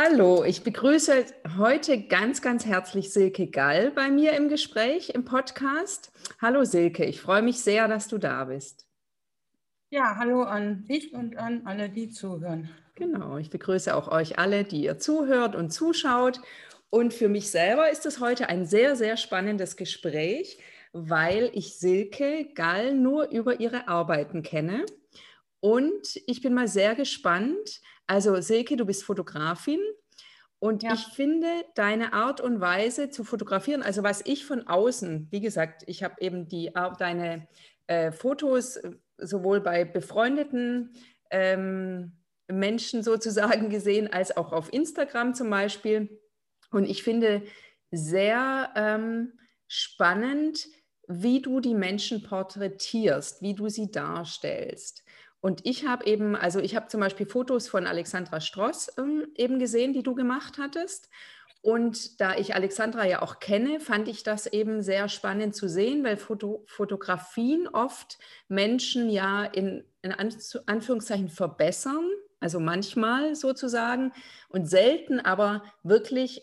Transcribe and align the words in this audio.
Hallo, 0.00 0.44
ich 0.44 0.62
begrüße 0.62 1.26
heute 1.56 2.06
ganz, 2.06 2.40
ganz 2.40 2.64
herzlich 2.64 3.12
Silke 3.12 3.48
Gall 3.48 3.90
bei 3.90 4.12
mir 4.12 4.34
im 4.34 4.48
Gespräch, 4.48 5.08
im 5.08 5.24
Podcast. 5.24 6.12
Hallo 6.40 6.62
Silke, 6.62 7.04
ich 7.04 7.20
freue 7.20 7.42
mich 7.42 7.58
sehr, 7.58 7.88
dass 7.88 8.06
du 8.06 8.18
da 8.18 8.44
bist. 8.44 8.86
Ja, 9.90 10.14
hallo 10.14 10.42
an 10.42 10.84
dich 10.84 11.12
und 11.14 11.36
an 11.36 11.62
alle, 11.66 11.90
die 11.90 12.10
zuhören. 12.10 12.70
Genau, 12.94 13.38
ich 13.38 13.50
begrüße 13.50 13.92
auch 13.92 14.06
euch 14.06 14.38
alle, 14.38 14.62
die 14.62 14.84
ihr 14.84 15.00
zuhört 15.00 15.56
und 15.56 15.72
zuschaut. 15.72 16.40
Und 16.90 17.12
für 17.12 17.28
mich 17.28 17.50
selber 17.50 17.90
ist 17.90 18.06
es 18.06 18.20
heute 18.20 18.48
ein 18.48 18.66
sehr, 18.66 18.94
sehr 18.94 19.16
spannendes 19.16 19.76
Gespräch, 19.76 20.60
weil 20.92 21.50
ich 21.54 21.76
Silke 21.76 22.50
Gall 22.54 22.94
nur 22.94 23.30
über 23.30 23.58
ihre 23.58 23.88
Arbeiten 23.88 24.44
kenne. 24.44 24.86
Und 25.58 26.22
ich 26.28 26.40
bin 26.40 26.54
mal 26.54 26.68
sehr 26.68 26.94
gespannt. 26.94 27.80
Also 28.08 28.40
Silke, 28.40 28.76
du 28.76 28.84
bist 28.84 29.04
Fotografin 29.04 29.80
und 30.58 30.82
ja. 30.82 30.94
ich 30.94 31.04
finde 31.14 31.46
deine 31.76 32.12
Art 32.12 32.40
und 32.40 32.60
Weise 32.60 33.10
zu 33.10 33.22
fotografieren, 33.22 33.82
also 33.82 34.02
was 34.02 34.22
ich 34.24 34.44
von 34.44 34.66
außen, 34.66 35.28
wie 35.30 35.40
gesagt, 35.40 35.84
ich 35.86 36.02
habe 36.02 36.16
eben 36.20 36.48
die, 36.48 36.72
deine 36.98 37.46
äh, 37.86 38.10
Fotos 38.10 38.76
äh, 38.76 38.90
sowohl 39.18 39.60
bei 39.60 39.84
befreundeten 39.84 40.94
ähm, 41.30 42.16
Menschen 42.48 43.02
sozusagen 43.02 43.68
gesehen, 43.70 44.12
als 44.12 44.36
auch 44.36 44.52
auf 44.52 44.72
Instagram 44.72 45.34
zum 45.34 45.50
Beispiel. 45.50 46.20
Und 46.70 46.84
ich 46.86 47.02
finde 47.02 47.42
sehr 47.90 48.72
ähm, 48.74 49.38
spannend, 49.68 50.66
wie 51.06 51.40
du 51.40 51.60
die 51.60 51.74
Menschen 51.74 52.22
porträtierst, 52.22 53.42
wie 53.42 53.54
du 53.54 53.68
sie 53.68 53.90
darstellst. 53.90 55.04
Und 55.40 55.64
ich 55.64 55.86
habe 55.86 56.06
eben, 56.06 56.34
also 56.34 56.58
ich 56.58 56.74
habe 56.74 56.88
zum 56.88 57.00
Beispiel 57.00 57.26
Fotos 57.26 57.68
von 57.68 57.86
Alexandra 57.86 58.40
Stross 58.40 58.90
ähm, 58.98 59.26
eben 59.36 59.58
gesehen, 59.58 59.92
die 59.92 60.02
du 60.02 60.14
gemacht 60.14 60.58
hattest. 60.58 61.08
Und 61.60 62.20
da 62.20 62.36
ich 62.36 62.54
Alexandra 62.54 63.04
ja 63.04 63.20
auch 63.22 63.40
kenne, 63.40 63.80
fand 63.80 64.08
ich 64.08 64.22
das 64.22 64.46
eben 64.46 64.80
sehr 64.80 65.08
spannend 65.08 65.54
zu 65.54 65.68
sehen, 65.68 66.04
weil 66.04 66.16
Foto, 66.16 66.64
Fotografien 66.66 67.68
oft 67.68 68.18
Menschen 68.48 69.10
ja 69.10 69.44
in, 69.44 69.84
in 70.02 70.12
Anführungszeichen 70.12 71.28
verbessern, 71.28 72.08
also 72.40 72.60
manchmal 72.60 73.34
sozusagen, 73.34 74.12
und 74.48 74.68
selten 74.68 75.18
aber 75.18 75.64
wirklich 75.82 76.42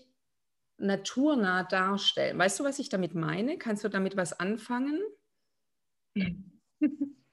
naturnah 0.77 1.63
darstellen. 1.63 2.37
Weißt 2.37 2.59
du, 2.59 2.65
was 2.65 2.79
ich 2.79 2.89
damit 2.89 3.15
meine? 3.15 3.57
Kannst 3.57 3.85
du 3.85 3.89
damit 3.89 4.17
was 4.17 4.37
anfangen? 4.37 4.99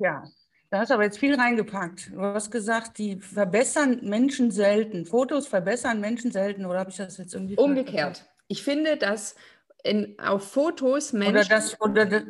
Ja, 0.00 0.24
da 0.70 0.78
hast 0.78 0.90
du 0.90 0.94
aber 0.94 1.04
jetzt 1.04 1.18
viel 1.18 1.34
reingepackt. 1.34 2.12
Du 2.12 2.20
hast 2.20 2.50
gesagt, 2.50 2.98
die 2.98 3.20
verbessern 3.20 4.00
Menschen 4.02 4.50
selten. 4.50 5.04
Fotos 5.04 5.46
verbessern 5.46 6.00
Menschen 6.00 6.32
selten, 6.32 6.64
oder 6.64 6.80
habe 6.80 6.90
ich 6.90 6.96
das 6.96 7.18
jetzt 7.18 7.34
irgendwie 7.34 7.56
Umgekehrt. 7.56 8.24
Ich 8.48 8.62
finde, 8.64 8.96
dass 8.96 9.36
in, 9.84 10.18
auf 10.18 10.50
Fotos 10.52 11.12
Menschen. 11.12 11.36
Oder, 11.36 11.44
das, 11.44 11.80
oder 11.80 12.22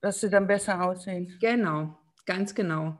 dass 0.00 0.20
sie 0.20 0.28
dann 0.28 0.46
besser 0.46 0.82
aussehen. 0.82 1.36
Genau, 1.40 1.98
ganz 2.26 2.54
genau. 2.54 2.98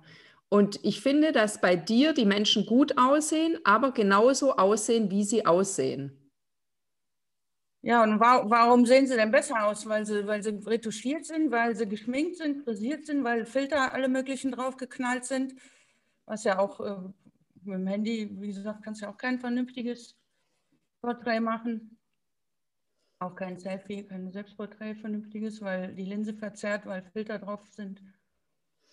Und 0.49 0.79
ich 0.83 1.01
finde, 1.01 1.33
dass 1.33 1.61
bei 1.61 1.77
dir 1.77 2.12
die 2.12 2.27
Menschen 2.27 2.67
gut 2.67 2.99
aussehen, 2.99 3.59
aber 3.65 3.93
genauso 3.93 4.56
aussehen, 4.56 5.11
wie 5.11 5.25
sie 5.25 5.47
aussehen. 5.47 6.22
Ja, 7.84 8.04
und 8.04 8.20
wa 8.20 8.48
warum 8.48 8.87
sehen 8.87 9.09
sie 9.09 9.16
denn 9.16 9.32
besser 9.32 9.66
aus? 9.66 9.87
Weil 9.87 10.06
sie, 10.06 10.25
weil 10.26 10.43
sie 10.43 10.50
retuschiert 10.50 11.26
sind, 11.26 11.50
weil 11.50 11.75
sie 11.75 11.88
geschminkt 11.88 12.37
sind, 12.37 12.62
frisiert 12.62 13.06
sind, 13.06 13.25
weil 13.25 13.44
Filter 13.44 13.93
alle 13.93 14.09
möglichen 14.09 14.53
draufgeknallt 14.53 15.25
sind. 15.25 15.54
Was 16.25 16.44
ja 16.44 16.60
auch 16.60 16.78
äh, 16.81 16.97
mit 17.65 17.75
dem 17.75 17.87
Handy, 17.88 18.31
wie 18.41 18.47
gesagt, 18.48 18.84
kannst 18.84 19.00
du 19.00 19.06
ja 19.06 19.12
auch 19.12 19.16
kein 19.16 19.41
vernünftiges 19.41 20.16
Porträt 21.00 21.41
machen. 21.41 21.98
Auch 23.19 23.34
kein 23.34 23.59
Selfie, 23.59 24.04
kein 24.04 24.31
Selbstporträt 24.31 24.94
vernünftiges, 24.94 25.60
weil 25.60 25.93
die 25.94 26.04
Linse 26.04 26.34
verzerrt, 26.34 26.87
weil 26.87 27.03
Filter 27.12 27.41
drauf 27.41 27.66
sind. 27.70 28.00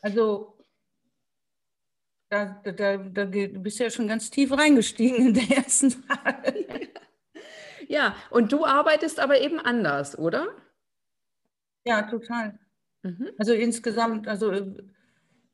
Also 0.02 0.58
da, 2.30 2.62
da, 2.64 2.98
da, 2.98 3.26
du 3.26 3.60
bist 3.60 3.80
ja 3.80 3.90
schon 3.90 4.08
ganz 4.08 4.30
tief 4.32 4.52
reingestiegen 4.52 5.28
in 5.28 5.34
der 5.34 5.58
ersten 5.58 5.92
Frage. 5.92 6.79
Ja, 7.90 8.16
und 8.30 8.52
du 8.52 8.66
arbeitest 8.66 9.20
aber 9.20 9.42
eben 9.42 9.60
anders, 9.60 10.18
oder? 10.18 10.56
Ja, 11.86 12.04
total. 12.04 12.60
Mhm. 13.02 13.32
Also 13.40 13.54
insgesamt, 13.54 14.28
also 14.28 14.52
äh, 14.52 14.76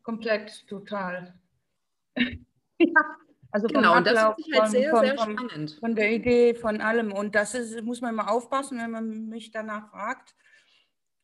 komplett 0.03 0.67
total. 0.67 1.33
ja, 2.17 3.01
also 3.51 3.67
genau, 3.67 3.95
und 3.95 4.05
das 4.05 4.37
ist 4.37 4.53
halt 4.53 4.69
sehr, 4.69 4.89
von, 4.91 5.05
sehr 5.05 5.17
spannend. 5.17 5.77
Von 5.79 5.95
der 5.95 6.11
Idee, 6.11 6.55
von 6.55 6.81
allem. 6.81 7.13
Und 7.13 7.35
das 7.35 7.55
ist, 7.55 7.81
muss 7.83 8.01
man 8.01 8.13
mal 8.13 8.27
aufpassen, 8.27 8.79
wenn 8.79 8.91
man 8.91 9.29
mich 9.29 9.51
danach 9.51 9.91
fragt, 9.91 10.35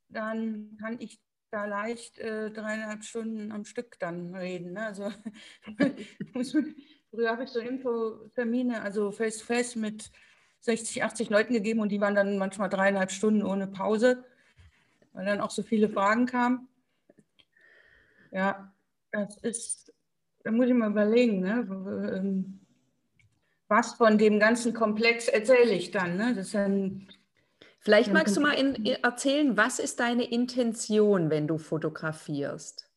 dann 0.07 0.77
kann 0.79 0.97
ich 1.01 1.19
da 1.51 1.65
leicht 1.65 2.19
äh, 2.19 2.51
dreieinhalb 2.51 3.03
Stunden 3.03 3.51
am 3.51 3.65
Stück 3.65 3.99
dann 3.99 4.33
reden. 4.33 4.73
Ne? 4.73 4.85
Also 4.85 5.11
früher 7.09 7.31
habe 7.31 7.43
ich 7.43 7.49
so 7.49 7.59
Infotermine, 7.59 8.81
also 8.81 9.11
face-to-face 9.11 9.75
-face 9.75 9.79
mit 9.79 10.09
60, 10.61 11.03
80 11.03 11.29
Leuten 11.29 11.53
gegeben 11.53 11.79
und 11.79 11.89
die 11.89 12.01
waren 12.01 12.15
dann 12.15 12.37
manchmal 12.37 12.69
dreieinhalb 12.69 13.11
Stunden 13.11 13.43
ohne 13.43 13.67
Pause, 13.67 14.23
weil 15.13 15.25
dann 15.25 15.41
auch 15.41 15.51
so 15.51 15.63
viele 15.63 15.89
Fragen 15.89 16.25
kamen. 16.25 16.67
Ja, 18.31 18.71
das 19.11 19.37
ist, 19.37 19.93
da 20.43 20.51
muss 20.51 20.67
ich 20.67 20.73
mal 20.73 20.91
überlegen, 20.91 21.41
ne? 21.41 21.67
Ähm, 22.15 22.59
was 23.67 23.93
von 23.93 24.17
dem 24.17 24.39
ganzen 24.39 24.73
Komplex 24.73 25.29
erzähle 25.29 25.71
ich 25.71 25.91
dann. 25.91 26.17
Ne? 26.17 26.35
Das 26.35 26.51
dann, 26.51 27.07
Vielleicht 27.79 28.11
magst 28.11 28.35
du 28.35 28.41
mal 28.41 28.53
in, 28.53 28.85
erzählen, 28.85 29.55
was 29.55 29.79
ist 29.79 29.99
deine 30.01 30.29
Intention, 30.29 31.29
wenn 31.29 31.47
du 31.47 31.57
fotografierst? 31.57 32.89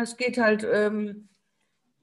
Es 0.00 0.16
geht 0.16 0.38
halt 0.38 0.66
ähm, 0.70 1.28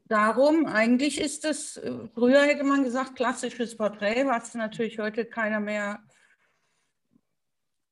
darum, 0.07 0.65
eigentlich 0.65 1.19
ist 1.19 1.45
es, 1.45 1.77
äh, 1.77 2.07
früher 2.13 2.43
hätte 2.43 2.63
man 2.63 2.83
gesagt, 2.83 3.15
klassisches 3.15 3.75
Porträt, 3.75 4.25
was 4.25 4.53
natürlich 4.53 4.99
heute 4.99 5.25
keiner 5.25 5.59
mehr, 5.59 5.99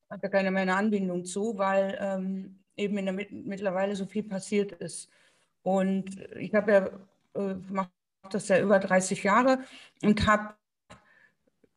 hat 0.09 0.23
ja 0.23 0.29
keiner 0.29 0.51
mehr 0.51 0.63
eine 0.63 0.75
Anbindung 0.75 1.25
zu, 1.25 1.57
weil 1.57 1.97
ähm, 1.99 2.59
eben 2.77 2.97
in 2.97 3.05
der 3.05 3.13
mittlerweile 3.13 3.95
so 3.95 4.05
viel 4.05 4.23
passiert 4.23 4.71
ist. 4.73 5.09
Und 5.63 6.19
ich 6.35 6.53
habe 6.53 6.71
ja, 6.71 7.41
äh, 7.41 7.55
mache 7.69 7.89
das 8.29 8.47
ja 8.47 8.59
über 8.59 8.79
30 8.79 9.23
Jahre 9.23 9.59
und 10.03 10.27
habe 10.27 10.55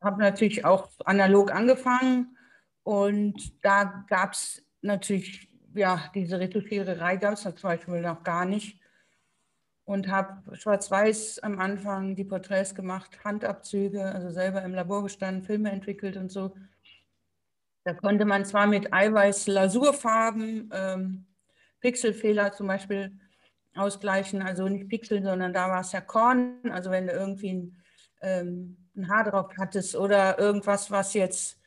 hab 0.01 0.19
natürlich 0.19 0.65
auch 0.65 0.89
analog 1.05 1.53
angefangen 1.53 2.37
und 2.85 3.65
da 3.65 4.05
gab 4.09 4.33
es 4.33 4.65
natürlich, 4.81 5.49
ja, 5.75 6.11
diese 6.15 6.39
Retuschiererei 6.39 7.17
gab 7.17 7.35
es 7.35 7.43
zum 7.43 7.55
Beispiel 7.61 8.01
noch 8.01 8.23
gar 8.23 8.45
nicht 8.45 8.79
und 9.89 10.09
habe 10.09 10.55
schwarz-weiß 10.55 11.39
am 11.39 11.59
Anfang 11.59 12.15
die 12.15 12.25
Porträts 12.25 12.75
gemacht, 12.75 13.25
Handabzüge, 13.25 14.05
also 14.05 14.31
selber 14.31 14.61
im 14.63 14.75
Labor 14.75 15.03
gestanden, 15.03 15.43
Filme 15.43 15.71
entwickelt 15.71 16.19
und 16.19 16.31
so. 16.31 16.55
Da 17.85 17.95
konnte 17.95 18.27
man 18.27 18.45
zwar 18.45 18.67
mit 18.67 18.93
Eiweiß-Lasurfarben 18.93 20.71
ähm, 20.75 21.27
Pixelfehler 21.81 22.53
zum 22.53 22.67
Beispiel 22.67 23.19
ausgleichen, 23.75 24.43
also 24.43 24.69
nicht 24.69 24.91
Pixel, 24.91 25.23
sondern 25.23 25.55
da 25.55 25.71
war 25.71 25.81
es 25.81 25.93
ja 25.93 26.03
Korn, 26.03 26.59
also 26.71 26.91
wenn 26.91 27.07
du 27.07 27.15
irgendwie 27.15 27.55
ein, 27.55 27.77
ähm, 28.21 28.77
ein 28.95 29.09
Haar 29.09 29.25
drauf 29.25 29.53
hattest 29.57 29.97
oder 29.97 30.39
irgendwas, 30.39 30.91
was 30.91 31.15
jetzt 31.15 31.59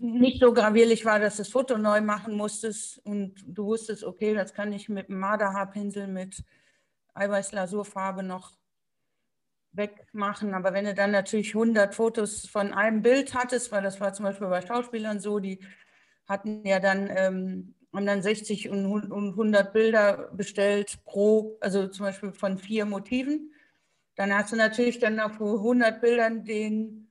nicht 0.00 0.40
so 0.40 0.52
gravierlich 0.52 1.04
war, 1.04 1.20
dass 1.20 1.36
du 1.36 1.42
das 1.42 1.52
Foto 1.52 1.78
neu 1.78 2.00
machen 2.00 2.34
musstest 2.34 2.98
und 3.06 3.36
du 3.46 3.66
wusstest, 3.66 4.02
okay, 4.02 4.34
das 4.34 4.52
kann 4.52 4.72
ich 4.72 4.88
mit 4.88 5.10
einem 5.10 5.20
Marderhaarpinsel 5.20 6.08
mit 6.08 6.42
Eiweißlasurfarbe 7.14 8.22
noch 8.22 8.52
wegmachen. 9.72 10.54
Aber 10.54 10.72
wenn 10.72 10.84
du 10.84 10.94
dann 10.94 11.10
natürlich 11.10 11.54
100 11.54 11.94
Fotos 11.94 12.46
von 12.46 12.72
einem 12.72 13.02
Bild 13.02 13.34
hattest, 13.34 13.72
weil 13.72 13.82
das 13.82 14.00
war 14.00 14.12
zum 14.12 14.24
Beispiel 14.24 14.48
bei 14.48 14.64
Schauspielern 14.64 15.20
so, 15.20 15.38
die 15.38 15.60
hatten 16.26 16.64
ja 16.66 16.78
dann, 16.80 17.10
ähm, 17.10 17.74
haben 17.94 18.06
dann 18.06 18.22
60 18.22 18.70
und 18.70 19.12
100 19.12 19.72
Bilder 19.72 20.30
bestellt 20.32 20.98
pro, 21.04 21.58
also 21.60 21.88
zum 21.88 22.06
Beispiel 22.06 22.32
von 22.32 22.58
vier 22.58 22.86
Motiven. 22.86 23.52
dann 24.14 24.34
hast 24.34 24.52
du 24.52 24.56
natürlich 24.56 24.98
dann 24.98 25.20
auf 25.20 25.40
100 25.40 26.00
Bildern 26.00 26.44
den 26.44 27.10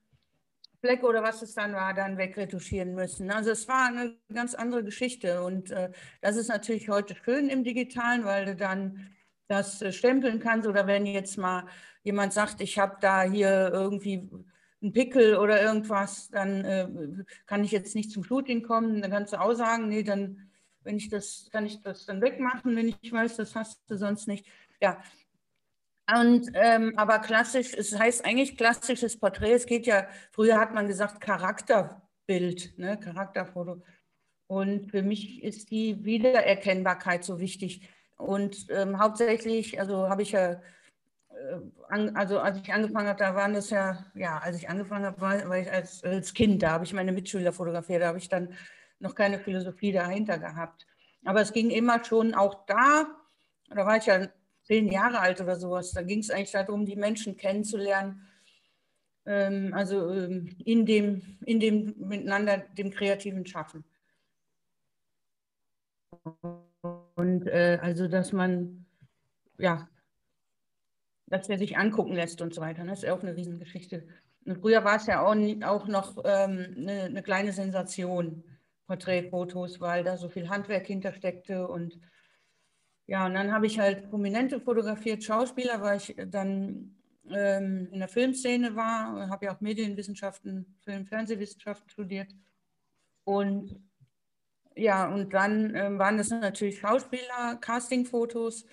Fleck 0.82 1.04
oder 1.04 1.24
was 1.24 1.42
es 1.42 1.54
dann 1.54 1.74
war, 1.74 1.94
dann 1.94 2.18
wegretuschieren 2.18 2.94
müssen. 2.96 3.32
Also 3.32 3.52
es 3.52 3.68
war 3.68 3.88
eine 3.88 4.18
ganz 4.34 4.56
andere 4.56 4.84
Geschichte 4.84 5.44
und 5.44 5.72
äh, 5.72 5.92
das 6.22 6.36
ist 6.36 6.48
natürlich 6.48 6.90
heute 6.90 7.16
schön 7.16 7.50
im 7.50 7.64
Digitalen, 7.64 8.26
weil 8.26 8.46
du 8.46 8.56
dann 8.56 9.12
das 9.52 9.82
äh, 9.82 9.92
stempeln 9.92 10.40
kannst 10.40 10.68
oder 10.68 10.88
wenn 10.88 11.06
jetzt 11.06 11.38
mal 11.38 11.68
jemand 12.04 12.34
sagt, 12.34 12.62
ich 12.62 12.80
habe 12.80 12.98
da 13.02 13.24
hier 13.24 13.70
irgendwie 13.72 14.30
einen 14.82 14.94
Pickel 14.94 15.38
oder 15.38 15.62
irgendwas, 15.62 16.30
dann 16.30 16.66
äh, 16.66 16.88
kann 17.46 17.64
ich 17.64 17.72
jetzt 17.72 17.96
nicht 17.96 18.12
zum 18.12 18.24
Shooting 18.24 18.64
kommen, 18.64 19.02
dann 19.02 19.12
kannst 19.12 19.34
du 19.34 19.40
auch 19.40 19.54
sagen, 19.54 19.88
nee, 19.90 20.04
dann 20.04 20.48
wenn 20.84 20.98
ich 20.98 21.10
das, 21.10 21.48
kann 21.52 21.66
ich 21.66 21.82
das 21.82 22.06
dann 22.06 22.22
wegmachen, 22.22 22.76
wenn 22.76 22.88
ich 22.88 23.12
weiß, 23.12 23.36
das 23.38 23.56
hast 23.56 23.80
du 23.88 23.98
sonst 23.98 24.28
nicht. 24.28 24.48
Ja, 24.82 25.00
und, 26.14 26.50
ähm, 26.56 26.94
aber 26.98 27.20
klassisch, 27.20 27.74
es 27.74 27.98
heißt 27.98 28.26
eigentlich 28.26 28.58
klassisches 28.58 29.18
Porträt. 29.18 29.54
Es 29.54 29.66
geht 29.66 29.86
ja, 29.86 30.08
früher 30.32 30.60
hat 30.60 30.74
man 30.74 30.88
gesagt 30.88 31.22
Charakterbild, 31.22 32.78
ne, 32.78 33.00
Charakterfoto. 33.00 33.82
Und 34.48 34.92
für 34.92 35.04
mich 35.04 35.42
ist 35.44 35.72
die 35.72 36.04
Wiedererkennbarkeit 36.04 37.24
so 37.24 37.40
wichtig. 37.40 37.88
Und 38.22 38.68
ähm, 38.70 39.00
hauptsächlich, 39.00 39.80
also 39.80 40.10
habe 40.10 40.22
ich 40.22 40.32
ja, 40.32 40.52
äh, 40.52 40.60
an, 41.90 42.16
also 42.16 42.40
als 42.40 42.60
ich 42.60 42.72
angefangen 42.72 43.08
habe, 43.08 43.20
da 43.20 43.36
waren 43.36 43.54
das 43.54 43.70
ja, 43.70 44.06
ja, 44.14 44.38
als 44.38 44.58
ich 44.58 44.70
angefangen 44.70 45.06
habe, 45.06 45.20
war, 45.20 45.50
war 45.50 45.58
ich 45.58 45.72
als, 45.72 46.04
als 46.04 46.34
Kind, 46.34 46.62
da 46.62 46.72
habe 46.72 46.86
ich 46.86 46.94
meine 46.94 47.12
Mitschüler 47.12 47.52
fotografiert, 47.52 48.02
da 48.02 48.08
habe 48.08 48.20
ich 48.20 48.30
dann 48.30 48.54
noch 49.00 49.16
keine 49.16 49.40
Philosophie 49.40 49.92
dahinter 49.92 50.38
gehabt. 50.38 50.86
Aber 51.26 51.42
es 51.42 51.52
ging 51.52 51.70
immer 51.70 52.04
schon 52.04 52.34
auch 52.34 52.66
da, 52.66 53.08
da 53.70 53.86
war 53.86 53.98
ich 53.98 54.06
ja 54.06 54.28
zehn 54.64 54.88
Jahre 54.92 55.20
alt 55.20 55.42
oder 55.42 55.56
sowas. 55.56 55.92
Da 55.92 56.02
ging 56.04 56.20
es 56.20 56.30
eigentlich 56.30 56.52
darum, 56.52 56.86
die 56.86 56.96
Menschen 56.96 57.38
kennenzulernen. 57.38 58.28
Ähm, 59.26 59.74
also 59.74 60.12
ähm, 60.12 60.56
in, 60.64 60.86
dem, 60.86 61.38
in 61.46 61.60
dem 61.60 61.96
miteinander, 61.98 62.60
dem 62.60 62.92
kreativen 62.92 63.46
Schaffen. 63.46 63.84
Und 67.16 67.48
äh, 67.48 67.80
also, 67.82 68.08
dass 68.08 68.32
man, 68.32 68.86
ja, 69.58 69.88
dass 71.28 71.50
er 71.50 71.58
sich 71.58 71.78
angucken 71.78 72.14
lässt 72.14 72.42
und 72.42 72.54
so 72.54 72.62
weiter. 72.62 72.84
Das 72.84 73.04
ist 73.04 73.10
auch 73.10 73.22
eine 73.22 73.36
Riesengeschichte. 73.36 74.08
Und 74.46 74.60
früher 74.60 74.84
war 74.84 74.98
es 74.98 75.08
ja 75.08 75.22
auch, 75.22 75.36
auch 75.64 75.88
noch 75.88 76.18
ähm, 76.26 76.76
eine, 76.78 77.04
eine, 77.04 77.24
kleine 77.24 77.54
Sensation, 77.54 78.44
Porträtfotos, 78.88 79.80
weil 79.80 80.04
da 80.04 80.18
so 80.18 80.30
viel 80.30 80.50
Handwerk 80.50 80.88
hintersteckte 80.88 81.68
und 81.68 81.98
ja, 83.08 83.26
und 83.26 83.34
dann 83.34 83.52
habe 83.52 83.66
ich 83.66 83.78
halt 83.80 84.10
Prominente 84.10 84.62
fotografiert, 84.62 85.24
Schauspieler, 85.24 85.82
weil 85.82 85.98
ich 85.98 86.16
dann 86.28 86.96
ähm, 87.30 87.90
in 87.92 88.00
der 88.00 88.08
Filmszene 88.08 88.76
war, 88.76 89.30
habe 89.30 89.46
ja 89.46 89.56
auch 89.56 89.62
Medienwissenschaften, 89.62 90.78
Film, 90.80 91.06
Fernsehwissenschaften 91.06 91.90
studiert. 91.90 92.34
Und 93.24 93.80
ja, 94.76 95.08
und 95.08 95.34
dann 95.34 95.76
ähm, 95.76 96.00
waren 96.00 96.18
das 96.18 96.30
natürlich 96.30 96.80
Schauspieler, 96.80 97.58
Castingfotos 97.60 98.66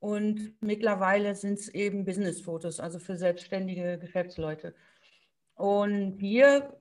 und 0.00 0.54
mittlerweile 0.60 1.34
sind 1.34 1.58
es 1.58 1.68
eben 1.68 2.04
Businessfotos, 2.04 2.80
also 2.80 2.98
für 2.98 3.16
selbstständige 3.16 3.98
Geschäftsleute. 3.98 4.74
Und 5.54 6.18
hier, 6.18 6.76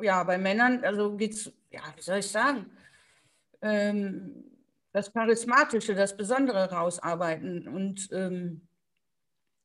ja, 0.00 0.22
bei 0.24 0.38
Männern, 0.38 0.84
also 0.84 1.16
geht 1.16 1.32
es, 1.32 1.52
ja, 1.70 1.82
wie 1.96 2.02
soll 2.02 2.18
ich 2.18 2.28
sagen, 2.28 2.66
ähm, 3.62 4.44
das 4.92 5.12
Charismatische, 5.12 5.94
das 5.94 6.16
Besondere 6.16 6.70
rausarbeiten. 6.70 7.66
Und, 7.66 8.08
ähm, 8.12 8.68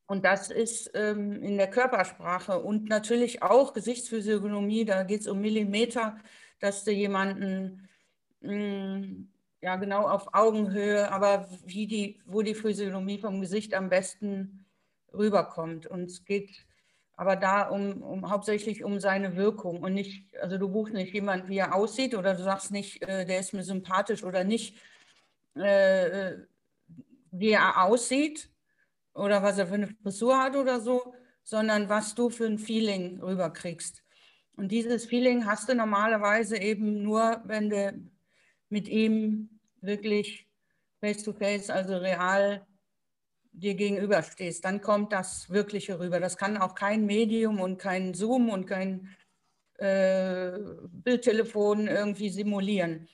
und 0.07 0.23
das 0.23 0.49
ist 0.49 0.89
ähm, 0.93 1.43
in 1.43 1.57
der 1.57 1.69
Körpersprache 1.69 2.59
und 2.59 2.87
natürlich 2.87 3.43
auch 3.43 3.73
Gesichtsphysiognomie, 3.73 4.85
da 4.85 5.03
geht 5.03 5.21
es 5.21 5.27
um 5.27 5.41
Millimeter, 5.41 6.17
dass 6.59 6.83
du 6.85 6.91
jemanden 6.91 7.86
ja 8.41 9.75
genau 9.77 10.07
auf 10.07 10.33
Augenhöhe, 10.33 11.11
aber 11.11 11.47
wie 11.65 11.87
die, 11.87 12.21
wo 12.25 12.41
die 12.41 12.55
Physiognomie 12.55 13.19
vom 13.19 13.41
Gesicht 13.41 13.73
am 13.73 13.89
besten 13.89 14.65
rüberkommt. 15.13 15.87
Und 15.87 16.03
es 16.03 16.25
geht 16.25 16.65
aber 17.15 17.35
da 17.35 17.63
um, 17.63 18.03
um 18.03 18.29
hauptsächlich 18.29 18.83
um 18.83 18.99
seine 18.99 19.35
Wirkung 19.35 19.81
und 19.81 19.93
nicht, 19.93 20.35
also 20.39 20.59
du 20.59 20.69
buchst 20.69 20.93
nicht 20.93 21.13
jemand, 21.13 21.49
wie 21.49 21.57
er 21.57 21.73
aussieht 21.73 22.13
oder 22.13 22.35
du 22.35 22.43
sagst 22.43 22.71
nicht, 22.71 23.01
äh, 23.01 23.25
der 23.25 23.39
ist 23.39 23.53
mir 23.53 23.63
sympathisch 23.63 24.23
oder 24.23 24.43
nicht, 24.43 24.77
äh, 25.55 26.33
wie 27.31 27.51
er 27.51 27.83
aussieht 27.83 28.51
oder 29.15 29.41
was 29.41 29.57
er 29.57 29.65
für 29.65 29.73
eine 29.73 29.87
Frisur 29.87 30.37
hat 30.37 30.55
oder 30.55 30.79
so, 30.79 31.15
sondern 31.43 31.89
was 31.89 32.13
du 32.13 32.29
für 32.29 32.45
ein 32.45 32.59
Feeling 32.59 33.19
rüberkriegst. 33.19 34.03
Und 34.55 34.71
dieses 34.71 35.05
Feeling 35.05 35.47
hast 35.47 35.69
du 35.69 35.75
normalerweise 35.75 36.57
eben 36.57 37.01
nur, 37.01 37.41
wenn 37.45 37.69
du 37.69 38.11
mit 38.69 38.87
ihm 38.87 39.59
wirklich 39.81 40.47
face-to-face, 40.99 41.69
-face, 41.69 41.73
also 41.73 41.97
real 41.97 42.65
dir 43.57 43.75
gegenüberstehst. 43.75 44.63
Dann 44.63 44.81
kommt 44.81 45.11
das 45.13 45.49
Wirkliche 45.49 45.99
rüber. 45.99 46.19
Das 46.19 46.37
kann 46.37 46.57
auch 46.57 46.75
kein 46.75 47.05
Medium 47.05 47.59
und 47.59 47.77
kein 47.77 48.13
Zoom 48.13 48.49
und 48.49 48.65
kein 48.65 49.15
äh, 49.77 50.51
Bildtelefon 50.89 51.87
irgendwie 51.87 52.29
simulieren. 52.29 53.07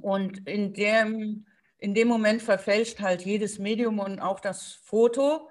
Und 0.00 0.46
in 0.46 0.72
dem, 0.74 1.46
in 1.78 1.94
dem 1.94 2.08
Moment 2.08 2.42
verfälscht 2.42 3.00
halt 3.00 3.22
jedes 3.22 3.58
Medium 3.58 3.98
und 3.98 4.20
auch 4.20 4.40
das 4.40 4.74
Foto. 4.84 5.48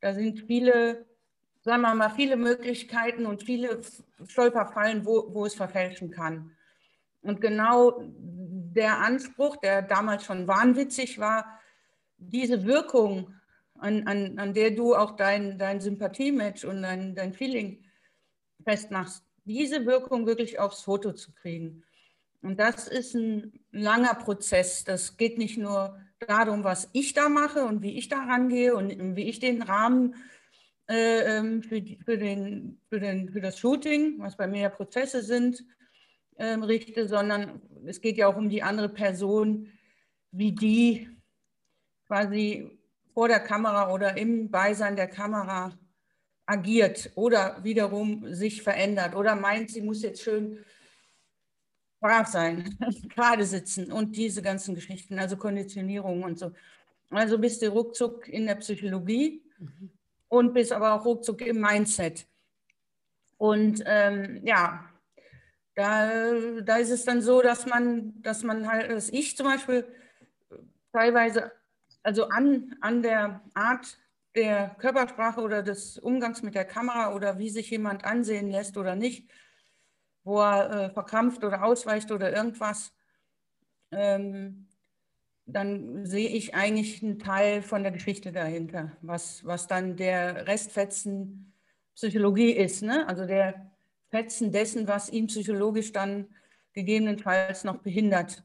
Da 0.00 0.14
sind 0.14 0.40
viele, 0.46 1.06
sagen 1.60 1.82
wir 1.82 1.94
mal, 1.94 2.10
viele 2.10 2.36
Möglichkeiten 2.36 3.26
und 3.26 3.42
viele 3.42 3.80
Stolperfallen, 4.26 5.04
wo, 5.04 5.34
wo 5.34 5.44
es 5.44 5.54
verfälschen 5.54 6.10
kann. 6.10 6.56
Und 7.22 7.40
genau 7.40 8.02
der 8.02 8.98
Anspruch, 8.98 9.56
der 9.56 9.82
damals 9.82 10.24
schon 10.24 10.46
wahnwitzig 10.46 11.18
war, 11.18 11.60
diese 12.16 12.64
Wirkung, 12.64 13.34
an, 13.74 14.06
an, 14.06 14.38
an 14.38 14.54
der 14.54 14.72
du 14.72 14.94
auch 14.94 15.16
dein, 15.16 15.58
dein 15.58 15.80
Sympathiematch 15.80 16.64
und 16.64 16.82
dein, 16.82 17.14
dein 17.14 17.32
Feeling 17.32 17.82
festmachst, 18.62 19.24
diese 19.44 19.86
Wirkung 19.86 20.26
wirklich 20.26 20.58
aufs 20.58 20.82
Foto 20.82 21.12
zu 21.12 21.32
kriegen. 21.32 21.82
Und 22.42 22.58
das 22.58 22.88
ist 22.88 23.14
ein 23.14 23.52
langer 23.70 24.14
Prozess. 24.14 24.84
Das 24.84 25.16
geht 25.16 25.38
nicht 25.38 25.58
nur 25.58 25.98
darum, 26.20 26.64
was 26.64 26.88
ich 26.92 27.12
da 27.14 27.28
mache 27.28 27.64
und 27.64 27.82
wie 27.82 27.98
ich 27.98 28.08
da 28.08 28.18
rangehe 28.18 28.74
und 28.74 29.16
wie 29.16 29.28
ich 29.28 29.40
den 29.40 29.62
Rahmen 29.62 30.14
äh, 30.88 31.38
ähm, 31.38 31.62
für, 31.62 31.82
für, 32.04 32.18
den, 32.18 32.80
für, 32.88 33.00
den, 33.00 33.30
für 33.30 33.40
das 33.40 33.58
Shooting, 33.58 34.18
was 34.18 34.36
bei 34.36 34.46
mir 34.46 34.62
ja 34.62 34.68
Prozesse 34.68 35.22
sind, 35.22 35.64
äh, 36.40 36.54
richte, 36.54 37.06
sondern 37.06 37.60
es 37.86 38.00
geht 38.00 38.16
ja 38.16 38.26
auch 38.26 38.36
um 38.36 38.48
die 38.48 38.62
andere 38.62 38.88
Person, 38.88 39.68
wie 40.32 40.52
die 40.52 41.08
quasi 42.06 42.70
vor 43.12 43.28
der 43.28 43.40
Kamera 43.40 43.92
oder 43.92 44.16
im 44.16 44.50
Beisein 44.50 44.96
der 44.96 45.08
Kamera 45.08 45.72
agiert 46.46 47.10
oder 47.14 47.62
wiederum 47.62 48.32
sich 48.32 48.62
verändert 48.62 49.14
oder 49.14 49.36
meint, 49.36 49.70
sie 49.70 49.82
muss 49.82 50.02
jetzt 50.02 50.22
schön 50.22 50.64
brav 52.00 52.26
sein, 52.26 52.76
gerade 53.14 53.44
sitzen 53.44 53.92
und 53.92 54.16
diese 54.16 54.40
ganzen 54.40 54.74
Geschichten, 54.74 55.18
also 55.18 55.36
Konditionierung 55.36 56.22
und 56.22 56.38
so. 56.38 56.52
Also 57.10 57.38
bist 57.38 57.60
du 57.60 57.68
ruckzuck 57.68 58.28
in 58.28 58.46
der 58.46 58.54
Psychologie 58.56 59.42
mhm. 59.58 59.90
und 60.28 60.54
bist 60.54 60.72
aber 60.72 60.94
auch 60.94 61.04
ruckzuck 61.04 61.42
im 61.42 61.60
Mindset. 61.60 62.26
Und 63.36 63.82
ähm, 63.86 64.40
ja, 64.44 64.89
da, 65.80 66.60
da 66.62 66.76
ist 66.76 66.90
es 66.90 67.04
dann 67.04 67.22
so, 67.22 67.40
dass 67.40 67.64
man, 67.64 68.20
dass 68.20 68.42
man 68.42 68.68
halt, 68.68 68.90
dass 68.90 69.08
ich 69.08 69.36
zum 69.36 69.46
Beispiel 69.46 69.86
teilweise, 70.92 71.52
also 72.02 72.28
an, 72.28 72.76
an 72.80 73.02
der 73.02 73.40
Art 73.54 73.98
der 74.34 74.76
Körpersprache 74.78 75.40
oder 75.40 75.62
des 75.62 75.98
Umgangs 75.98 76.42
mit 76.42 76.54
der 76.54 76.66
Kamera 76.66 77.14
oder 77.14 77.38
wie 77.38 77.48
sich 77.48 77.70
jemand 77.70 78.04
ansehen 78.04 78.50
lässt 78.50 78.76
oder 78.76 78.94
nicht, 78.94 79.30
wo 80.22 80.40
er 80.40 80.70
äh, 80.70 80.90
verkrampft 80.90 81.44
oder 81.44 81.64
ausweicht 81.64 82.12
oder 82.12 82.30
irgendwas, 82.30 82.92
ähm, 83.90 84.68
dann 85.46 86.04
sehe 86.06 86.28
ich 86.28 86.54
eigentlich 86.54 87.02
einen 87.02 87.18
Teil 87.18 87.62
von 87.62 87.82
der 87.82 87.90
Geschichte 87.90 88.32
dahinter, 88.32 88.96
was, 89.00 89.44
was 89.46 89.66
dann 89.66 89.96
der 89.96 90.46
Restfetzen 90.46 91.54
Psychologie 91.94 92.52
ist, 92.52 92.82
ne? 92.82 93.08
also 93.08 93.26
der 93.26 93.69
Fetzen 94.10 94.52
dessen, 94.52 94.88
was 94.88 95.10
ihn 95.10 95.26
psychologisch 95.26 95.92
dann 95.92 96.28
gegebenenfalls 96.72 97.64
noch 97.64 97.78
behindert 97.78 98.44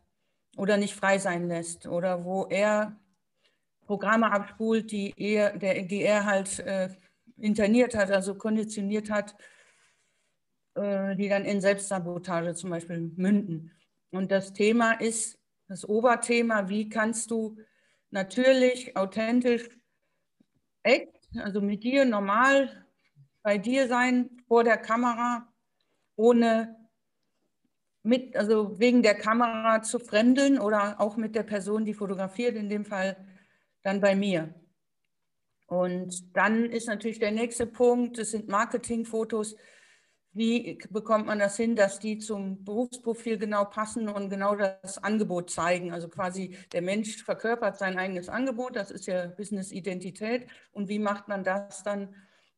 oder 0.58 0.78
nicht 0.78 0.96
frei 0.96 1.18
sein 1.18 1.48
lässt 1.48 1.88
oder 1.88 2.24
wo 2.24 2.46
er 2.46 3.00
Programme 3.86 4.32
abspult, 4.32 4.92
die 4.92 5.14
er, 5.18 5.58
der, 5.58 5.84
die 5.84 6.02
er 6.02 6.26
halt 6.26 6.60
äh, 6.60 6.90
interniert 7.38 7.96
hat, 7.96 8.12
also 8.12 8.36
konditioniert 8.36 9.10
hat, 9.10 9.36
äh, 10.76 11.16
die 11.16 11.30
dann 11.30 11.46
in 11.46 11.62
Selbstsabotage 11.62 12.56
zum 12.56 12.72
Beispiel 12.72 13.12
münden. 13.16 13.72
Und 14.12 14.32
das 14.32 14.54
Thema 14.54 14.94
ist, 14.94 15.38
das 15.68 15.88
Oberthema, 15.88 16.70
wie 16.70 16.90
kannst 16.90 17.32
du 17.32 17.58
natürlich, 18.12 18.96
authentisch, 18.96 19.68
echt 20.84 21.10
also 21.40 21.62
mit 21.62 21.84
dir 21.84 22.06
normal 22.06 22.86
bei 23.42 23.58
dir 23.58 23.88
sein 23.88 24.30
vor 24.48 24.64
der 24.64 24.78
Kamera, 24.78 25.48
ohne 26.16 26.76
mit, 28.06 28.36
also 28.36 28.80
wegen 28.80 29.02
der 29.02 29.16
Kamera 29.16 29.82
zu 29.82 30.00
fremdeln 30.00 30.60
oder 30.60 31.02
auch 31.02 31.18
mit 31.18 31.36
der 31.36 31.44
Person, 31.44 31.86
die 31.86 31.94
fotografiert, 31.94 32.56
in 32.56 32.70
dem 32.70 32.86
Fall 32.86 33.18
dann 33.82 34.00
bei 34.00 34.16
mir. 34.16 34.54
Und 35.68 36.36
dann 36.36 36.66
ist 36.66 36.88
natürlich 36.88 37.20
der 37.20 37.32
nächste 37.32 37.66
Punkt, 37.66 38.20
das 38.20 38.32
sind 38.32 38.48
Marketingfotos. 38.48 39.56
Wie 40.34 40.78
bekommt 40.92 41.26
man 41.26 41.40
das 41.40 41.58
hin, 41.58 41.76
dass 41.76 42.00
die 42.00 42.20
zum 42.20 42.64
Berufsprofil 42.64 43.38
genau 43.38 43.66
passen 43.66 44.10
und 44.10 44.30
genau 44.30 44.56
das 44.56 45.02
Angebot 45.04 45.50
zeigen? 45.50 45.92
Also 45.92 46.08
quasi 46.10 46.58
der 46.74 46.82
Mensch 46.82 47.24
verkörpert 47.24 47.78
sein 47.78 47.98
eigenes 47.98 48.30
Angebot, 48.30 48.76
das 48.76 48.92
ist 48.92 49.08
ja 49.08 49.28
Business-Identität. 49.28 50.48
Und 50.74 50.90
wie 50.90 51.00
macht 51.00 51.28
man 51.28 51.44
das 51.44 51.82
dann 51.84 52.14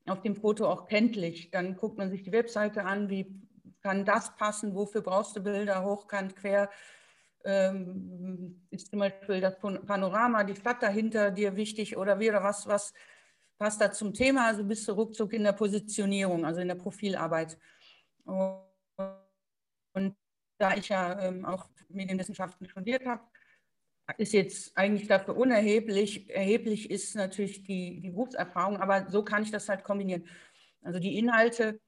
auf 0.08 0.22
dem 0.22 0.36
Foto 0.36 0.68
auch 0.68 0.88
kenntlich? 0.88 1.52
Dann 1.52 1.78
guckt 1.78 1.98
man 1.98 2.10
sich 2.10 2.24
die 2.24 2.32
Webseite 2.32 2.84
an, 2.84 3.10
wie 3.10 3.47
kann 3.82 4.06
das 4.06 4.36
passen, 4.36 4.76
wofür 4.76 5.02
brauchst 5.02 5.36
du 5.36 5.44
Bilder, 5.44 5.84
hochkant, 5.84 6.36
quer? 6.36 6.70
Ähm, 7.46 8.68
ist 8.72 8.90
zum 8.90 9.00
Beispiel 9.00 9.40
das 9.40 9.60
Panorama, 9.60 10.44
die 10.44 10.56
Stadt 10.56 10.84
dahinter 10.84 11.32
dir 11.32 11.56
wichtig 11.56 11.96
oder 11.96 12.20
wie 12.20 12.30
oder 12.30 12.44
was, 12.44 12.68
was 12.68 12.94
passt 13.58 13.80
da 13.82 13.92
zum 13.92 14.14
Thema? 14.14 14.48
Also 14.48 14.64
bist 14.64 14.88
du 14.88 14.94
ruckzuck 14.94 15.34
in 15.34 15.44
der 15.44 15.54
Positionierung, 15.54 16.46
also 16.46 16.60
in 16.62 16.68
der 16.68 16.76
Profilarbeit. 16.76 17.58
Und 18.26 20.16
da 20.58 20.76
ich 20.76 20.90
ja 20.90 21.20
ähm, 21.22 21.46
auch 21.46 21.70
Medienwissenschaften 21.90 22.68
studiert 22.68 23.06
habe, 23.06 23.24
ist 24.18 24.34
jetzt 24.34 24.78
eigentlich 24.78 25.08
dafür 25.08 25.38
unerheblich. 25.38 26.30
Erheblich 26.30 26.90
ist 26.90 27.16
natürlich 27.16 27.64
die, 27.64 28.00
die 28.00 28.10
Berufserfahrung, 28.10 28.78
aber 28.78 29.10
so 29.10 29.24
kann 29.24 29.44
ich 29.44 29.52
das 29.52 29.70
halt 29.70 29.84
kombinieren. 29.84 30.28
Also 30.82 31.00
die 31.00 31.18
Inhalte 31.18 31.80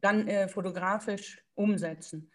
dann 0.00 0.28
äh, 0.28 0.48
fotografisch 0.48 1.42
umsetzen. 1.54 2.30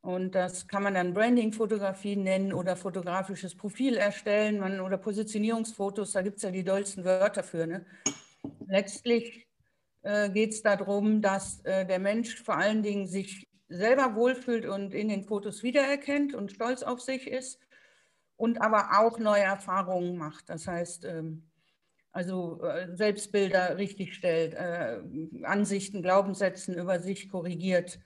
Und 0.00 0.36
das 0.36 0.68
kann 0.68 0.84
man 0.84 0.94
dann 0.94 1.14
Branding-Fotografie 1.14 2.14
nennen 2.14 2.52
oder 2.52 2.76
fotografisches 2.76 3.56
Profil 3.56 3.96
erstellen 3.96 4.60
man, 4.60 4.80
oder 4.80 4.98
Positionierungsfotos, 4.98 6.12
da 6.12 6.22
gibt 6.22 6.36
es 6.36 6.44
ja 6.44 6.52
die 6.52 6.62
dollsten 6.62 7.04
Wörter 7.04 7.42
für. 7.42 7.66
Ne? 7.66 7.84
Letztlich 8.68 9.48
äh, 10.02 10.30
geht 10.30 10.52
es 10.52 10.62
darum, 10.62 11.22
dass 11.22 11.60
äh, 11.64 11.84
der 11.84 11.98
Mensch 11.98 12.40
vor 12.40 12.56
allen 12.56 12.84
Dingen 12.84 13.08
sich 13.08 13.48
selber 13.68 14.14
wohlfühlt 14.14 14.64
und 14.64 14.94
in 14.94 15.08
den 15.08 15.24
Fotos 15.24 15.64
wiedererkennt 15.64 16.34
und 16.34 16.52
stolz 16.52 16.84
auf 16.84 17.00
sich 17.00 17.26
ist 17.26 17.58
und 18.36 18.62
aber 18.62 19.00
auch 19.00 19.18
neue 19.18 19.42
Erfahrungen 19.42 20.16
macht. 20.16 20.48
Das 20.48 20.68
heißt, 20.68 21.04
ähm, 21.04 21.50
also 22.16 22.62
äh, 22.62 22.96
Selbstbilder 22.96 23.76
richtig 23.76 24.14
stellt, 24.14 24.54
äh, 24.54 25.02
Ansichten, 25.44 26.00
Glaubenssätzen 26.00 26.74
über 26.74 26.98
sich 26.98 27.28
korrigiert 27.28 28.00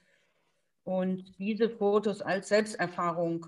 und 0.82 1.38
diese 1.38 1.70
Fotos 1.70 2.20
als 2.20 2.48
Selbsterfahrung 2.48 3.46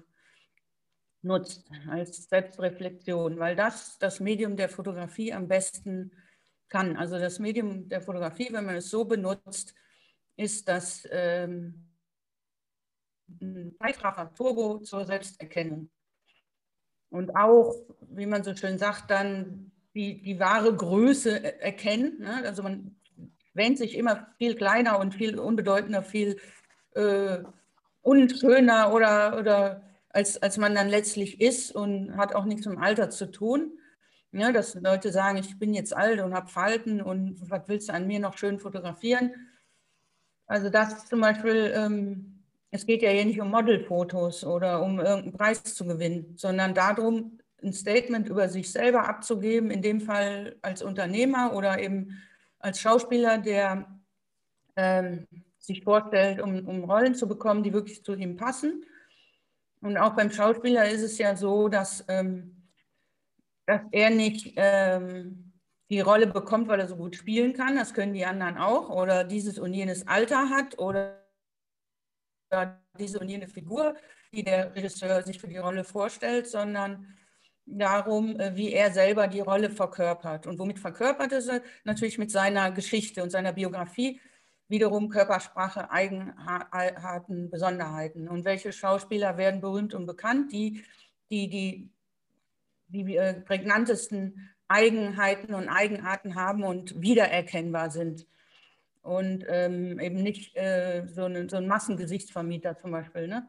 nutzt, 1.21 1.69
als 1.89 2.29
Selbstreflexion, 2.29 3.41
weil 3.41 3.57
das 3.57 3.99
das 3.99 4.21
Medium 4.21 4.57
der 4.57 4.69
Fotografie 4.69 5.33
am 5.33 5.49
besten 5.49 6.13
kann. 6.69 6.97
Also 6.97 7.19
das 7.19 7.41
Medium 7.41 7.89
der 7.89 8.01
Fotografie, 8.01 8.53
wenn 8.53 8.65
man 8.65 8.77
es 8.77 8.89
so 8.89 9.05
benutzt, 9.05 9.75
ist 10.37 10.69
das 10.69 11.09
ähm, 11.11 11.91
ein 13.41 13.77
dreifacher 13.81 14.33
Turbo 14.33 14.79
zur 14.79 15.05
Selbsterkennung. 15.07 15.91
Und 17.11 17.35
auch, 17.35 17.75
wie 18.03 18.27
man 18.27 18.45
so 18.45 18.55
schön 18.55 18.79
sagt, 18.79 19.11
dann 19.11 19.72
die, 19.95 20.23
die 20.23 20.39
wahre 20.39 20.75
Größe 20.75 21.61
erkennen. 21.61 22.21
Ne? 22.21 22.43
Also 22.45 22.63
man 22.63 22.97
wähnt 23.55 23.79
sich 23.79 23.97
immer 23.97 24.29
viel 24.39 24.55
kleiner 24.55 24.99
und 24.99 25.15
viel 25.15 25.39
unbedeutender, 25.39 26.03
viel 26.03 26.39
äh, 26.95 27.39
unschöner 28.01 28.93
oder, 28.93 29.39
oder 29.39 29.83
als, 30.09 30.43
als 30.43 30.57
man 30.59 30.75
dann 30.75 30.89
letztlich 30.89 31.41
ist 31.41 31.75
und 31.75 32.17
hat 32.17 32.35
auch 32.35 32.45
nichts 32.45 32.67
mit 32.67 32.77
dem 32.77 32.83
Alter 32.83 33.11
zu 33.11 33.31
tun. 33.31 33.79
Ja, 34.35 34.51
dass 34.51 34.75
Leute 34.75 35.13
sagen, 35.13 35.37
ich 35.37 35.59
bin 35.59 35.75
jetzt 35.75 35.95
alt 35.95 36.21
und 36.21 36.33
habe 36.35 36.49
Falten 36.49 37.03
und 37.03 37.39
was 37.51 37.69
willst 37.69 37.91
du 37.91 37.93
an 37.93 38.07
mir 38.07 38.19
noch 38.19 38.39
schön 38.39 38.59
fotografieren? 38.59 39.35
Also 40.47 40.71
das 40.71 41.07
zum 41.07 41.21
Beispiel, 41.21 41.71
ähm, 41.75 42.43
es 42.71 42.87
geht 42.87 43.03
ja 43.03 43.11
hier 43.11 43.27
nicht 43.27 43.41
um 43.43 43.51
Modelfotos 43.51 44.45
oder 44.45 44.83
um 44.83 44.99
irgendeinen 44.99 45.33
Preis 45.35 45.63
zu 45.63 45.87
gewinnen, 45.87 46.33
sondern 46.37 46.73
darum, 46.73 47.42
ein 47.63 47.73
Statement 47.73 48.29
über 48.29 48.49
sich 48.49 48.71
selber 48.71 49.09
abzugeben, 49.09 49.71
in 49.71 49.83
dem 49.83 50.01
Fall 50.01 50.57
als 50.63 50.83
Unternehmer 50.83 51.55
oder 51.55 51.79
eben 51.81 52.23
als 52.59 52.81
Schauspieler, 52.81 53.39
der 53.39 53.87
ähm, 54.77 55.27
sich 55.59 55.83
vorstellt, 55.83 56.41
um, 56.41 56.67
um 56.67 56.85
Rollen 56.85 57.15
zu 57.15 57.29
bekommen, 57.29 57.63
die 57.63 57.73
wirklich 57.73 58.05
zu 58.05 58.15
ihm 58.15 58.37
passen. 58.37 58.85
Und 59.81 59.97
auch 59.97 60.15
beim 60.15 60.31
Schauspieler 60.31 60.89
ist 60.89 61.03
es 61.03 61.19
ja 61.19 61.37
so, 61.37 61.69
dass, 61.69 62.05
ähm, 62.09 62.69
dass 63.67 63.81
er 63.91 64.11
nicht 64.11 64.55
ähm, 64.57 65.53
die 65.91 66.01
Rolle 66.01 66.27
bekommt, 66.27 66.69
weil 66.69 66.81
er 66.81 66.89
so 66.89 66.97
gut 66.97 67.17
spielen 67.17 67.53
kann. 67.53 67.77
Das 67.77 67.93
können 67.93 68.15
die 68.15 68.25
anderen 68.25 68.59
auch. 68.59 68.89
Oder 68.91 69.25
dieses 69.25 69.59
und 69.59 69.75
jenes 69.75 70.07
Alter 70.07 70.51
hat 70.51 70.79
oder 70.79 71.19
diese 72.99 73.19
und 73.19 73.29
jene 73.29 73.49
Figur, 73.49 73.97
die 74.33 74.45
der 74.45 74.75
Regisseur 74.75 75.23
sich 75.23 75.41
für 75.41 75.49
die 75.49 75.59
Rolle 75.59 75.85
vorstellt, 75.85 76.47
sondern 76.47 77.17
darum, 77.67 78.39
äh, 78.39 78.57
wie 78.57 78.73
er 78.73 78.93
selber 78.93 79.29
die 79.29 79.41
Rolle 79.41 79.71
verkörpert. 79.71 80.47
Und 80.47 80.59
womit 80.59 80.79
verkörpert 80.79 81.33
ist 81.33 81.49
er? 81.49 81.63
Natürlich 81.85 82.19
mit 82.19 82.31
seiner 82.31 82.71
Geschichte 82.73 83.23
und 83.23 83.31
seiner 83.31 83.53
Biografie 83.53 84.21
wiederum 84.69 85.11
Körpersprache, 85.11 85.91
Eigenarten, 85.91 87.51
Besonderheiten. 87.51 88.27
Und 88.29 88.45
welche 88.47 88.73
Schauspieler 88.73 89.37
werden 89.37 89.61
berühmt 89.61 89.93
und 89.93 90.07
bekannt, 90.07 90.51
die 90.51 90.83
die, 91.33 91.49
die, 91.49 91.91
die 92.89 93.17
äh, 93.17 93.41
prägnantesten 93.41 94.51
Eigenheiten 94.69 95.55
und 95.55 95.69
Eigenarten 95.69 96.35
haben 96.35 96.63
und 96.63 97.01
wiedererkennbar 97.01 97.91
sind. 97.91 98.27
Und 99.01 99.45
ähm, 99.49 99.99
eben 99.99 100.23
nicht 100.23 100.55
äh, 100.57 101.07
so, 101.07 101.25
eine, 101.25 101.49
so, 101.49 101.57
ein 101.57 101.67
Massengesichtsvermieter 101.67 102.77
zum 102.77 102.93
Beispiel. 102.93 103.27
Ne? 103.27 103.49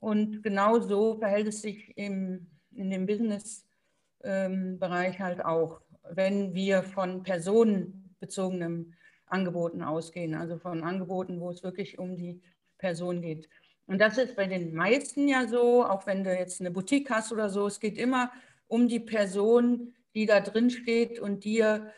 Und 0.00 0.42
genau 0.42 0.80
so 0.80 1.18
verhält 1.18 1.48
es 1.48 1.60
sich 1.60 1.96
im, 1.98 2.46
in 2.74 2.90
dem 2.90 3.06
Business-Bereich 3.06 5.14
ähm, 5.14 5.24
halt 5.24 5.44
auch. 5.44 5.80
Wenn 6.10 6.54
wir 6.54 6.82
von 6.82 7.22
personenbezogenem 7.22 8.94
Angeboten 9.26 9.82
ausgehen, 9.82 10.34
also 10.34 10.58
von 10.58 10.82
Angeboten, 10.82 11.40
wo 11.40 11.50
es 11.50 11.62
wirklich 11.62 11.98
um 11.98 12.16
die 12.16 12.42
Person 12.78 13.22
geht. 13.22 13.48
Und 13.86 13.98
das 13.98 14.18
ist 14.18 14.36
bei 14.36 14.46
den 14.46 14.74
meisten 14.74 15.28
ja 15.28 15.46
so, 15.46 15.84
auch 15.84 16.06
wenn 16.06 16.24
du 16.24 16.36
jetzt 16.36 16.60
eine 16.60 16.70
Boutique 16.70 17.10
hast 17.10 17.32
oder 17.32 17.48
so, 17.48 17.66
es 17.66 17.80
geht 17.80 17.98
immer 17.98 18.32
um 18.66 18.88
die 18.88 19.00
Person, 19.00 19.94
die 20.14 20.26
da 20.26 20.40
drin 20.40 20.70
steht 20.70 21.18
und 21.18 21.44
dir 21.44 21.92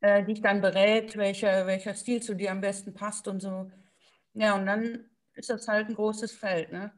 äh, 0.00 0.24
dich 0.24 0.40
dann 0.40 0.60
berät, 0.60 1.16
welcher, 1.16 1.66
welcher 1.66 1.94
Stil 1.94 2.22
zu 2.22 2.34
dir 2.34 2.50
am 2.50 2.60
besten 2.60 2.94
passt 2.94 3.28
und 3.28 3.40
so. 3.40 3.70
Ja, 4.34 4.54
und 4.54 4.66
dann 4.66 5.10
ist 5.34 5.50
das 5.50 5.68
halt 5.68 5.88
ein 5.88 5.94
großes 5.94 6.32
Feld. 6.32 6.72
Ne? 6.72 6.92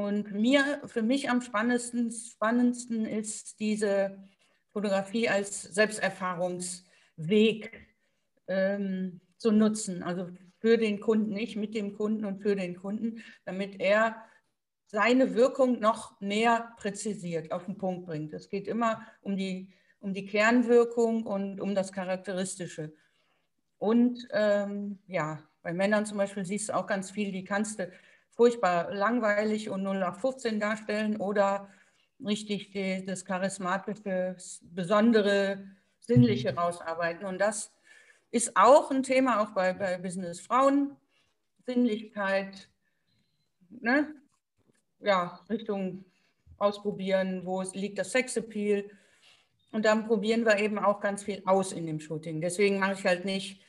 Und 0.00 0.32
mir, 0.32 0.80
für 0.86 1.02
mich 1.02 1.28
am 1.28 1.42
spannendsten, 1.42 2.10
spannendsten 2.10 3.04
ist 3.04 3.60
diese 3.60 4.16
Fotografie 4.72 5.28
als 5.28 5.60
Selbsterfahrungsweg 5.60 7.86
ähm, 8.48 9.20
zu 9.36 9.52
nutzen. 9.52 10.02
Also 10.02 10.30
für 10.56 10.78
den 10.78 11.00
Kunden, 11.00 11.34
nicht 11.34 11.56
mit 11.56 11.74
dem 11.74 11.92
Kunden 11.92 12.24
und 12.24 12.40
für 12.40 12.56
den 12.56 12.76
Kunden, 12.76 13.22
damit 13.44 13.78
er 13.78 14.24
seine 14.86 15.34
Wirkung 15.34 15.80
noch 15.80 16.18
mehr 16.22 16.72
präzisiert, 16.78 17.52
auf 17.52 17.66
den 17.66 17.76
Punkt 17.76 18.06
bringt. 18.06 18.32
Es 18.32 18.48
geht 18.48 18.68
immer 18.68 19.06
um 19.20 19.36
die, 19.36 19.70
um 19.98 20.14
die 20.14 20.24
Kernwirkung 20.24 21.26
und 21.26 21.60
um 21.60 21.74
das 21.74 21.92
Charakteristische. 21.92 22.94
Und 23.76 24.26
ähm, 24.32 24.98
ja, 25.06 25.42
bei 25.60 25.74
Männern 25.74 26.06
zum 26.06 26.16
Beispiel 26.16 26.46
siehst 26.46 26.70
du 26.70 26.74
auch 26.74 26.86
ganz 26.86 27.10
viel, 27.10 27.32
die 27.32 27.44
kannst 27.44 27.80
du 27.80 27.92
furchtbar 28.40 28.90
langweilig 28.94 29.68
und 29.68 29.82
0 29.82 30.02
auf 30.02 30.22
15 30.22 30.60
darstellen 30.60 31.18
oder 31.18 31.68
richtig 32.24 32.70
die, 32.70 33.04
das 33.04 33.26
charismatische, 33.26 34.34
besondere, 34.62 35.68
sinnliche 35.98 36.54
rausarbeiten. 36.54 37.26
Und 37.26 37.38
das 37.38 37.70
ist 38.30 38.56
auch 38.56 38.90
ein 38.90 39.02
Thema, 39.02 39.42
auch 39.42 39.50
bei, 39.50 39.74
bei 39.74 39.98
Business 39.98 40.40
Frauen, 40.40 40.96
Sinnlichkeit, 41.66 42.70
ne? 43.68 44.14
ja, 45.00 45.38
Richtung 45.50 46.06
ausprobieren, 46.56 47.44
wo 47.44 47.60
liegt 47.74 47.98
das 47.98 48.10
Sexappeal. 48.10 48.88
Und 49.70 49.84
dann 49.84 50.06
probieren 50.06 50.46
wir 50.46 50.58
eben 50.58 50.78
auch 50.78 51.00
ganz 51.00 51.24
viel 51.24 51.42
aus 51.44 51.72
in 51.72 51.84
dem 51.84 52.00
Shooting. 52.00 52.40
Deswegen 52.40 52.78
mache 52.78 52.94
ich 52.94 53.04
halt 53.04 53.26
nicht 53.26 53.60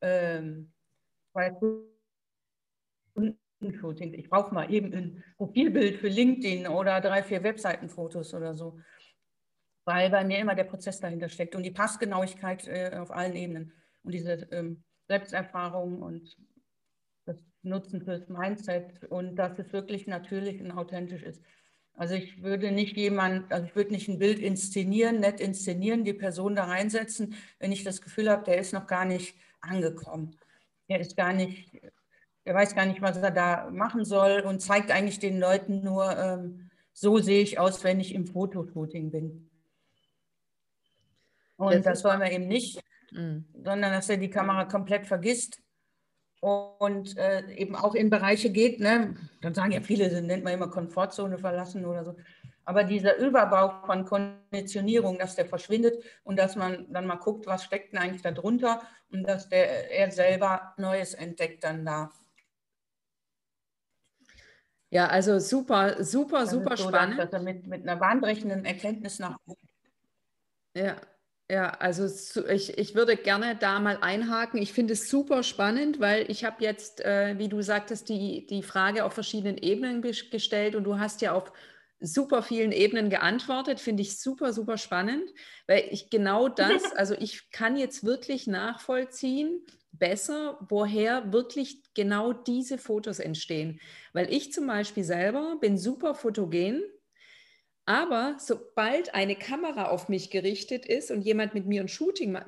ähm, 0.00 0.70
zwei 1.32 1.50
Shooting. 3.70 4.14
Ich 4.14 4.28
brauche 4.28 4.52
mal 4.52 4.72
eben 4.72 4.92
ein 4.92 5.24
Profilbild 5.36 5.98
für 5.98 6.08
LinkedIn 6.08 6.66
oder 6.66 7.00
drei, 7.00 7.22
vier 7.22 7.42
Webseitenfotos 7.42 8.34
oder 8.34 8.54
so. 8.54 8.78
weil 9.84 10.10
bei 10.10 10.24
mir 10.24 10.38
immer 10.38 10.54
der 10.54 10.64
Prozess 10.64 11.00
dahinter 11.00 11.28
steckt 11.28 11.54
und 11.54 11.62
die 11.64 11.70
Passgenauigkeit 11.70 12.66
äh, 12.68 12.96
auf 12.98 13.10
allen 13.10 13.34
Ebenen 13.34 13.72
und 14.02 14.12
diese 14.12 14.48
ähm, 14.52 14.82
Selbsterfahrung 15.08 16.02
und 16.02 16.36
das 17.24 17.36
Nutzen 17.62 18.02
fürs 18.02 18.28
Mindset 18.28 19.04
und 19.10 19.36
dass 19.36 19.58
es 19.58 19.72
wirklich 19.72 20.06
natürlich 20.06 20.60
und 20.60 20.72
authentisch 20.72 21.22
ist. 21.22 21.42
Also 21.94 22.14
ich 22.14 22.42
würde 22.42 22.72
nicht 22.72 22.96
jemand, 22.96 23.52
also 23.52 23.66
ich 23.66 23.76
würde 23.76 23.92
nicht 23.92 24.08
ein 24.08 24.18
Bild 24.18 24.38
inszenieren, 24.38 25.20
nett 25.20 25.40
inszenieren, 25.40 26.04
die 26.04 26.14
Person 26.14 26.54
da 26.54 26.64
reinsetzen, 26.64 27.34
wenn 27.58 27.72
ich 27.72 27.84
das 27.84 28.00
Gefühl 28.00 28.30
habe, 28.30 28.44
der 28.44 28.58
ist 28.58 28.72
noch 28.72 28.86
gar 28.86 29.04
nicht 29.04 29.36
angekommen. 29.60 30.36
Er 30.88 31.00
ist 31.00 31.16
gar 31.16 31.32
nicht, 31.32 31.80
er 32.44 32.54
weiß 32.54 32.74
gar 32.74 32.86
nicht, 32.86 33.02
was 33.02 33.16
er 33.18 33.30
da 33.30 33.70
machen 33.70 34.04
soll 34.04 34.40
und 34.40 34.60
zeigt 34.60 34.90
eigentlich 34.90 35.18
den 35.18 35.38
Leuten 35.38 35.82
nur, 35.82 36.16
ähm, 36.16 36.70
so 36.92 37.18
sehe 37.18 37.42
ich 37.42 37.58
aus, 37.58 37.84
wenn 37.84 38.00
ich 38.00 38.14
im 38.14 38.26
Fotoshooting 38.26 39.10
bin. 39.10 39.50
Und 41.56 41.74
das, 41.74 41.84
das 41.84 42.04
wollen 42.04 42.20
wir 42.20 42.32
eben 42.32 42.48
nicht, 42.48 42.82
mhm. 43.12 43.46
sondern 43.52 43.92
dass 43.92 44.08
er 44.08 44.16
die 44.16 44.30
Kamera 44.30 44.64
komplett 44.64 45.06
vergisst 45.06 45.62
und 46.40 47.16
äh, 47.16 47.48
eben 47.52 47.76
auch 47.76 47.94
in 47.94 48.10
Bereiche 48.10 48.50
geht. 48.50 48.80
Ne? 48.80 49.14
Dann 49.40 49.54
sagen 49.54 49.70
ja 49.70 49.80
viele, 49.80 50.20
nennt 50.22 50.42
man 50.42 50.54
immer 50.54 50.68
Komfortzone 50.68 51.38
verlassen 51.38 51.84
oder 51.84 52.04
so. 52.04 52.16
Aber 52.64 52.84
dieser 52.84 53.16
Überbau 53.16 53.84
von 53.86 54.04
Konditionierung, 54.04 55.18
dass 55.18 55.36
der 55.36 55.46
verschwindet 55.46 56.02
und 56.24 56.38
dass 56.38 56.56
man 56.56 56.92
dann 56.92 57.06
mal 57.06 57.16
guckt, 57.16 57.46
was 57.46 57.64
steckt 57.64 57.92
denn 57.92 58.00
eigentlich 58.00 58.22
da 58.22 58.32
drunter 58.32 58.82
und 59.10 59.24
dass 59.24 59.48
der, 59.48 59.90
er 59.90 60.10
selber 60.10 60.74
Neues 60.76 61.14
entdeckt 61.14 61.64
dann 61.64 61.84
da. 61.84 62.10
Ja, 64.92 65.06
also 65.06 65.38
super, 65.38 66.04
super, 66.04 66.40
das 66.40 66.50
super 66.50 66.76
so, 66.76 66.88
spannend. 66.88 67.18
Dass 67.18 67.32
er 67.32 67.40
mit, 67.40 67.66
mit 67.66 67.82
einer 67.82 67.96
bahnbrechenden 67.96 68.66
Erkenntnis 68.66 69.18
nach. 69.18 69.38
Ja, 70.76 71.00
ja, 71.50 71.70
also 71.70 72.04
ich, 72.46 72.76
ich 72.76 72.94
würde 72.94 73.16
gerne 73.16 73.56
da 73.56 73.80
mal 73.80 73.96
einhaken. 74.02 74.60
Ich 74.60 74.74
finde 74.74 74.92
es 74.92 75.08
super 75.08 75.44
spannend, 75.44 75.98
weil 75.98 76.30
ich 76.30 76.44
habe 76.44 76.62
jetzt, 76.62 77.00
äh, 77.00 77.38
wie 77.38 77.48
du 77.48 77.62
sagtest, 77.62 78.10
die, 78.10 78.44
die 78.44 78.62
Frage 78.62 79.06
auf 79.06 79.14
verschiedenen 79.14 79.56
Ebenen 79.56 80.02
gestellt 80.02 80.74
und 80.74 80.84
du 80.84 80.98
hast 80.98 81.22
ja 81.22 81.32
auf 81.32 81.54
super 81.98 82.42
vielen 82.42 82.72
Ebenen 82.72 83.08
geantwortet. 83.08 83.80
Finde 83.80 84.02
ich 84.02 84.20
super, 84.20 84.52
super 84.52 84.76
spannend, 84.76 85.24
weil 85.66 85.88
ich 85.90 86.10
genau 86.10 86.48
das, 86.50 86.92
also 86.96 87.14
ich 87.14 87.50
kann 87.50 87.78
jetzt 87.78 88.04
wirklich 88.04 88.46
nachvollziehen, 88.46 89.64
besser, 89.92 90.58
woher 90.68 91.32
wirklich 91.32 91.82
genau 91.94 92.32
diese 92.32 92.78
Fotos 92.78 93.18
entstehen. 93.18 93.80
Weil 94.12 94.32
ich 94.32 94.52
zum 94.52 94.66
Beispiel 94.66 95.04
selber 95.04 95.56
bin 95.60 95.78
super 95.78 96.14
fotogen 96.14 96.82
aber 97.86 98.36
sobald 98.38 99.14
eine 99.14 99.34
Kamera 99.36 99.88
auf 99.88 100.08
mich 100.08 100.30
gerichtet 100.30 100.86
ist 100.86 101.10
und 101.10 101.22
jemand 101.22 101.54
mit 101.54 101.66
mir 101.66 101.80
ein 101.80 101.88
Shooting 101.88 102.32
macht, 102.32 102.46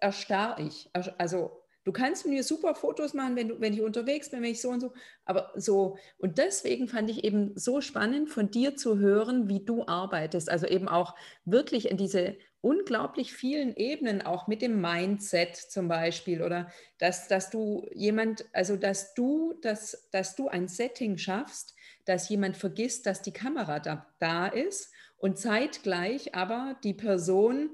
erstarre 0.00 0.62
ich. 0.62 0.90
Also 1.18 1.63
du 1.84 1.92
kannst 1.92 2.26
mir 2.26 2.42
super 2.42 2.74
Fotos 2.74 3.14
machen, 3.14 3.36
wenn, 3.36 3.48
du, 3.48 3.60
wenn 3.60 3.72
ich 3.72 3.82
unterwegs 3.82 4.30
bin, 4.30 4.42
wenn 4.42 4.50
ich 4.50 4.60
so 4.60 4.70
und 4.70 4.80
so. 4.80 4.92
Aber 5.24 5.52
so, 5.54 5.96
und 6.18 6.38
deswegen 6.38 6.88
fand 6.88 7.10
ich 7.10 7.24
eben 7.24 7.52
so 7.56 7.80
spannend, 7.80 8.30
von 8.30 8.50
dir 8.50 8.76
zu 8.76 8.98
hören, 8.98 9.48
wie 9.48 9.64
du 9.64 9.86
arbeitest. 9.86 10.50
Also 10.50 10.66
eben 10.66 10.88
auch 10.88 11.14
wirklich 11.44 11.90
in 11.90 11.96
diese 11.96 12.36
unglaublich 12.62 13.34
vielen 13.34 13.76
Ebenen, 13.76 14.22
auch 14.22 14.46
mit 14.46 14.62
dem 14.62 14.80
Mindset 14.80 15.54
zum 15.54 15.86
Beispiel, 15.86 16.42
oder 16.42 16.72
dass, 16.98 17.28
dass 17.28 17.50
du 17.50 17.86
jemand, 17.92 18.46
also 18.54 18.76
dass 18.76 19.12
du, 19.12 19.52
dass, 19.60 20.08
dass 20.10 20.34
du 20.34 20.48
ein 20.48 20.68
Setting 20.68 21.18
schaffst, 21.18 21.74
dass 22.06 22.30
jemand 22.30 22.56
vergisst, 22.56 23.04
dass 23.04 23.20
die 23.20 23.32
Kamera 23.32 23.80
da, 23.80 24.06
da 24.18 24.46
ist 24.46 24.92
und 25.18 25.38
zeitgleich 25.38 26.34
aber 26.34 26.78
die 26.82 26.94
Person 26.94 27.70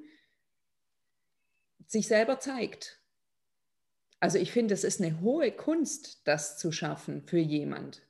sich 1.87 2.09
selber 2.09 2.41
zeigt. 2.41 3.00
Also 4.21 4.39
ich 4.39 4.53
finde, 4.53 4.75
es 4.75 4.85
ist 4.85 5.01
eine 5.01 5.21
hohe 5.21 5.51
Kunst, 5.51 6.21
das 6.25 6.59
zu 6.59 6.73
schaffen 6.73 7.23
für 7.23 7.39
jemand. 7.39 8.03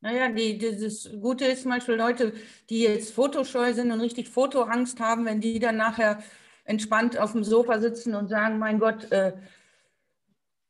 Naja, 0.00 0.28
die, 0.28 0.58
das 0.58 1.10
Gute 1.20 1.46
ist 1.46 1.62
zum 1.62 1.72
Beispiel 1.72 1.96
Leute, 1.96 2.32
die 2.70 2.82
jetzt 2.82 3.12
fotoscheu 3.12 3.74
sind 3.74 3.90
und 3.90 4.00
richtig 4.00 4.28
Fotoangst 4.28 5.00
haben, 5.00 5.24
wenn 5.24 5.40
die 5.40 5.58
dann 5.58 5.76
nachher 5.76 6.22
entspannt 6.64 7.18
auf 7.18 7.32
dem 7.32 7.42
Sofa 7.42 7.80
sitzen 7.80 8.14
und 8.14 8.28
sagen, 8.28 8.58
mein 8.58 8.78
Gott, 8.78 9.10
äh, 9.10 9.32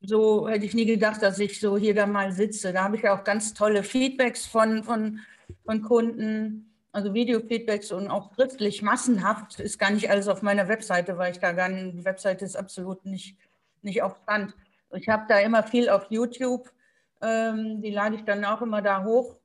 so 0.01 0.48
hätte 0.48 0.64
ich 0.64 0.74
nie 0.74 0.87
gedacht, 0.87 1.22
dass 1.22 1.38
ich 1.38 1.61
so 1.61 1.77
hier 1.77 1.94
da 1.94 2.07
mal 2.07 2.33
sitze. 2.33 2.72
Da 2.72 2.85
habe 2.85 2.96
ich 2.96 3.03
ja 3.03 3.18
auch 3.18 3.24
ganz 3.24 3.53
tolle 3.53 3.83
Feedbacks 3.83 4.46
von, 4.46 4.85
von, 4.85 5.20
von 5.64 5.83
Kunden, 5.83 6.74
also 6.92 7.12
Videofeedbacks 7.12 7.92
und 7.92 8.09
auch 8.09 8.35
schriftlich 8.35 8.83
massenhaft. 8.83 9.61
Ist 9.61 9.79
gar 9.79 9.90
nicht 9.90 10.09
alles 10.09 10.29
auf 10.29 10.42
meiner 10.42 10.68
Webseite, 10.68 11.18
weil 11.18 11.33
ich 11.33 11.40
da 11.40 11.53
gar 11.53 11.68
nicht, 11.68 11.98
die 11.98 12.05
Webseite 12.05 12.44
ist 12.44 12.57
absolut 12.57 13.05
nicht, 13.05 13.37
nicht 13.87 14.03
auf 14.03 14.16
Stand. 14.22 14.55
Ich 14.92 15.09
habe 15.09 15.25
da 15.29 15.38
immer 15.38 15.62
viel 15.62 15.88
auf 15.88 16.07
YouTube, 16.11 16.70
ähm, 17.22 17.81
die 17.81 17.90
lade 17.90 18.16
ich 18.16 18.25
dann 18.25 18.44
auch 18.44 18.61
immer 18.61 18.83
da 18.83 19.03
hoch. 19.03 19.37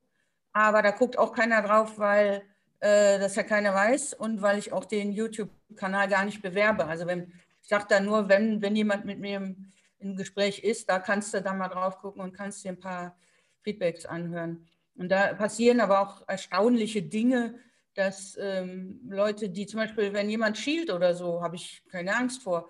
Aber 0.52 0.82
da 0.82 0.92
guckt 0.92 1.18
auch 1.18 1.32
keiner 1.32 1.62
drauf, 1.62 1.98
weil 1.98 2.44
äh, 2.82 3.18
das 3.20 3.36
ja 3.36 3.44
keiner 3.44 3.74
weiß 3.74 4.16
und 4.16 4.42
weil 4.42 4.60
ich 4.60 4.74
auch 4.74 4.84
den 4.84 5.14
YouTube-Kanal 5.14 6.10
gar 6.10 6.26
nicht 6.26 6.42
bewerbe. 6.42 6.86
Also 6.86 7.08
wenn, 7.08 7.32
ich 7.62 7.70
sage 7.70 7.86
da 7.88 8.02
nur, 8.02 8.28
wenn, 8.28 8.62
wenn 8.62 8.76
jemand 8.76 9.06
mit 9.06 9.20
mir 9.20 9.38
im 9.38 9.72
im 10.02 10.16
Gespräch 10.16 10.60
ist, 10.60 10.90
da 10.90 11.00
kannst 11.00 11.34
du 11.34 11.42
dann 11.42 11.58
mal 11.58 11.70
drauf 11.70 12.00
gucken 12.00 12.22
und 12.22 12.34
kannst 12.34 12.64
dir 12.64 12.70
ein 12.70 12.80
paar 12.80 13.16
Feedbacks 13.62 14.06
anhören. 14.06 14.68
Und 14.96 15.10
da 15.10 15.34
passieren 15.34 15.80
aber 15.80 16.02
auch 16.02 16.28
erstaunliche 16.28 17.04
Dinge, 17.04 17.56
dass 17.94 18.38
ähm, 18.40 19.00
Leute, 19.08 19.50
die 19.50 19.66
zum 19.66 19.80
Beispiel, 19.80 20.14
wenn 20.14 20.30
jemand 20.30 20.58
schielt 20.58 20.92
oder 20.92 21.14
so, 21.14 21.42
habe 21.42 21.56
ich 21.56 21.84
keine 21.90 22.16
Angst 22.16 22.44
vor, 22.44 22.70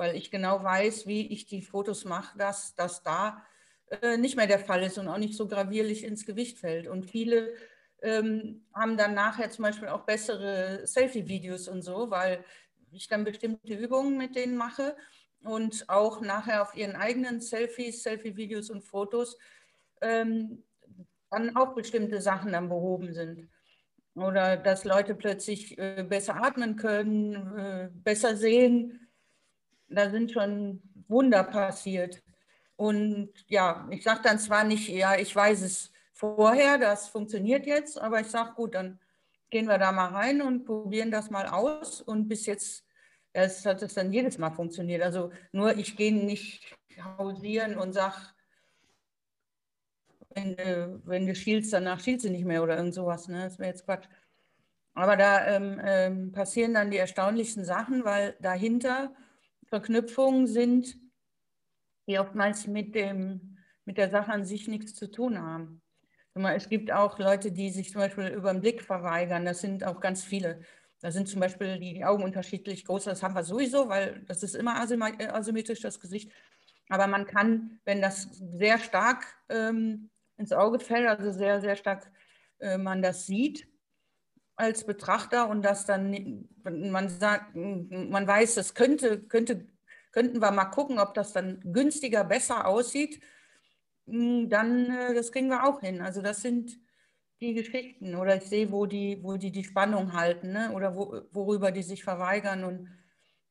weil 0.00 0.16
ich 0.16 0.30
genau 0.30 0.64
weiß, 0.64 1.06
wie 1.06 1.26
ich 1.26 1.46
die 1.46 1.60
Fotos 1.60 2.06
mache, 2.06 2.36
dass 2.38 2.74
das 2.74 3.02
da 3.02 3.44
äh, 4.02 4.16
nicht 4.16 4.34
mehr 4.34 4.46
der 4.46 4.58
Fall 4.58 4.82
ist 4.82 4.96
und 4.96 5.08
auch 5.08 5.18
nicht 5.18 5.36
so 5.36 5.46
gravierlich 5.46 6.04
ins 6.04 6.24
Gewicht 6.24 6.58
fällt. 6.58 6.88
Und 6.88 7.04
viele 7.04 7.52
ähm, 8.02 8.64
haben 8.74 8.96
dann 8.96 9.12
nachher 9.14 9.50
zum 9.50 9.64
Beispiel 9.64 9.88
auch 9.88 10.06
bessere 10.06 10.86
Selfie-Videos 10.86 11.68
und 11.68 11.82
so, 11.82 12.10
weil 12.10 12.44
ich 12.92 13.08
dann 13.08 13.24
bestimmte 13.24 13.74
Übungen 13.74 14.16
mit 14.16 14.36
denen 14.36 14.56
mache 14.56 14.96
und 15.42 15.88
auch 15.88 16.22
nachher 16.22 16.62
auf 16.62 16.74
ihren 16.74 16.96
eigenen 16.96 17.42
Selfies, 17.42 18.02
Selfie-Videos 18.02 18.70
und 18.70 18.82
Fotos 18.82 19.36
ähm, 20.00 20.64
dann 21.30 21.56
auch 21.56 21.74
bestimmte 21.74 22.22
Sachen 22.22 22.52
dann 22.52 22.70
behoben 22.70 23.12
sind. 23.12 23.50
Oder 24.14 24.56
dass 24.56 24.84
Leute 24.84 25.14
plötzlich 25.14 25.78
äh, 25.78 26.04
besser 26.08 26.36
atmen 26.42 26.76
können, 26.76 27.34
äh, 27.58 27.90
besser 27.92 28.34
sehen. 28.34 29.09
Da 29.90 30.10
sind 30.10 30.32
schon 30.32 30.80
Wunder 31.08 31.44
passiert. 31.44 32.22
Und 32.76 33.30
ja, 33.48 33.86
ich 33.90 34.02
sage 34.02 34.20
dann 34.22 34.38
zwar 34.38 34.64
nicht, 34.64 34.88
ja, 34.88 35.16
ich 35.16 35.34
weiß 35.34 35.62
es 35.62 35.92
vorher, 36.12 36.78
das 36.78 37.08
funktioniert 37.08 37.66
jetzt, 37.66 38.00
aber 38.00 38.20
ich 38.20 38.28
sage, 38.28 38.54
gut, 38.54 38.74
dann 38.74 38.98
gehen 39.50 39.66
wir 39.66 39.78
da 39.78 39.92
mal 39.92 40.08
rein 40.08 40.40
und 40.40 40.64
probieren 40.64 41.10
das 41.10 41.30
mal 41.30 41.46
aus. 41.46 42.00
Und 42.00 42.28
bis 42.28 42.46
jetzt 42.46 42.84
es 43.32 43.64
hat 43.64 43.82
es 43.82 43.94
dann 43.94 44.12
jedes 44.12 44.38
Mal 44.38 44.50
funktioniert. 44.50 45.02
Also 45.02 45.30
nur 45.52 45.76
ich 45.76 45.96
gehe 45.96 46.14
nicht 46.14 46.76
hausieren 47.18 47.76
und 47.76 47.92
sage, 47.92 48.16
wenn, 50.34 50.56
du, 50.56 51.00
wenn 51.04 51.26
du 51.26 51.34
schielst, 51.34 51.72
danach 51.72 52.00
schielst 52.00 52.24
du 52.24 52.30
nicht 52.30 52.44
mehr 52.44 52.62
oder 52.62 52.76
irgend 52.76 52.94
sowas. 52.94 53.28
Ne? 53.28 53.44
Das 53.44 53.58
wäre 53.58 53.70
jetzt 53.70 53.84
Quatsch. 53.84 54.06
Aber 54.94 55.16
da 55.16 55.46
ähm, 55.46 55.80
ähm, 55.84 56.32
passieren 56.32 56.74
dann 56.74 56.90
die 56.90 56.96
erstaunlichsten 56.96 57.64
Sachen, 57.64 58.04
weil 58.04 58.36
dahinter 58.40 59.14
Verknüpfungen 59.70 60.46
sind, 60.46 60.96
die 62.06 62.18
oftmals 62.18 62.66
mit, 62.66 62.94
dem, 62.94 63.56
mit 63.84 63.96
der 63.96 64.10
Sache 64.10 64.32
an 64.32 64.44
sich 64.44 64.68
nichts 64.68 64.94
zu 64.94 65.10
tun 65.10 65.38
haben. 65.38 65.80
Es 66.34 66.68
gibt 66.68 66.92
auch 66.92 67.18
Leute, 67.18 67.50
die 67.52 67.70
sich 67.70 67.90
zum 67.90 68.00
Beispiel 68.00 68.28
über 68.28 68.52
den 68.52 68.60
Blick 68.60 68.82
verweigern. 68.82 69.44
Das 69.44 69.60
sind 69.60 69.84
auch 69.84 70.00
ganz 70.00 70.22
viele. 70.22 70.60
Da 71.00 71.10
sind 71.10 71.28
zum 71.28 71.40
Beispiel 71.40 71.78
die 71.78 72.04
Augen 72.04 72.22
unterschiedlich 72.22 72.84
groß. 72.84 73.04
Das 73.04 73.22
haben 73.22 73.34
wir 73.34 73.42
sowieso, 73.42 73.88
weil 73.88 74.22
das 74.26 74.42
ist 74.42 74.54
immer 74.54 74.76
äh, 75.18 75.26
asymmetrisch, 75.28 75.80
das 75.80 75.98
Gesicht. 75.98 76.30
Aber 76.88 77.06
man 77.06 77.26
kann, 77.26 77.80
wenn 77.84 78.02
das 78.02 78.28
sehr 78.32 78.78
stark 78.78 79.24
ähm, 79.48 80.10
ins 80.36 80.52
Auge 80.52 80.78
fällt, 80.80 81.08
also 81.08 81.32
sehr, 81.32 81.60
sehr 81.60 81.76
stark 81.76 82.10
äh, 82.58 82.78
man 82.78 83.02
das 83.02 83.26
sieht 83.26 83.69
als 84.60 84.84
Betrachter 84.84 85.48
und 85.48 85.62
das 85.62 85.86
dann, 85.86 86.48
man 86.62 87.08
sagt, 87.08 87.54
man 87.54 88.26
weiß, 88.26 88.54
das 88.54 88.74
könnte, 88.74 89.20
könnte, 89.22 89.66
könnten 90.12 90.40
wir 90.40 90.50
mal 90.50 90.66
gucken, 90.66 90.98
ob 90.98 91.14
das 91.14 91.32
dann 91.32 91.60
günstiger, 91.64 92.24
besser 92.24 92.66
aussieht, 92.66 93.20
hm, 94.06 94.48
dann, 94.50 94.90
äh, 94.90 95.14
das 95.14 95.32
kriegen 95.32 95.48
wir 95.48 95.64
auch 95.64 95.80
hin. 95.80 96.02
Also 96.02 96.20
das 96.22 96.42
sind 96.42 96.78
die 97.40 97.54
Geschichten 97.54 98.14
oder 98.14 98.36
ich 98.36 98.44
sehe, 98.44 98.70
wo 98.70 98.86
die, 98.86 99.18
wo 99.22 99.36
die 99.36 99.50
die 99.50 99.64
Spannung 99.64 100.12
halten 100.12 100.52
ne? 100.52 100.72
oder 100.72 100.94
wo, 100.94 101.22
worüber 101.32 101.72
die 101.72 101.82
sich 101.82 102.04
verweigern 102.04 102.64
und 102.64 102.88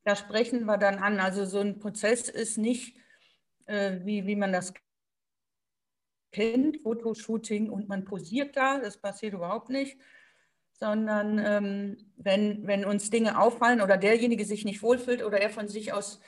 da 0.04 0.16
sprechen 0.16 0.66
wir 0.66 0.78
dann 0.78 1.00
an. 1.00 1.20
Also 1.20 1.46
so 1.46 1.60
ein 1.60 1.80
Prozess 1.80 2.30
ist 2.30 2.58
nicht, 2.58 2.98
äh, 3.66 4.00
wie, 4.04 4.28
wie 4.28 4.36
man 4.36 4.54
das 4.54 4.74
kennt, 6.32 6.82
Fotoshooting 6.82 7.70
und 7.70 7.90
man 7.90 8.06
posiert 8.06 8.56
da, 8.56 8.80
das 8.80 8.98
passiert 8.98 9.34
überhaupt 9.34 9.70
nicht, 9.70 9.98
sondern 10.80 11.40
ähm, 11.40 11.98
wenn, 12.16 12.66
wenn 12.66 12.86
uns 12.86 13.10
Dinge 13.10 13.40
auffallen 13.40 13.82
oder 13.82 13.98
derjenige 13.98 14.46
sich 14.46 14.64
nicht 14.64 14.82
wohlfühlt 14.82 15.24
oder 15.24 15.40
er 15.40 15.50
von 15.50 15.68
sich 15.68 15.94
aus 15.94 16.22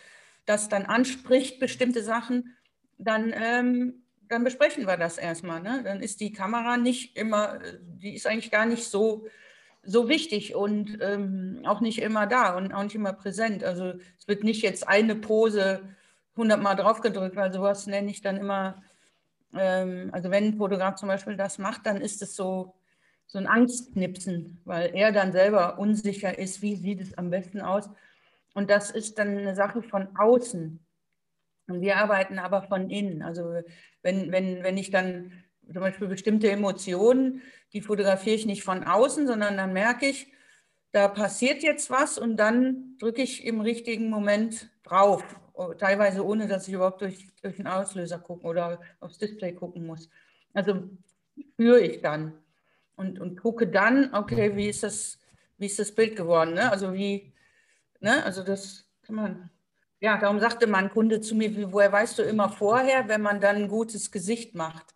das 0.45 0.69
dann 0.69 0.85
anspricht, 0.85 1.59
bestimmte 1.59 2.03
Sachen, 2.03 2.55
dann, 2.97 3.33
ähm, 3.33 4.03
dann 4.27 4.43
besprechen 4.43 4.87
wir 4.87 4.97
das 4.97 5.17
erstmal. 5.17 5.61
Ne? 5.61 5.81
Dann 5.83 6.01
ist 6.01 6.19
die 6.19 6.33
Kamera 6.33 6.77
nicht 6.77 7.17
immer, 7.17 7.59
die 7.81 8.15
ist 8.15 8.27
eigentlich 8.27 8.51
gar 8.51 8.65
nicht 8.65 8.85
so, 8.85 9.27
so 9.83 10.09
wichtig 10.09 10.53
und 10.55 10.97
ähm, 11.01 11.61
auch 11.65 11.79
nicht 11.79 11.99
immer 11.99 12.27
da 12.27 12.55
und 12.55 12.73
auch 12.73 12.83
nicht 12.83 12.95
immer 12.95 13.13
präsent. 13.13 13.63
Also 13.63 13.93
es 14.17 14.27
wird 14.27 14.43
nicht 14.43 14.61
jetzt 14.61 14.87
eine 14.87 15.15
Pose 15.15 15.81
hundertmal 16.35 16.75
draufgedrückt, 16.75 17.35
weil 17.35 17.53
sowas 17.53 17.87
nenne 17.87 18.11
ich 18.11 18.21
dann 18.21 18.37
immer, 18.37 18.83
ähm, 19.53 20.09
also 20.11 20.29
wenn 20.29 20.45
ein 20.45 20.57
Fotograf 20.57 20.95
zum 20.95 21.07
Beispiel 21.07 21.37
das 21.37 21.57
macht, 21.57 21.85
dann 21.85 22.01
ist 22.01 22.21
es 22.21 22.35
so, 22.35 22.75
so 23.31 23.37
ein 23.39 23.47
Angstknipsen, 23.47 24.59
weil 24.65 24.93
er 24.93 25.13
dann 25.13 25.31
selber 25.31 25.79
unsicher 25.79 26.37
ist, 26.37 26.61
wie 26.61 26.75
sieht 26.75 26.99
es 26.99 27.17
am 27.17 27.29
besten 27.29 27.61
aus. 27.61 27.89
Und 28.53 28.69
das 28.69 28.91
ist 28.91 29.17
dann 29.17 29.37
eine 29.37 29.55
Sache 29.55 29.81
von 29.81 30.09
außen. 30.17 30.85
Und 31.67 31.81
wir 31.81 31.95
arbeiten 31.95 32.39
aber 32.39 32.63
von 32.63 32.89
innen. 32.89 33.21
Also 33.21 33.61
wenn, 34.01 34.33
wenn, 34.33 34.63
wenn 34.63 34.75
ich 34.75 34.91
dann 34.91 35.31
zum 35.71 35.81
Beispiel 35.81 36.09
bestimmte 36.09 36.51
Emotionen, 36.51 37.41
die 37.71 37.79
fotografiere 37.79 38.35
ich 38.35 38.45
nicht 38.45 38.63
von 38.63 38.83
außen, 38.83 39.25
sondern 39.27 39.55
dann 39.55 39.71
merke 39.71 40.07
ich, 40.07 40.33
da 40.91 41.07
passiert 41.07 41.63
jetzt 41.63 41.89
was 41.89 42.17
und 42.17 42.35
dann 42.35 42.97
drücke 42.99 43.21
ich 43.21 43.45
im 43.45 43.61
richtigen 43.61 44.09
Moment 44.09 44.69
drauf. 44.83 45.23
Teilweise 45.77 46.25
ohne, 46.25 46.49
dass 46.49 46.67
ich 46.67 46.73
überhaupt 46.73 46.99
durch, 46.99 47.29
durch 47.41 47.55
den 47.55 47.67
Auslöser 47.67 48.19
gucken 48.19 48.49
oder 48.49 48.81
aufs 48.99 49.19
Display 49.19 49.53
gucken 49.53 49.85
muss. 49.85 50.09
Also 50.53 50.89
spüre 51.39 51.79
ich 51.79 52.01
dann 52.01 52.33
und, 53.01 53.19
und 53.19 53.41
gucke 53.41 53.67
dann, 53.67 54.13
okay, 54.13 54.55
wie 54.55 54.69
ist 54.69 54.83
das, 54.83 55.19
wie 55.57 55.65
ist 55.65 55.79
das 55.79 55.93
Bild 55.93 56.15
geworden? 56.15 56.53
Ne? 56.53 56.71
Also 56.71 56.93
wie, 56.93 57.31
Ne? 58.01 58.23
Also 58.25 58.43
das 58.43 58.85
kann 59.03 59.15
man. 59.15 59.49
Ja, 59.99 60.17
darum 60.17 60.39
sagte 60.39 60.65
mein 60.65 60.89
Kunde 60.89 61.21
zu 61.21 61.35
mir, 61.35 61.71
woher 61.71 61.91
weißt 61.91 62.17
du 62.17 62.23
immer 62.23 62.49
vorher, 62.49 63.07
wenn 63.07 63.21
man 63.21 63.39
dann 63.39 63.55
ein 63.55 63.67
gutes 63.67 64.11
Gesicht 64.11 64.55
macht? 64.55 64.95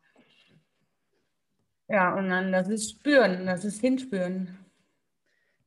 Ja, 1.87 2.15
und 2.15 2.29
dann 2.29 2.51
das 2.51 2.67
ist 2.67 2.89
spüren, 2.89 3.45
das 3.45 3.63
ist 3.63 3.79
hinspüren. 3.79 4.57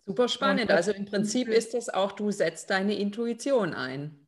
Super 0.04 0.26
spannend. 0.26 0.70
Also 0.72 0.90
im 0.90 1.04
Prinzip 1.04 1.46
ist 1.46 1.74
das 1.74 1.88
auch, 1.88 2.12
du 2.12 2.32
setzt 2.32 2.70
deine 2.70 2.98
Intuition 2.98 3.74
ein. 3.74 4.26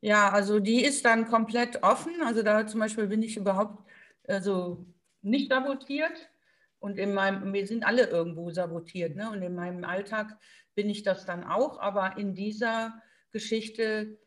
Ja, 0.00 0.30
also 0.30 0.60
die 0.60 0.84
ist 0.84 1.04
dann 1.04 1.26
komplett 1.26 1.82
offen. 1.82 2.22
Also 2.24 2.44
da 2.44 2.64
zum 2.66 2.78
Beispiel 2.78 3.08
bin 3.08 3.22
ich 3.22 3.36
überhaupt 3.36 3.84
also 4.28 4.86
nicht 5.22 5.50
sabotiert. 5.50 6.30
Und 6.82 6.98
in 6.98 7.14
meinem, 7.14 7.52
wir 7.52 7.64
sind 7.66 7.86
alle 7.86 8.08
irgendwo 8.08 8.50
sabotiert. 8.50 9.14
Ne? 9.14 9.30
Und 9.30 9.40
in 9.40 9.54
meinem 9.54 9.84
Alltag 9.84 10.36
bin 10.74 10.90
ich 10.90 11.04
das 11.04 11.24
dann 11.24 11.44
auch, 11.44 11.78
aber 11.78 12.18
in 12.18 12.34
dieser 12.34 13.00
Geschichte 13.30 14.18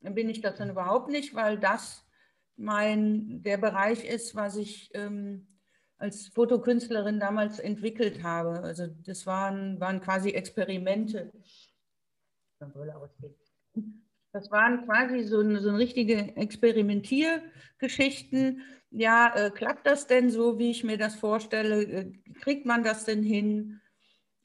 bin 0.00 0.28
ich 0.28 0.40
das 0.40 0.54
dann 0.56 0.70
überhaupt 0.70 1.10
nicht, 1.10 1.34
weil 1.34 1.58
das 1.58 2.06
mein, 2.54 3.42
der 3.42 3.56
Bereich 3.56 4.04
ist, 4.04 4.36
was 4.36 4.56
ich 4.56 4.92
ähm, 4.94 5.48
als 5.98 6.28
Fotokünstlerin 6.28 7.18
damals 7.18 7.58
entwickelt 7.58 8.22
habe. 8.22 8.60
Also 8.60 8.86
das 8.86 9.26
waren, 9.26 9.80
waren 9.80 10.00
quasi 10.00 10.30
Experimente. 10.30 11.32
Das 14.32 14.52
waren 14.52 14.84
quasi 14.84 15.24
so, 15.24 15.42
so 15.58 15.74
richtige 15.74 16.36
Experimentiergeschichten. 16.36 18.62
Ja, 18.90 19.34
äh, 19.34 19.50
klappt 19.50 19.86
das 19.86 20.06
denn 20.06 20.30
so, 20.30 20.58
wie 20.58 20.70
ich 20.70 20.82
mir 20.84 20.96
das 20.96 21.14
vorstelle? 21.14 21.82
Äh, 21.82 22.12
kriegt 22.40 22.66
man 22.66 22.82
das 22.82 23.04
denn 23.04 23.22
hin? 23.22 23.80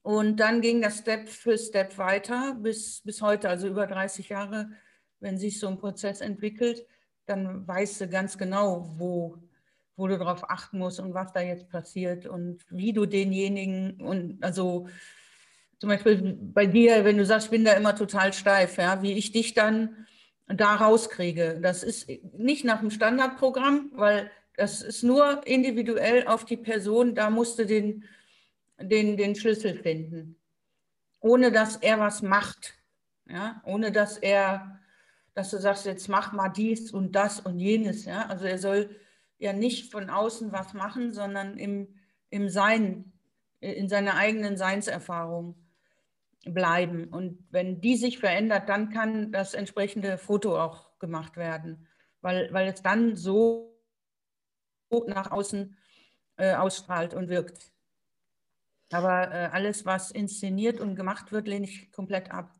Und 0.02 0.38
dann 0.38 0.60
ging 0.62 0.82
das 0.82 1.00
Step 1.00 1.30
für 1.30 1.58
Step 1.58 1.98
weiter 1.98 2.56
bis, 2.56 3.02
bis 3.06 3.22
heute, 3.22 3.48
also 3.48 3.68
über 3.68 3.88
30 3.88 4.30
Jahre, 4.30 4.70
wenn 5.22 5.38
sich 5.38 5.60
so 5.60 5.68
ein 5.70 5.78
Prozess 5.78 6.20
entwickelt, 6.20 6.86
dann 7.26 7.66
weißt 7.66 8.02
du 8.02 8.10
ganz 8.10 8.38
genau, 8.38 8.94
wo, 8.98 9.38
wo 9.96 10.08
du 10.08 10.18
darauf 10.18 10.50
achten 10.50 10.78
musst 10.78 11.00
und 11.00 11.14
was 11.14 11.32
da 11.32 11.40
jetzt 11.40 11.70
passiert 11.70 12.26
und 12.26 12.66
wie 12.70 12.92
du 12.92 13.06
denjenigen 13.06 14.02
und 14.02 14.44
also 14.44 14.88
zum 15.80 15.90
Beispiel 15.90 16.38
bei 16.54 16.66
dir, 16.66 17.06
wenn 17.06 17.18
du 17.18 17.26
sagst, 17.26 17.48
ich 17.48 17.52
bin 17.52 17.64
da 17.64 17.74
immer 17.74 17.96
total 17.96 18.34
steif, 18.34 18.78
ja, 18.78 19.02
wie 19.02 19.14
ich 19.14 19.32
dich 19.32 19.54
dann 19.54 20.06
da 20.48 20.76
rauskriege. 20.76 21.60
Das 21.62 21.84
ist 21.84 22.10
nicht 22.34 22.66
nach 22.66 22.80
dem 22.80 22.92
Standardprogramm, 22.92 23.92
weil 23.94 24.30
das 24.56 24.82
ist 24.82 25.04
nur 25.04 25.46
individuell 25.48 26.28
auf 26.28 26.46
die 26.46 26.58
Person, 26.58 27.16
da 27.16 27.30
musst 27.30 27.58
du 27.60 27.66
den 27.66 28.04
den, 28.80 29.18
den 29.18 29.36
Schlüssel 29.36 29.76
finden, 29.82 30.40
ohne 31.20 31.52
dass 31.52 31.78
er 31.78 32.00
was 32.00 32.22
macht. 32.22 32.74
Ja? 33.28 33.62
Ohne 33.66 33.92
dass 33.92 34.18
er, 34.18 34.80
dass 35.34 35.52
du 35.52 35.58
sagst, 35.58 35.86
jetzt 35.86 36.10
mach 36.10 36.34
mal 36.34 36.50
dies 36.50 36.92
und 36.92 37.14
das 37.14 37.40
und 37.40 37.60
jenes. 37.60 38.06
Ja? 38.06 38.28
Also 38.28 38.46
er 38.46 38.58
soll 38.58 38.96
ja 39.38 39.54
nicht 39.54 39.92
von 39.92 40.10
außen 40.10 40.52
was 40.52 40.74
machen, 40.74 41.14
sondern 41.14 41.58
im, 41.58 41.96
im 42.30 42.50
Sein, 42.50 43.14
in 43.60 43.90
seiner 43.90 44.16
eigenen 44.16 44.58
Seinserfahrung 44.58 45.56
bleiben. 46.46 47.06
Und 47.06 47.46
wenn 47.52 47.82
die 47.82 47.96
sich 47.96 48.20
verändert, 48.20 48.70
dann 48.70 48.90
kann 48.90 49.32
das 49.32 49.54
entsprechende 49.54 50.18
Foto 50.18 50.60
auch 50.60 50.98
gemacht 51.00 51.38
werden, 51.38 51.88
weil, 52.22 52.52
weil 52.54 52.68
es 52.68 52.82
dann 52.82 53.16
so 53.16 53.80
nach 55.08 55.32
außen 55.32 55.76
äh, 56.38 56.54
ausstrahlt 56.54 57.14
und 57.14 57.30
wirkt. 57.30 57.72
Aber 58.92 59.32
äh, 59.32 59.50
alles, 59.52 59.86
was 59.86 60.12
inszeniert 60.12 60.80
und 60.80 60.96
gemacht 60.96 61.32
wird, 61.32 61.48
lehne 61.48 61.66
ich 61.66 61.92
komplett 61.92 62.32
ab. 62.32 62.54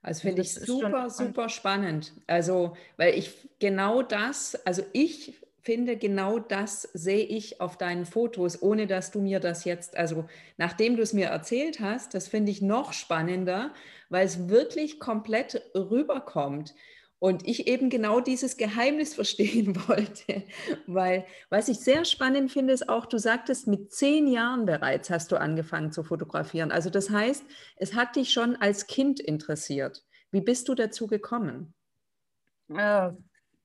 Also 0.00 0.22
finde 0.22 0.42
ich 0.42 0.54
super, 0.54 1.10
super 1.10 1.48
spannend. 1.48 2.14
Also, 2.26 2.76
weil 2.96 3.14
ich 3.14 3.48
genau 3.58 4.02
das, 4.02 4.54
also 4.64 4.82
ich 4.92 5.38
finde, 5.62 5.96
genau 5.96 6.38
das 6.38 6.82
sehe 6.82 7.24
ich 7.24 7.60
auf 7.60 7.76
deinen 7.76 8.06
Fotos, 8.06 8.62
ohne 8.62 8.86
dass 8.86 9.10
du 9.10 9.20
mir 9.20 9.40
das 9.40 9.64
jetzt, 9.64 9.96
also 9.96 10.26
nachdem 10.56 10.96
du 10.96 11.02
es 11.02 11.12
mir 11.12 11.26
erzählt 11.26 11.80
hast, 11.80 12.14
das 12.14 12.28
finde 12.28 12.50
ich 12.52 12.62
noch 12.62 12.92
spannender, 12.92 13.72
weil 14.08 14.26
es 14.26 14.48
wirklich 14.48 14.98
komplett 15.00 15.62
rüberkommt. 15.74 16.74
Und 17.20 17.48
ich 17.48 17.66
eben 17.66 17.90
genau 17.90 18.20
dieses 18.20 18.56
Geheimnis 18.56 19.14
verstehen 19.16 19.76
wollte, 19.88 20.44
weil 20.86 21.26
was 21.50 21.68
ich 21.68 21.80
sehr 21.80 22.04
spannend 22.04 22.52
finde, 22.52 22.72
ist 22.72 22.88
auch, 22.88 23.06
du 23.06 23.18
sagtest, 23.18 23.66
mit 23.66 23.92
zehn 23.92 24.28
Jahren 24.28 24.66
bereits 24.66 25.10
hast 25.10 25.32
du 25.32 25.40
angefangen 25.40 25.90
zu 25.90 26.04
fotografieren. 26.04 26.70
Also 26.70 26.90
das 26.90 27.10
heißt, 27.10 27.44
es 27.76 27.94
hat 27.94 28.14
dich 28.14 28.32
schon 28.32 28.54
als 28.56 28.86
Kind 28.86 29.18
interessiert. 29.18 30.04
Wie 30.30 30.40
bist 30.40 30.68
du 30.68 30.74
dazu 30.74 31.08
gekommen? 31.08 31.74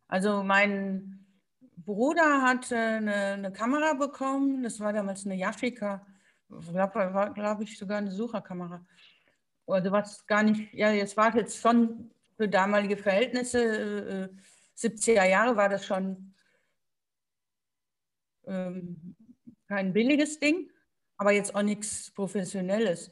Also 0.08 0.44
mein 0.44 1.23
Bruder 1.86 2.42
hat 2.42 2.72
eine, 2.72 3.14
eine 3.14 3.52
Kamera 3.52 3.94
bekommen, 3.94 4.64
das 4.64 4.80
war 4.80 4.94
damals 4.94 5.26
eine 5.26 5.36
Yashica, 5.36 6.06
glaube 6.50 7.64
ich, 7.64 7.78
sogar 7.78 7.98
eine 7.98 8.12
Sucherkamera. 8.12 8.86
Also 9.66 9.92
was 9.92 10.26
gar 10.26 10.44
nicht, 10.44 10.74
ja, 10.74 10.92
jetzt 10.92 11.18
war 11.18 11.36
jetzt 11.36 11.60
schon 11.60 12.12
für 12.36 12.48
damalige 12.48 12.98
Verhältnisse, 12.98 14.30
äh, 14.30 14.30
70er 14.78 15.26
Jahre, 15.26 15.56
war 15.56 15.70
das 15.70 15.86
schon 15.86 16.34
ähm, 18.46 19.16
kein 19.68 19.94
billiges 19.94 20.40
Ding, 20.40 20.70
aber 21.18 21.32
jetzt 21.32 21.56
auch 21.56 21.62
nichts 21.62 22.12
Professionelles. 22.12 23.12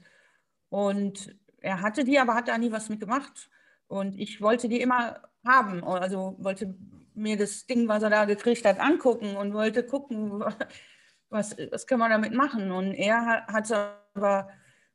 Und 0.70 1.36
er 1.58 1.82
hatte 1.82 2.04
die, 2.04 2.20
aber 2.20 2.36
hat 2.36 2.48
da 2.48 2.58
nie 2.58 2.72
was 2.72 2.90
mitgemacht. 2.90 3.50
Und 3.88 4.20
ich 4.20 4.42
wollte 4.42 4.68
die 4.70 4.82
immer 4.82 5.22
haben, 5.46 5.84
also 5.84 6.36
wollte 6.40 6.76
mir 7.14 7.38
das 7.38 7.66
Ding, 7.66 7.88
was 7.88 8.04
er 8.04 8.10
da 8.10 8.26
gekriegt 8.26 8.66
hat, 8.66 8.80
angucken 8.80 9.36
und 9.36 9.54
wollte 9.54 9.84
gucken, 9.84 10.44
was, 11.30 11.56
was 11.72 11.88
kann 11.88 12.00
man 12.00 12.12
damit 12.12 12.34
machen. 12.34 12.72
Und 12.72 12.94
er 12.94 13.46
hat 13.48 13.66
es 13.66 13.72
aber 13.72 14.50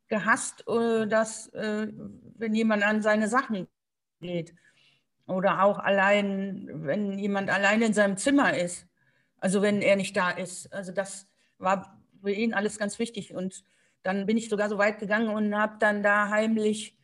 gehasst, 0.09 0.65
äh, 0.69 1.07
dass, 1.07 1.49
äh, 1.49 1.89
wenn 2.37 2.55
jemand 2.55 2.83
an 2.85 3.03
seine 3.03 3.29
Sachen 3.29 3.69
geht. 4.21 4.55
Oder 5.27 5.65
auch 5.65 5.79
allein, 5.79 6.69
wenn 6.73 7.19
jemand 7.19 7.51
allein 7.51 7.83
in 7.83 7.93
seinem 7.93 8.17
Zimmer 8.17 8.57
ist. 8.57 8.87
Also 9.39 9.61
wenn 9.61 9.83
er 9.83 9.97
nicht 9.97 10.17
da 10.17 10.31
ist. 10.31 10.73
Also 10.73 10.93
das 10.93 11.27
war 11.59 12.01
für 12.23 12.31
ihn 12.31 12.55
alles 12.55 12.79
ganz 12.79 12.99
wichtig. 12.99 13.35
Und 13.35 13.65
dann 14.03 14.27
bin 14.27 14.37
ich 14.37 14.49
sogar 14.49 14.69
so 14.69 14.79
weit 14.79 15.01
gegangen 15.01 15.29
und 15.29 15.57
habe 15.57 15.77
dann 15.81 16.03
da 16.03 16.29
heimlich, 16.29 16.97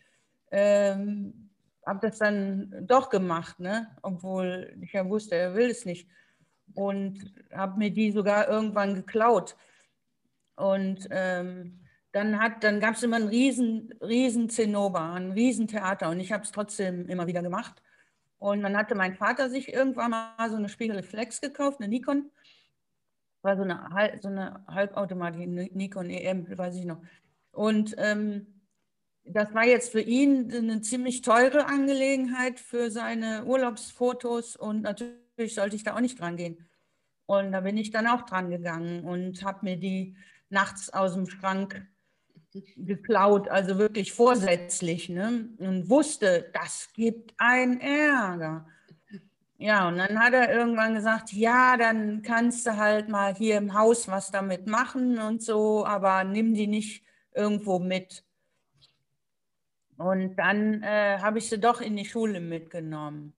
ähm, 0.52 1.41
habe 1.86 2.08
das 2.08 2.18
dann 2.18 2.86
doch 2.86 3.10
gemacht, 3.10 3.58
ne? 3.58 3.88
obwohl 4.02 4.76
ich 4.80 4.92
ja 4.92 5.08
wusste, 5.08 5.36
er 5.36 5.54
will 5.54 5.70
es 5.70 5.84
nicht. 5.84 6.08
Und 6.74 7.34
habe 7.52 7.78
mir 7.78 7.90
die 7.90 8.12
sogar 8.12 8.48
irgendwann 8.48 8.94
geklaut. 8.94 9.56
Und 10.54 11.08
ähm, 11.10 11.80
dann, 12.12 12.38
dann 12.60 12.80
gab 12.80 12.94
es 12.94 13.02
immer 13.02 13.16
ein 13.16 13.28
riesen, 13.28 13.92
riesen 14.00 14.48
Zinnober, 14.48 15.00
ein 15.00 15.32
riesen 15.32 15.66
Theater 15.66 16.10
und 16.10 16.20
ich 16.20 16.30
habe 16.30 16.44
es 16.44 16.52
trotzdem 16.52 17.08
immer 17.08 17.26
wieder 17.26 17.42
gemacht. 17.42 17.82
Und 18.38 18.62
dann 18.62 18.76
hatte 18.76 18.94
mein 18.94 19.14
Vater 19.14 19.48
sich 19.48 19.72
irgendwann 19.72 20.10
mal 20.10 20.50
so 20.50 20.56
eine 20.56 20.68
Spiegelreflex 20.68 21.40
gekauft, 21.40 21.80
eine 21.80 21.88
Nikon. 21.88 22.30
war 23.40 23.56
so 23.56 23.62
eine, 23.62 24.18
so 24.20 24.28
eine 24.28 24.64
Halbautomatik, 24.66 25.74
Nikon 25.74 26.10
EM, 26.10 26.46
weiß 26.58 26.76
ich 26.76 26.84
noch. 26.84 27.00
Und 27.52 27.94
ähm, 27.98 28.61
das 29.24 29.54
war 29.54 29.64
jetzt 29.64 29.92
für 29.92 30.00
ihn 30.00 30.52
eine 30.52 30.80
ziemlich 30.80 31.22
teure 31.22 31.66
Angelegenheit 31.66 32.58
für 32.60 32.90
seine 32.90 33.44
Urlaubsfotos 33.44 34.56
und 34.56 34.82
natürlich 34.82 35.54
sollte 35.54 35.76
ich 35.76 35.84
da 35.84 35.94
auch 35.94 36.00
nicht 36.00 36.20
dran 36.20 36.36
gehen. 36.36 36.68
Und 37.26 37.52
da 37.52 37.60
bin 37.60 37.76
ich 37.76 37.90
dann 37.90 38.06
auch 38.06 38.22
dran 38.22 38.50
gegangen 38.50 39.04
und 39.04 39.44
habe 39.44 39.60
mir 39.62 39.76
die 39.76 40.16
nachts 40.50 40.90
aus 40.90 41.14
dem 41.14 41.26
Schrank 41.26 41.86
geklaut, 42.76 43.48
also 43.48 43.78
wirklich 43.78 44.12
vorsätzlich, 44.12 45.08
ne? 45.08 45.48
und 45.58 45.88
wusste, 45.88 46.50
das 46.52 46.90
gibt 46.92 47.32
einen 47.38 47.80
Ärger. 47.80 48.66
Ja, 49.56 49.88
und 49.88 49.96
dann 49.96 50.18
hat 50.18 50.34
er 50.34 50.52
irgendwann 50.52 50.94
gesagt, 50.94 51.32
ja, 51.32 51.76
dann 51.76 52.22
kannst 52.22 52.66
du 52.66 52.76
halt 52.76 53.08
mal 53.08 53.34
hier 53.34 53.56
im 53.56 53.74
Haus 53.74 54.08
was 54.08 54.30
damit 54.32 54.66
machen 54.66 55.18
und 55.18 55.40
so, 55.40 55.86
aber 55.86 56.24
nimm 56.24 56.52
die 56.52 56.66
nicht 56.66 57.04
irgendwo 57.32 57.78
mit. 57.78 58.24
Und 59.96 60.36
dann 60.36 60.82
äh, 60.82 61.18
habe 61.20 61.38
ich 61.38 61.48
sie 61.48 61.60
doch 61.60 61.80
in 61.80 61.96
die 61.96 62.04
Schule 62.04 62.40
mitgenommen. 62.40 63.34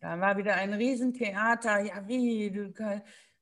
Da 0.00 0.18
war 0.20 0.36
wieder 0.36 0.54
ein 0.54 0.72
Riesentheater. 0.72 1.80
Ja, 1.80 2.08
wie, 2.08 2.50
du 2.50 2.72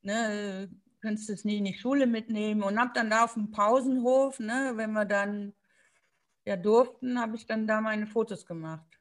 ne, 0.03 0.68
kannst 1.00 1.31
es 1.31 1.44
nie 1.44 1.59
in 1.59 1.64
die 1.64 1.74
Schule 1.74 2.07
mitnehmen. 2.07 2.62
Und 2.62 2.79
habe 2.79 2.92
dann 2.94 3.11
da 3.11 3.24
auf 3.24 3.35
dem 3.35 3.50
Pausenhof, 3.50 4.38
ne, 4.40 4.72
wenn 4.76 4.92
wir 4.92 5.05
dann 5.05 5.55
ja 6.44 6.57
durften, 6.57 7.20
habe 7.20 7.37
ich 7.37 7.46
dann 7.46 7.66
da 7.66 7.81
meine 7.81 8.07
Fotos 8.07 8.46
gemacht 8.46 9.00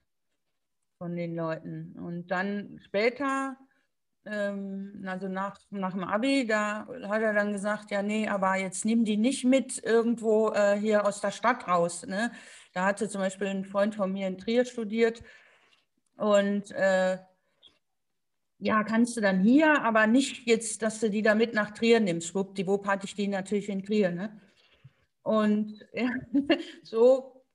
von 0.97 1.15
den 1.15 1.35
Leuten. 1.35 1.97
Und 1.97 2.27
dann 2.27 2.79
später, 2.83 3.57
ähm, 4.25 5.03
also 5.07 5.27
nach, 5.27 5.57
nach 5.69 5.93
dem 5.93 6.03
Abi, 6.03 6.45
da 6.45 6.87
hat 7.07 7.21
er 7.21 7.33
dann 7.33 7.53
gesagt, 7.53 7.91
ja, 7.91 8.03
nee, 8.03 8.27
aber 8.27 8.55
jetzt 8.55 8.85
nimm 8.85 9.05
die 9.05 9.17
nicht 9.17 9.45
mit 9.45 9.81
irgendwo 9.83 10.51
äh, 10.51 10.77
hier 10.77 11.05
aus 11.05 11.21
der 11.21 11.31
Stadt 11.31 11.67
raus. 11.67 12.05
Ne? 12.05 12.31
Da 12.73 12.85
hatte 12.85 13.09
zum 13.09 13.21
Beispiel 13.21 13.47
ein 13.47 13.65
Freund 13.65 13.95
von 13.95 14.11
mir 14.11 14.27
in 14.27 14.37
Trier 14.37 14.65
studiert 14.65 15.23
und 16.17 16.71
äh, 16.71 17.17
ja, 18.59 18.83
kannst 18.83 19.15
du 19.15 19.21
dann 19.21 19.39
hier, 19.39 19.81
aber 19.81 20.05
nicht 20.05 20.45
jetzt, 20.45 20.81
dass 20.81 20.99
du 20.99 21.09
die 21.09 21.21
da 21.21 21.33
mit 21.33 21.53
nach 21.53 21.71
Trier 21.71 21.99
nimmst. 22.01 22.27
Schwuppdiwupp 22.27 22.85
hatte 22.85 23.05
ich 23.05 23.15
die 23.15 23.27
natürlich 23.27 23.69
in 23.69 23.83
Trier. 23.83 24.11
Ne? 24.11 24.41
Und 25.23 25.85
ja, 25.93 26.09
so 26.83 27.45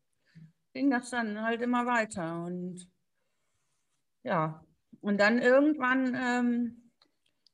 ging 0.73 0.91
das 0.91 1.11
dann 1.11 1.43
halt 1.43 1.61
immer 1.61 1.85
weiter. 1.85 2.45
Und 2.45 2.89
ja, 4.23 4.65
und 5.03 5.19
dann 5.21 5.41
irgendwann 5.41 6.15
ähm, 6.19 6.91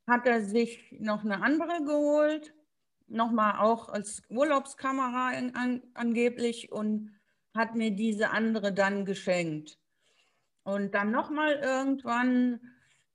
hat 0.07 0.27
er 0.27 0.45
sich 0.45 0.97
noch 1.01 1.25
eine 1.25 1.43
andere 1.43 1.85
geholt, 1.85 2.55
nochmal 3.09 3.59
auch 3.59 3.89
als 3.89 4.23
Urlaubskamera 4.29 5.33
in, 5.33 5.57
an, 5.57 5.83
angeblich 5.95 6.71
und 6.71 7.20
hat 7.55 7.75
mir 7.75 7.91
diese 7.91 8.31
andere 8.31 8.73
dann 8.73 9.05
geschenkt. 9.05 9.79
Und 10.63 10.95
dann 10.95 11.11
nochmal 11.11 11.55
irgendwann, 11.55 12.61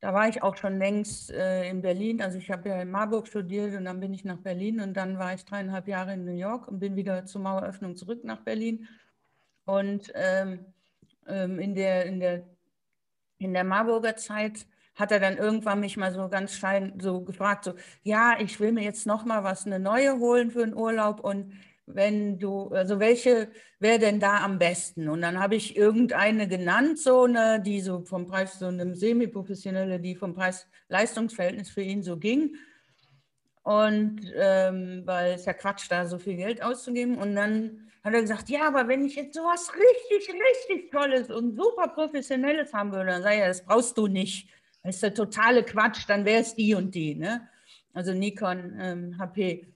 da 0.01 0.13
war 0.13 0.27
ich 0.27 0.43
auch 0.43 0.57
schon 0.57 0.77
längst 0.77 1.31
äh, 1.31 1.69
in 1.69 1.81
Berlin, 1.81 2.21
also 2.21 2.37
ich 2.37 2.51
habe 2.51 2.69
ja 2.69 2.81
in 2.81 2.91
Marburg 2.91 3.27
studiert 3.27 3.75
und 3.75 3.85
dann 3.85 3.99
bin 3.99 4.13
ich 4.13 4.25
nach 4.25 4.39
Berlin 4.39 4.81
und 4.81 4.95
dann 4.95 5.19
war 5.19 5.33
ich 5.33 5.45
dreieinhalb 5.45 5.87
Jahre 5.87 6.13
in 6.13 6.25
New 6.25 6.35
York 6.35 6.67
und 6.67 6.79
bin 6.79 6.95
wieder 6.95 7.25
zur 7.25 7.41
Maueröffnung 7.41 7.95
zurück 7.95 8.23
nach 8.23 8.41
Berlin. 8.41 8.87
Und 9.65 10.11
ähm, 10.15 10.65
ähm, 11.27 11.59
in, 11.59 11.75
der, 11.75 12.05
in, 12.05 12.19
der, 12.19 12.43
in 13.37 13.53
der 13.53 13.63
Marburger 13.63 14.15
Zeit 14.15 14.67
hat 14.95 15.11
er 15.11 15.19
dann 15.19 15.37
irgendwann 15.37 15.81
mich 15.81 15.97
mal 15.97 16.13
so 16.13 16.29
ganz 16.29 16.55
schein 16.55 16.93
so 16.99 17.21
gefragt, 17.21 17.65
so, 17.65 17.73
ja, 18.03 18.35
ich 18.39 18.59
will 18.59 18.71
mir 18.71 18.83
jetzt 18.83 19.05
nochmal 19.05 19.43
was, 19.43 19.65
eine 19.65 19.79
neue 19.79 20.19
holen 20.19 20.51
für 20.51 20.65
den 20.65 20.75
Urlaub 20.75 21.19
und 21.19 21.53
wenn 21.87 22.39
du, 22.39 22.69
also 22.69 22.99
welche 22.99 23.49
wäre 23.79 23.99
denn 23.99 24.19
da 24.19 24.43
am 24.43 24.57
besten? 24.57 25.07
Und 25.07 25.21
dann 25.21 25.39
habe 25.39 25.55
ich 25.55 25.77
irgendeine 25.77 26.47
genannt, 26.47 26.99
so 26.99 27.23
eine, 27.23 27.61
die 27.61 27.81
so 27.81 28.01
vom 28.01 28.25
Preis, 28.25 28.59
so 28.59 28.67
eine 28.67 28.95
semi-professionelle, 28.95 29.99
die 29.99 30.15
vom 30.15 30.33
Preis-Leistungsverhältnis 30.33 31.69
für 31.69 31.81
ihn 31.81 32.01
so 32.01 32.17
ging. 32.17 32.55
Und 33.63 34.21
ähm, 34.35 35.03
weil 35.05 35.33
es 35.33 35.45
ja 35.45 35.53
Quatsch, 35.53 35.85
da 35.89 36.05
so 36.05 36.17
viel 36.17 36.35
Geld 36.35 36.61
auszugeben. 36.61 37.17
Und 37.17 37.35
dann 37.35 37.91
hat 38.03 38.13
er 38.13 38.21
gesagt, 38.21 38.49
ja, 38.49 38.67
aber 38.67 38.87
wenn 38.87 39.05
ich 39.05 39.15
jetzt 39.15 39.35
sowas 39.35 39.71
richtig, 39.73 40.33
richtig 40.33 40.91
Tolles 40.91 41.29
und 41.29 41.55
super 41.55 41.87
Professionelles 41.87 42.73
haben 42.73 42.91
würde, 42.91 43.11
dann 43.11 43.23
sage 43.23 43.35
ich, 43.35 43.41
ja, 43.41 43.47
das 43.47 43.65
brauchst 43.65 43.97
du 43.97 44.07
nicht. 44.07 44.49
Das 44.83 44.95
ist 44.95 45.03
der 45.03 45.13
totale 45.13 45.63
Quatsch, 45.63 46.07
dann 46.07 46.25
wäre 46.25 46.41
es 46.41 46.55
die 46.55 46.75
und 46.75 46.93
die. 46.93 47.15
Ne? 47.15 47.47
Also 47.93 48.13
Nikon, 48.13 48.77
ähm, 48.79 49.17
HP 49.17 49.74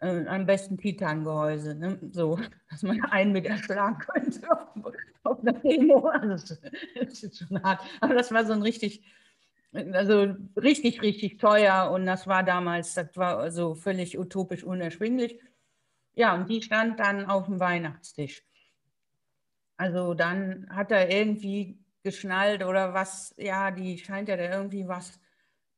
äh, 0.00 0.26
am 0.26 0.46
besten 0.46 0.78
Titangehäuse, 0.78 1.74
ne? 1.74 1.98
so, 2.12 2.38
dass 2.70 2.82
man 2.82 3.00
einen 3.06 3.32
mit 3.32 3.46
erschlagen 3.46 3.98
könnte 3.98 4.50
auf, 5.22 5.40
einer 5.40 5.52
Demo. 5.54 6.08
Also, 6.12 6.56
das 6.94 7.22
ist 7.22 7.38
schon 7.38 7.62
hart. 7.62 7.82
Aber 8.00 8.14
das 8.14 8.32
war 8.32 8.44
so 8.44 8.52
ein 8.52 8.62
richtig, 8.62 9.04
also 9.72 10.34
richtig, 10.56 11.02
richtig 11.02 11.38
teuer 11.38 11.90
und 11.90 12.06
das 12.06 12.26
war 12.26 12.42
damals, 12.42 12.94
das 12.94 13.16
war 13.16 13.50
so 13.50 13.74
völlig 13.74 14.18
utopisch 14.18 14.64
unerschwinglich. 14.64 15.40
Ja, 16.14 16.34
und 16.34 16.48
die 16.48 16.62
stand 16.62 16.98
dann 16.98 17.26
auf 17.26 17.46
dem 17.46 17.60
Weihnachtstisch. 17.60 18.42
Also 19.76 20.14
dann 20.14 20.66
hat 20.70 20.90
er 20.90 21.10
irgendwie 21.10 21.78
geschnallt 22.02 22.64
oder 22.64 22.94
was, 22.94 23.34
ja, 23.36 23.70
die 23.70 23.98
scheint 23.98 24.28
ja 24.28 24.36
da 24.36 24.44
irgendwie 24.50 24.88
was 24.88 25.20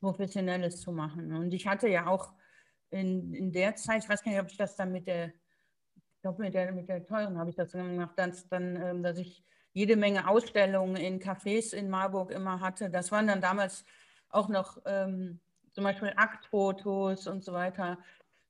Professionelles 0.00 0.80
zu 0.80 0.92
machen. 0.92 1.32
Und 1.34 1.52
ich 1.52 1.66
hatte 1.66 1.88
ja 1.88 2.06
auch 2.06 2.32
in, 2.90 3.34
in 3.34 3.52
der 3.52 3.74
Zeit, 3.76 4.04
ich 4.04 4.08
weiß 4.08 4.22
gar 4.22 4.32
nicht, 4.32 4.40
ob 4.40 4.50
ich 4.50 4.56
das 4.56 4.76
dann 4.76 4.92
mit 4.92 5.06
der, 5.06 5.28
ich 5.96 6.22
glaube 6.22 6.42
mit 6.42 6.54
der, 6.54 6.72
mit 6.72 6.88
der 6.88 7.04
teuren 7.04 7.38
habe 7.38 7.50
ich 7.50 7.56
das 7.56 7.72
gemacht, 7.72 8.18
dass, 8.18 8.48
dann, 8.48 8.76
ähm, 8.76 9.02
dass 9.02 9.18
ich 9.18 9.44
jede 9.72 9.96
Menge 9.96 10.26
Ausstellungen 10.28 10.96
in 10.96 11.20
Cafés 11.20 11.74
in 11.74 11.88
Marburg 11.88 12.30
immer 12.32 12.60
hatte. 12.60 12.90
Das 12.90 13.12
waren 13.12 13.26
dann 13.26 13.40
damals 13.40 13.84
auch 14.30 14.48
noch 14.48 14.78
ähm, 14.86 15.40
zum 15.72 15.84
Beispiel 15.84 16.12
Aktfotos 16.16 17.26
und 17.26 17.44
so 17.44 17.52
weiter. 17.52 17.98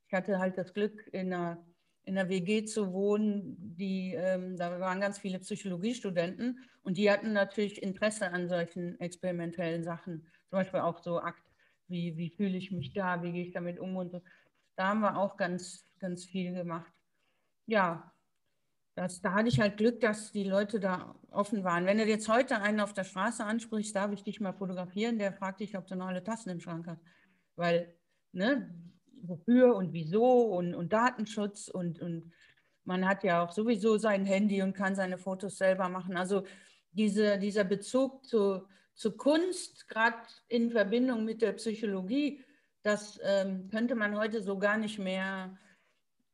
Ich 0.06 0.14
hatte 0.14 0.38
halt 0.38 0.56
das 0.56 0.72
Glück, 0.72 1.06
in 1.12 1.32
einer, 1.32 1.58
in 2.04 2.16
einer 2.16 2.28
WG 2.30 2.64
zu 2.64 2.92
wohnen, 2.92 3.56
die, 3.76 4.14
ähm, 4.14 4.56
da 4.56 4.80
waren 4.80 5.00
ganz 5.00 5.18
viele 5.18 5.38
Psychologiestudenten 5.38 6.58
und 6.82 6.96
die 6.96 7.10
hatten 7.10 7.34
natürlich 7.34 7.82
Interesse 7.82 8.32
an 8.32 8.48
solchen 8.48 8.98
experimentellen 8.98 9.84
Sachen. 9.84 10.26
Zum 10.48 10.58
Beispiel 10.60 10.80
auch 10.80 11.02
so 11.02 11.20
Akt 11.20 11.42
wie, 11.88 12.16
wie 12.16 12.30
fühle 12.30 12.56
ich 12.56 12.70
mich 12.70 12.92
da, 12.92 13.22
wie 13.22 13.32
gehe 13.32 13.44
ich 13.44 13.52
damit 13.52 13.78
um 13.78 13.96
und 13.96 14.10
so. 14.10 14.22
Da 14.76 14.88
haben 14.88 15.00
wir 15.00 15.16
auch 15.16 15.36
ganz, 15.36 15.86
ganz 15.98 16.24
viel 16.24 16.54
gemacht. 16.54 16.92
Ja, 17.66 18.12
das, 18.94 19.20
da 19.20 19.32
hatte 19.32 19.48
ich 19.48 19.60
halt 19.60 19.76
Glück, 19.76 20.00
dass 20.00 20.32
die 20.32 20.44
Leute 20.44 20.80
da 20.80 21.14
offen 21.30 21.62
waren. 21.62 21.86
Wenn 21.86 21.98
du 21.98 22.04
jetzt 22.04 22.28
heute 22.28 22.60
einen 22.60 22.80
auf 22.80 22.92
der 22.92 23.04
Straße 23.04 23.44
ansprichst, 23.44 23.94
darf 23.94 24.12
ich 24.12 24.24
dich 24.24 24.40
mal 24.40 24.52
fotografieren, 24.52 25.18
der 25.18 25.32
fragt 25.32 25.60
dich, 25.60 25.76
ob 25.76 25.86
du 25.86 25.94
noch 25.94 26.08
alle 26.08 26.24
Tassen 26.24 26.50
im 26.50 26.60
Schrank 26.60 26.86
hast. 26.88 27.02
Weil, 27.54 27.94
ne, 28.32 28.74
wofür 29.22 29.76
und 29.76 29.92
wieso 29.92 30.42
und, 30.42 30.74
und 30.74 30.92
Datenschutz 30.92 31.68
und, 31.68 32.00
und 32.00 32.32
man 32.84 33.06
hat 33.06 33.22
ja 33.22 33.44
auch 33.44 33.52
sowieso 33.52 33.98
sein 33.98 34.24
Handy 34.24 34.62
und 34.62 34.74
kann 34.74 34.94
seine 34.94 35.18
Fotos 35.18 35.58
selber 35.58 35.88
machen. 35.88 36.16
Also 36.16 36.44
diese, 36.90 37.38
dieser 37.38 37.64
Bezug 37.64 38.24
zu, 38.24 38.66
zu 38.98 39.12
Kunst, 39.12 39.88
gerade 39.88 40.18
in 40.48 40.72
Verbindung 40.72 41.24
mit 41.24 41.40
der 41.40 41.52
Psychologie, 41.52 42.44
das 42.82 43.20
ähm, 43.22 43.68
könnte 43.70 43.94
man 43.94 44.16
heute 44.16 44.42
so 44.42 44.58
gar 44.58 44.76
nicht 44.76 44.98
mehr 44.98 45.56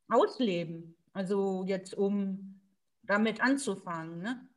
ausleben. 0.09 0.96
Also 1.12 1.64
jetzt, 1.66 1.94
um 1.94 2.61
damit 3.03 3.42
anzufangen. 3.42 4.22
Ne? 4.22 4.48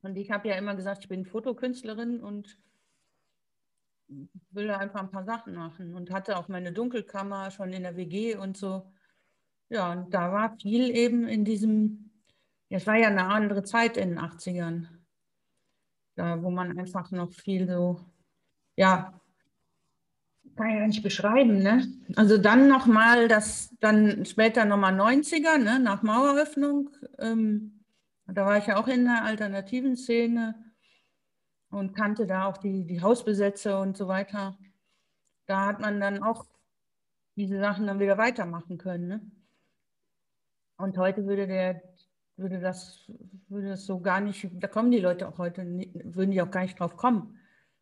Und 0.00 0.16
ich 0.16 0.30
habe 0.30 0.48
ja 0.48 0.54
immer 0.54 0.74
gesagt, 0.74 1.02
ich 1.02 1.08
bin 1.08 1.26
Fotokünstlerin 1.26 2.20
und 2.20 2.58
will 4.50 4.68
da 4.68 4.78
einfach 4.78 5.00
ein 5.00 5.10
paar 5.10 5.24
Sachen 5.24 5.54
machen 5.54 5.94
und 5.94 6.10
hatte 6.10 6.38
auch 6.38 6.48
meine 6.48 6.72
Dunkelkammer 6.72 7.50
schon 7.50 7.74
in 7.74 7.82
der 7.82 7.96
WG 7.96 8.36
und 8.36 8.56
so. 8.56 8.90
Ja, 9.68 9.92
und 9.92 10.14
da 10.14 10.32
war 10.32 10.56
viel 10.56 10.96
eben 10.96 11.28
in 11.28 11.44
diesem, 11.44 12.10
ja, 12.70 12.78
es 12.78 12.86
war 12.86 12.96
ja 12.96 13.08
eine 13.08 13.26
andere 13.26 13.64
Zeit 13.64 13.98
in 13.98 14.10
den 14.10 14.18
80ern 14.18 14.97
da, 16.18 16.42
wo 16.42 16.50
man 16.50 16.78
einfach 16.78 17.10
noch 17.12 17.32
viel 17.32 17.68
so, 17.68 18.00
ja, 18.76 19.18
kann 20.56 20.70
ich 20.70 20.74
ja 20.74 20.86
nicht 20.86 21.02
beschreiben, 21.04 21.62
ne? 21.62 21.86
Also 22.16 22.36
dann 22.36 22.68
nochmal, 22.68 23.28
das, 23.28 23.72
dann 23.78 24.24
später 24.24 24.64
nochmal 24.64 24.94
90er, 24.94 25.58
ne, 25.58 25.78
nach 25.78 26.02
Maueröffnung. 26.02 26.90
Ähm, 27.18 27.84
da 28.26 28.44
war 28.44 28.58
ich 28.58 28.66
ja 28.66 28.76
auch 28.76 28.88
in 28.88 29.04
der 29.04 29.24
alternativen 29.24 29.96
Szene 29.96 30.56
und 31.70 31.94
kannte 31.94 32.26
da 32.26 32.46
auch 32.46 32.56
die, 32.56 32.84
die 32.84 33.00
Hausbesetzer 33.00 33.80
und 33.80 33.96
so 33.96 34.08
weiter. 34.08 34.58
Da 35.46 35.66
hat 35.66 35.80
man 35.80 36.00
dann 36.00 36.22
auch 36.22 36.46
diese 37.36 37.60
Sachen 37.60 37.86
dann 37.86 38.00
wieder 38.00 38.18
weitermachen 38.18 38.78
können. 38.78 39.08
Ne? 39.08 39.20
Und 40.76 40.98
heute 40.98 41.26
würde 41.26 41.46
der 41.46 41.80
würde 42.38 42.60
das, 42.60 43.10
würde 43.48 43.68
das 43.68 43.84
so 43.84 44.00
gar 44.00 44.20
nicht, 44.20 44.48
da 44.52 44.68
kommen 44.68 44.90
die 44.90 45.00
Leute 45.00 45.28
auch 45.28 45.38
heute, 45.38 45.62
würden 45.64 46.30
die 46.30 46.40
auch 46.40 46.50
gar 46.50 46.62
nicht 46.62 46.78
drauf 46.78 46.96
kommen. 46.96 47.38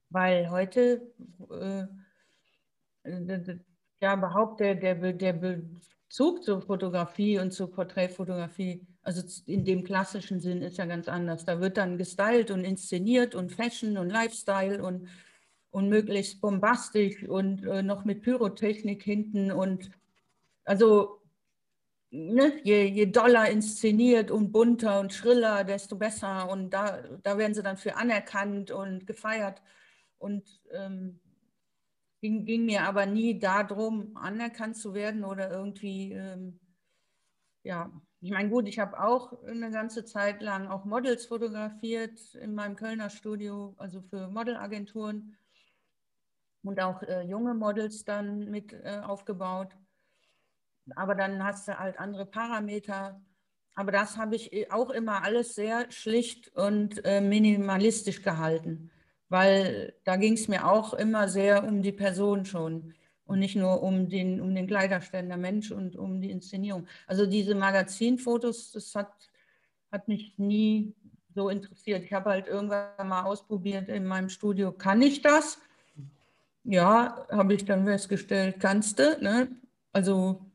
Weil 0.09 0.51
heute, 0.51 1.13
äh, 1.51 1.87
ja, 4.01 4.15
überhaupt 4.17 4.61
der, 4.61 4.75
der, 4.75 5.13
der 5.13 5.33
Bezug 5.33 6.43
zur 6.43 6.63
Fotografie 6.63 7.39
und 7.39 7.53
zur 7.53 7.71
Porträtfotografie, 7.71 8.87
also 9.03 9.23
in 9.47 9.65
dem 9.65 9.85
klassischen 9.85 10.41
Sinn, 10.41 10.63
ist 10.63 10.79
ja 10.79 10.87
ganz 10.87 11.09
anders. 11.09 11.45
Da 11.45 11.61
wird 11.61 11.77
dann 11.77 11.99
gestylt 11.99 12.51
und 12.51 12.65
inszeniert 12.65 13.35
und 13.35 13.53
Fashion 13.53 13.99
und 13.99 14.11
Lifestyle 14.11 14.83
und, 14.83 15.09
und 15.71 15.89
möglichst 15.89 16.41
bombastisch 16.41 17.23
und 17.25 17.65
äh, 17.65 17.83
noch 17.83 18.05
mit 18.05 18.23
Pyrotechnik 18.23 19.03
hinten 19.03 19.53
und 19.53 19.91
also 20.65 21.21
ne, 22.17 22.61
je, 22.65 22.85
je 22.87 23.07
doller 23.07 23.51
inszeniert 23.51 24.31
und 24.31 24.53
bunter 24.53 25.01
und 25.01 25.13
schriller, 25.13 25.65
desto 25.65 25.97
besser. 25.97 26.49
Und 26.51 26.71
da, 26.71 27.03
da 27.23 27.39
werden 27.39 27.55
sie 27.55 27.63
dann 27.63 27.77
für 27.77 27.97
anerkannt 27.97 28.71
und 28.71 29.07
gefeiert. 29.07 29.63
Und 30.19 30.45
ähm, 30.73 31.21
ging, 32.21 32.45
ging 32.45 32.65
mir 32.65 32.83
aber 32.83 33.07
nie 33.07 33.39
darum, 33.39 34.17
anerkannt 34.17 34.77
zu 34.77 34.95
werden 34.95 35.25
oder 35.25 35.51
irgendwie, 35.51 36.13
ähm, 36.13 36.59
ja, 37.63 37.91
ich 38.21 38.31
meine, 38.31 38.49
gut, 38.49 38.67
ich 38.67 38.79
habe 38.79 38.99
auch 39.01 39.43
eine 39.45 39.71
ganze 39.71 40.05
Zeit 40.05 40.43
lang 40.43 40.69
auch 40.69 40.85
Models 40.85 41.27
fotografiert 41.27 42.35
in 42.37 42.55
meinem 42.55 42.77
Kölner 42.77 43.11
Studio, 43.11 43.75
also 43.79 44.01
für 44.01 44.29
Modelagenturen 44.29 45.37
und 46.63 46.81
auch 46.81 47.03
äh, 47.03 47.23
junge 47.23 47.55
Models 47.55 48.05
dann 48.05 48.51
mit 48.51 48.73
äh, 48.73 49.01
aufgebaut 49.05 49.77
aber 50.95 51.15
dann 51.15 51.43
hast 51.43 51.69
du 51.69 51.79
halt 51.79 51.99
andere 51.99 52.27
Parameter. 52.27 53.21
Aber 53.75 53.93
das 53.93 54.17
habe 54.17 54.37
ich 54.37 54.53
äh, 54.53 54.71
auch 54.71 54.91
immer 54.91 55.23
alles 55.23 55.55
sehr 55.55 55.91
schlicht 55.91 56.55
und 56.57 57.05
äh, 57.05 57.21
minimalistisch 57.21 58.23
gehalten, 58.23 58.91
weil 59.29 59.95
da 60.05 60.17
ging 60.17 60.35
es 60.35 60.49
mir 60.49 60.67
auch 60.67 60.95
immer 60.95 61.29
sehr 61.29 61.65
um 61.65 61.83
die 61.83 61.93
Person 61.93 62.45
schon 62.45 62.95
und 63.27 63.41
nicht 63.41 63.57
nur 63.57 63.83
um 63.83 64.09
den, 64.09 64.41
um 64.41 64.55
den 64.55 64.67
Kleiderständer 64.67 65.37
Mensch 65.37 65.71
und 65.73 65.97
um 65.97 66.21
die 66.21 66.31
Inszenierung. 66.31 66.87
Also 67.07 67.27
diese 67.27 67.55
Magazinfotos, 67.55 68.73
das 68.73 68.95
hat, 68.95 69.13
hat 69.91 70.09
mich 70.09 70.39
nie 70.39 70.95
so 71.35 71.51
interessiert. 71.51 72.05
Ich 72.05 72.13
habe 72.13 72.31
halt 72.31 72.47
irgendwann 72.47 73.09
mal 73.09 73.25
ausprobiert 73.25 73.89
in 73.89 74.07
meinem 74.07 74.29
Studio, 74.29 74.73
kann 74.73 75.03
ich 75.03 75.23
das? 75.23 75.59
Ja, 76.65 77.27
habe 77.31 77.55
ich 77.55 77.65
dann 77.65 77.85
festgestellt, 77.85 78.57
kannst 78.59 78.99
du. 78.99 79.19
Ne? 79.21 79.49
Also 79.93 80.46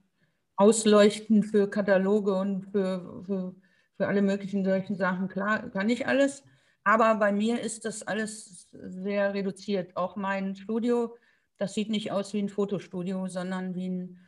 ausleuchten 0.61 1.41
für 1.41 1.67
Kataloge 1.67 2.35
und 2.35 2.65
für, 2.67 3.23
für, 3.25 3.55
für 3.97 4.07
alle 4.07 4.21
möglichen 4.21 4.63
solchen 4.63 4.95
Sachen. 4.95 5.27
Klar, 5.27 5.71
kann 5.71 5.89
ich 5.89 6.05
alles. 6.05 6.43
Aber 6.83 7.15
bei 7.15 7.31
mir 7.31 7.59
ist 7.59 7.83
das 7.85 8.03
alles 8.03 8.69
sehr 8.71 9.33
reduziert. 9.33 9.97
Auch 9.97 10.15
mein 10.15 10.55
Studio, 10.55 11.17
das 11.57 11.73
sieht 11.73 11.89
nicht 11.89 12.11
aus 12.11 12.33
wie 12.33 12.43
ein 12.43 12.49
Fotostudio, 12.49 13.27
sondern 13.27 13.73
wie 13.73 13.89
ein, 13.89 14.19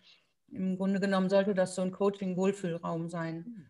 im 0.52 0.76
Grunde 0.76 1.00
genommen 1.00 1.30
sollte 1.30 1.54
das 1.54 1.76
so 1.76 1.84
ein 1.84 1.92
Coaching-Wohlfühlraum 1.92 3.10
sein. 3.10 3.70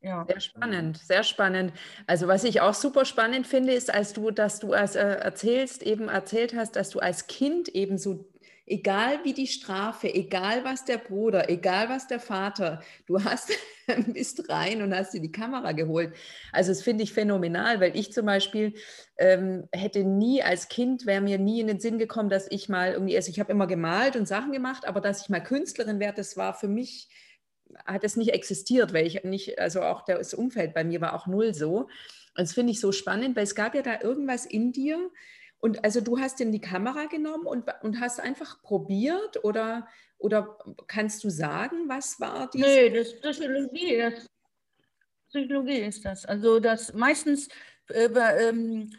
Ja. 0.00 0.26
Sehr 0.26 0.40
spannend, 0.40 0.98
sehr 0.98 1.22
spannend. 1.22 1.72
Also 2.08 2.26
was 2.26 2.42
ich 2.42 2.60
auch 2.60 2.74
super 2.74 3.04
spannend 3.04 3.46
finde, 3.46 3.72
ist, 3.72 3.94
als 3.94 4.12
du, 4.12 4.32
dass 4.32 4.58
du 4.58 4.72
als, 4.72 4.96
äh, 4.96 5.00
erzählst, 5.00 5.82
eben 5.84 6.08
erzählt 6.08 6.54
hast, 6.56 6.74
dass 6.74 6.90
du 6.90 6.98
als 6.98 7.28
Kind 7.28 7.68
eben 7.68 7.98
so 7.98 8.28
egal 8.66 9.24
wie 9.24 9.34
die 9.34 9.46
Strafe, 9.46 10.12
egal 10.12 10.64
was 10.64 10.84
der 10.84 10.98
Bruder, 10.98 11.50
egal 11.50 11.88
was 11.88 12.06
der 12.06 12.20
Vater, 12.20 12.82
du 13.06 13.22
hast, 13.22 13.50
bist 14.06 14.48
rein 14.48 14.80
und 14.82 14.94
hast 14.94 15.12
dir 15.12 15.20
die 15.20 15.32
Kamera 15.32 15.72
geholt. 15.72 16.14
Also 16.52 16.70
das 16.70 16.82
finde 16.82 17.04
ich 17.04 17.12
phänomenal, 17.12 17.80
weil 17.80 17.96
ich 17.96 18.12
zum 18.12 18.26
Beispiel 18.26 18.74
ähm, 19.18 19.68
hätte 19.72 20.04
nie 20.04 20.42
als 20.42 20.68
Kind, 20.68 21.04
wäre 21.04 21.20
mir 21.20 21.38
nie 21.38 21.60
in 21.60 21.66
den 21.66 21.80
Sinn 21.80 21.98
gekommen, 21.98 22.30
dass 22.30 22.50
ich 22.50 22.68
mal 22.68 22.92
irgendwie, 22.92 23.16
also 23.16 23.30
ich 23.30 23.38
habe 23.38 23.52
immer 23.52 23.66
gemalt 23.66 24.16
und 24.16 24.26
Sachen 24.26 24.52
gemacht, 24.52 24.86
aber 24.86 25.00
dass 25.00 25.22
ich 25.22 25.28
mal 25.28 25.40
Künstlerin 25.40 26.00
werde, 26.00 26.16
das 26.16 26.36
war 26.36 26.54
für 26.54 26.68
mich, 26.68 27.08
hat 27.84 28.04
es 28.04 28.16
nicht 28.16 28.32
existiert, 28.32 28.94
weil 28.94 29.06
ich 29.06 29.24
nicht, 29.24 29.58
also 29.58 29.82
auch 29.82 30.04
das 30.04 30.32
Umfeld 30.32 30.74
bei 30.74 30.84
mir 30.84 31.00
war 31.00 31.14
auch 31.14 31.26
null 31.26 31.54
so. 31.54 31.88
Und 32.36 32.42
das 32.42 32.54
finde 32.54 32.72
ich 32.72 32.80
so 32.80 32.92
spannend, 32.92 33.36
weil 33.36 33.44
es 33.44 33.54
gab 33.54 33.74
ja 33.74 33.82
da 33.82 34.00
irgendwas 34.00 34.46
in 34.46 34.72
dir, 34.72 35.10
und 35.64 35.82
also 35.82 36.02
du 36.02 36.18
hast 36.18 36.40
ihm 36.40 36.52
die 36.52 36.60
Kamera 36.60 37.06
genommen 37.06 37.46
und, 37.46 37.64
und 37.80 37.98
hast 37.98 38.20
einfach 38.20 38.60
probiert 38.60 39.42
oder, 39.44 39.88
oder 40.18 40.58
kannst 40.88 41.24
du 41.24 41.30
sagen, 41.30 41.88
was 41.88 42.20
war 42.20 42.50
die? 42.50 42.60
Nee, 42.60 42.90
das 42.90 43.18
Psychologie, 43.18 43.96
das 43.96 44.28
Psychologie 45.30 45.78
ist 45.78 46.04
das. 46.04 46.26
Also 46.26 46.60
das 46.60 46.92
meistens, 46.92 47.48
äh, 47.88 48.10
ähm, 48.10 48.90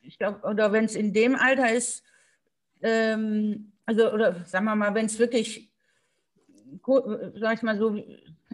ich 0.00 0.18
glaube, 0.18 0.48
oder 0.48 0.72
wenn 0.72 0.86
es 0.86 0.94
in 0.94 1.12
dem 1.12 1.36
Alter 1.36 1.70
ist, 1.74 2.02
ähm, 2.80 3.70
also 3.84 4.14
oder 4.14 4.46
sagen 4.46 4.64
wir 4.64 4.74
mal, 4.74 4.94
wenn 4.94 5.04
es 5.04 5.18
wirklich, 5.18 5.70
sag 7.34 7.58
ich 7.58 7.62
mal 7.62 7.76
so, 7.76 7.90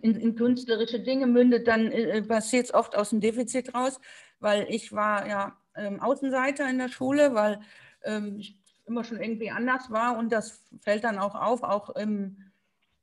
in, 0.03 0.16
in 0.16 0.35
künstlerische 0.35 0.98
Dinge 0.98 1.29
mündet, 1.29 1.68
dann 1.68 1.92
äh, 1.92 2.20
passiert 2.22 2.64
es 2.64 2.74
oft 2.74 2.96
aus 2.96 3.11
dem 3.11 3.20
Defizit 3.20 3.76
raus, 3.76 4.00
weil 4.40 4.66
ich 4.68 4.90
war 4.90 5.29
ja 5.29 5.60
ähm, 5.81 6.01
Außenseiter 6.01 6.69
in 6.69 6.79
der 6.79 6.88
Schule, 6.88 7.35
weil 7.35 7.61
ähm, 8.05 8.37
ich 8.38 8.59
immer 8.87 9.05
schon 9.05 9.21
irgendwie 9.21 9.51
anders 9.51 9.90
war 9.90 10.19
und 10.19 10.33
das 10.33 10.62
fällt 10.81 11.05
dann 11.05 11.19
auch 11.19 11.35
auf, 11.35 11.62
auch 11.62 11.90
im, 11.90 12.37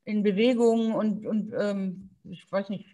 in 0.04 0.24
Bewegungen 0.24 0.94
und, 0.94 1.26
und 1.26 1.54
ähm, 1.58 2.10
ich 2.26 2.52
weiß 2.52 2.70
nicht, 2.70 2.86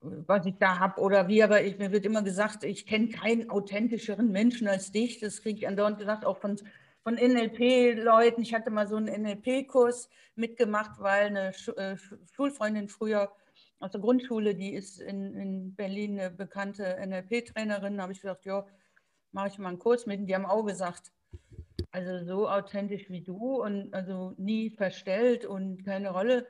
was 0.00 0.46
ich 0.46 0.56
da 0.58 0.78
habe 0.78 1.00
oder 1.00 1.28
wie, 1.28 1.42
aber 1.42 1.62
ich, 1.62 1.78
mir 1.78 1.92
wird 1.92 2.04
immer 2.04 2.22
gesagt, 2.22 2.64
ich 2.64 2.86
kenne 2.86 3.08
keinen 3.08 3.50
authentischeren 3.50 4.30
Menschen 4.30 4.68
als 4.68 4.92
dich. 4.92 5.18
Das 5.20 5.42
kriege 5.42 5.58
ich 5.58 5.68
andauernd 5.68 5.98
gesagt, 5.98 6.24
auch 6.24 6.38
von, 6.38 6.60
von 7.02 7.14
NLP-Leuten. 7.14 8.42
Ich 8.42 8.54
hatte 8.54 8.70
mal 8.70 8.86
so 8.86 8.96
einen 8.96 9.22
NLP-Kurs 9.22 10.08
mitgemacht, 10.34 11.00
weil 11.00 11.26
eine 11.26 11.52
äh, 11.76 11.96
Schulfreundin 12.32 12.88
früher 12.88 13.32
aus 13.78 13.90
der 13.90 14.00
Grundschule, 14.00 14.54
die 14.54 14.74
ist 14.74 15.00
in, 15.00 15.34
in 15.34 15.74
Berlin 15.74 16.18
eine 16.18 16.30
bekannte 16.30 16.96
NLP-Trainerin, 17.04 18.00
habe 18.00 18.12
ich 18.12 18.20
gesagt, 18.20 18.44
ja, 18.46 18.64
mache 19.36 19.48
ich 19.48 19.58
mal 19.58 19.68
einen 19.68 19.78
Kurs 19.78 20.06
mit. 20.06 20.18
Und 20.18 20.26
die 20.26 20.34
haben 20.34 20.46
auch 20.46 20.64
gesagt, 20.64 21.12
also 21.92 22.24
so 22.24 22.48
authentisch 22.48 23.08
wie 23.10 23.20
du 23.20 23.62
und 23.62 23.94
also 23.94 24.34
nie 24.38 24.70
verstellt 24.70 25.44
und 25.44 25.84
keine 25.84 26.10
Rolle. 26.10 26.46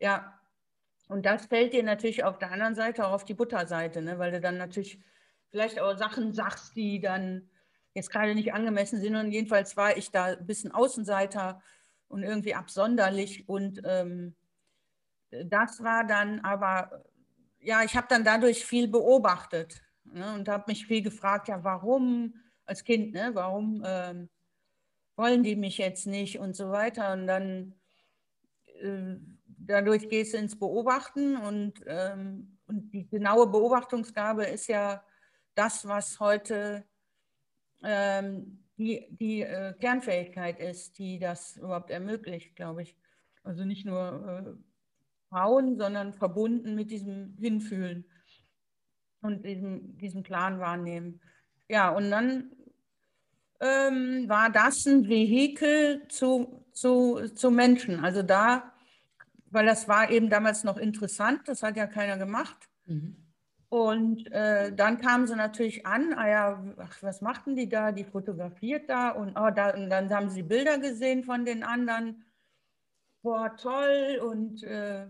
Ja, 0.00 0.40
und 1.08 1.26
das 1.26 1.46
fällt 1.46 1.74
dir 1.74 1.82
natürlich 1.82 2.24
auf 2.24 2.38
der 2.38 2.50
anderen 2.50 2.74
Seite 2.74 3.06
auch 3.06 3.12
auf 3.12 3.24
die 3.24 3.34
Butterseite, 3.34 4.00
ne? 4.00 4.18
weil 4.18 4.32
du 4.32 4.40
dann 4.40 4.56
natürlich 4.56 4.98
vielleicht 5.50 5.80
auch 5.80 5.96
Sachen 5.98 6.32
sagst, 6.32 6.74
die 6.76 7.00
dann 7.00 7.50
jetzt 7.92 8.10
gerade 8.10 8.34
nicht 8.34 8.54
angemessen 8.54 9.00
sind. 9.00 9.16
Und 9.16 9.32
jedenfalls 9.32 9.76
war 9.76 9.96
ich 9.96 10.10
da 10.10 10.26
ein 10.26 10.46
bisschen 10.46 10.72
Außenseiter 10.72 11.62
und 12.08 12.22
irgendwie 12.22 12.54
absonderlich. 12.54 13.48
Und 13.48 13.82
ähm, 13.84 14.34
das 15.30 15.82
war 15.82 16.06
dann 16.06 16.40
aber, 16.40 17.04
ja, 17.60 17.82
ich 17.82 17.96
habe 17.96 18.06
dann 18.08 18.24
dadurch 18.24 18.64
viel 18.64 18.88
beobachtet. 18.88 19.82
Ne, 20.04 20.34
und 20.34 20.48
habe 20.48 20.64
mich 20.66 20.86
viel 20.86 21.02
gefragt, 21.02 21.48
ja, 21.48 21.62
warum 21.62 22.34
als 22.64 22.84
Kind, 22.84 23.12
ne, 23.12 23.30
warum 23.34 23.82
ähm, 23.84 24.28
wollen 25.16 25.42
die 25.42 25.56
mich 25.56 25.78
jetzt 25.78 26.06
nicht 26.06 26.38
und 26.38 26.56
so 26.56 26.70
weiter. 26.70 27.12
Und 27.12 27.26
dann 27.26 27.74
äh, 28.80 29.16
dadurch 29.46 30.08
gehst 30.08 30.34
du 30.34 30.38
ins 30.38 30.58
Beobachten 30.58 31.36
und, 31.36 31.80
ähm, 31.86 32.58
und 32.66 32.90
die 32.92 33.08
genaue 33.08 33.46
Beobachtungsgabe 33.48 34.44
ist 34.44 34.66
ja 34.68 35.04
das, 35.54 35.86
was 35.86 36.18
heute 36.20 36.84
ähm, 37.82 38.64
die, 38.76 39.06
die 39.10 39.42
äh, 39.42 39.74
Kernfähigkeit 39.78 40.58
ist, 40.58 40.98
die 40.98 41.18
das 41.18 41.56
überhaupt 41.56 41.90
ermöglicht, 41.90 42.56
glaube 42.56 42.82
ich. 42.82 42.96
Also 43.42 43.64
nicht 43.64 43.84
nur 43.84 44.56
äh, 44.58 45.28
Frauen, 45.28 45.76
sondern 45.76 46.14
verbunden 46.14 46.74
mit 46.74 46.90
diesem 46.90 47.36
Hinfühlen 47.38 48.06
und 49.22 49.44
diesem, 49.44 49.96
diesem 49.98 50.22
Plan 50.22 50.60
wahrnehmen. 50.60 51.20
Ja, 51.68 51.90
und 51.90 52.10
dann 52.10 52.50
ähm, 53.60 54.28
war 54.28 54.50
das 54.50 54.86
ein 54.86 55.08
Vehikel 55.08 56.06
zu, 56.08 56.64
zu, 56.72 57.28
zu 57.34 57.50
Menschen. 57.50 58.04
Also 58.04 58.22
da, 58.22 58.72
weil 59.50 59.66
das 59.66 59.88
war 59.88 60.10
eben 60.10 60.30
damals 60.30 60.64
noch 60.64 60.78
interessant, 60.78 61.42
das 61.46 61.62
hat 61.62 61.76
ja 61.76 61.86
keiner 61.86 62.16
gemacht. 62.16 62.68
Mhm. 62.86 63.16
Und 63.68 64.32
äh, 64.32 64.74
dann 64.74 64.98
kamen 64.98 65.28
sie 65.28 65.36
natürlich 65.36 65.86
an, 65.86 66.12
ah 66.14 66.28
ja, 66.28 66.64
ach, 66.78 66.96
was 67.02 67.20
machten 67.20 67.54
die 67.54 67.68
da? 67.68 67.92
Die 67.92 68.02
fotografiert 68.02 68.90
da 68.90 69.10
und, 69.10 69.38
oh, 69.38 69.50
da, 69.50 69.74
und 69.74 69.90
dann 69.90 70.12
haben 70.12 70.28
sie 70.28 70.42
Bilder 70.42 70.78
gesehen 70.78 71.22
von 71.22 71.44
den 71.44 71.62
anderen. 71.62 72.24
Boah, 73.22 73.54
toll. 73.56 74.20
Und 74.28 74.64
äh, 74.64 75.06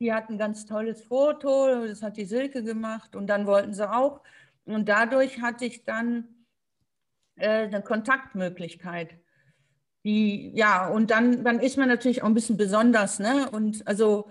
die 0.00 0.12
hatten 0.12 0.34
ein 0.34 0.38
ganz 0.38 0.64
tolles 0.66 1.04
Foto, 1.04 1.86
das 1.86 2.02
hat 2.02 2.16
die 2.16 2.24
Silke 2.24 2.64
gemacht 2.64 3.14
und 3.14 3.26
dann 3.26 3.46
wollten 3.46 3.74
sie 3.74 3.88
auch. 3.88 4.22
Und 4.64 4.88
dadurch 4.88 5.40
hatte 5.42 5.66
ich 5.66 5.84
dann 5.84 6.28
äh, 7.36 7.64
eine 7.66 7.82
Kontaktmöglichkeit. 7.82 9.18
Die, 10.04 10.52
ja, 10.54 10.88
und 10.88 11.10
dann, 11.10 11.44
dann 11.44 11.60
ist 11.60 11.76
man 11.76 11.88
natürlich 11.88 12.22
auch 12.22 12.26
ein 12.26 12.34
bisschen 12.34 12.56
besonders, 12.56 13.18
ne? 13.18 13.50
Und 13.50 13.86
also, 13.86 14.30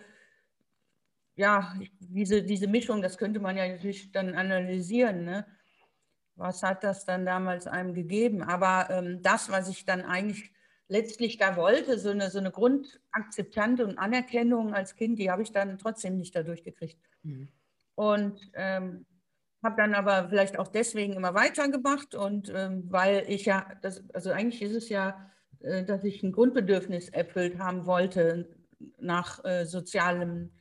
ja, 1.35 1.75
diese, 1.99 2.41
diese 2.41 2.67
Mischung, 2.67 3.03
das 3.03 3.19
könnte 3.19 3.39
man 3.39 3.55
ja 3.55 3.67
natürlich 3.67 4.11
dann 4.11 4.33
analysieren, 4.33 5.25
ne? 5.25 5.45
Was 6.35 6.63
hat 6.63 6.83
das 6.83 7.05
dann 7.05 7.25
damals 7.25 7.67
einem 7.67 7.93
gegeben? 7.93 8.41
Aber 8.41 8.89
ähm, 8.89 9.21
das, 9.21 9.51
was 9.51 9.69
ich 9.69 9.85
dann 9.85 10.01
eigentlich 10.01 10.51
letztlich 10.89 11.37
da 11.37 11.55
wollte, 11.55 11.97
so 11.97 12.09
eine, 12.09 12.29
so 12.29 12.39
eine 12.39 12.51
Grundakzeptante 12.51 13.85
und 13.85 13.97
Anerkennung 13.97 14.73
als 14.73 14.95
Kind, 14.95 15.19
die 15.19 15.31
habe 15.31 15.43
ich 15.43 15.51
dann 15.51 15.77
trotzdem 15.77 16.17
nicht 16.17 16.35
dadurch 16.35 16.63
gekriegt. 16.63 16.97
Mhm. 17.23 17.47
Und 17.95 18.51
ähm, 18.53 19.05
habe 19.63 19.75
dann 19.77 19.93
aber 19.93 20.29
vielleicht 20.29 20.57
auch 20.57 20.67
deswegen 20.67 21.13
immer 21.13 21.33
weitergemacht 21.33 22.15
und 22.15 22.51
ähm, 22.55 22.85
weil 22.89 23.25
ich 23.27 23.45
ja, 23.45 23.67
das, 23.81 24.03
also 24.13 24.31
eigentlich 24.31 24.61
ist 24.61 24.73
es 24.73 24.89
ja, 24.89 25.29
äh, 25.59 25.83
dass 25.83 26.03
ich 26.03 26.23
ein 26.23 26.31
Grundbedürfnis 26.31 27.09
erfüllt 27.09 27.59
haben 27.59 27.85
wollte 27.85 28.49
nach 28.99 29.43
äh, 29.43 29.65
sozialem 29.65 30.51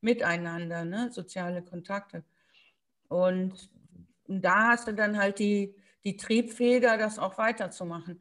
Miteinander, 0.00 0.84
ne? 0.84 1.10
soziale 1.12 1.62
Kontakte. 1.62 2.24
Und, 3.08 3.70
und 4.26 4.44
da 4.44 4.70
hast 4.70 4.88
du 4.88 4.92
dann 4.92 5.16
halt 5.16 5.38
die, 5.38 5.76
die 6.04 6.16
Triebfeder, 6.16 6.98
das 6.98 7.20
auch 7.20 7.38
weiterzumachen. 7.38 8.20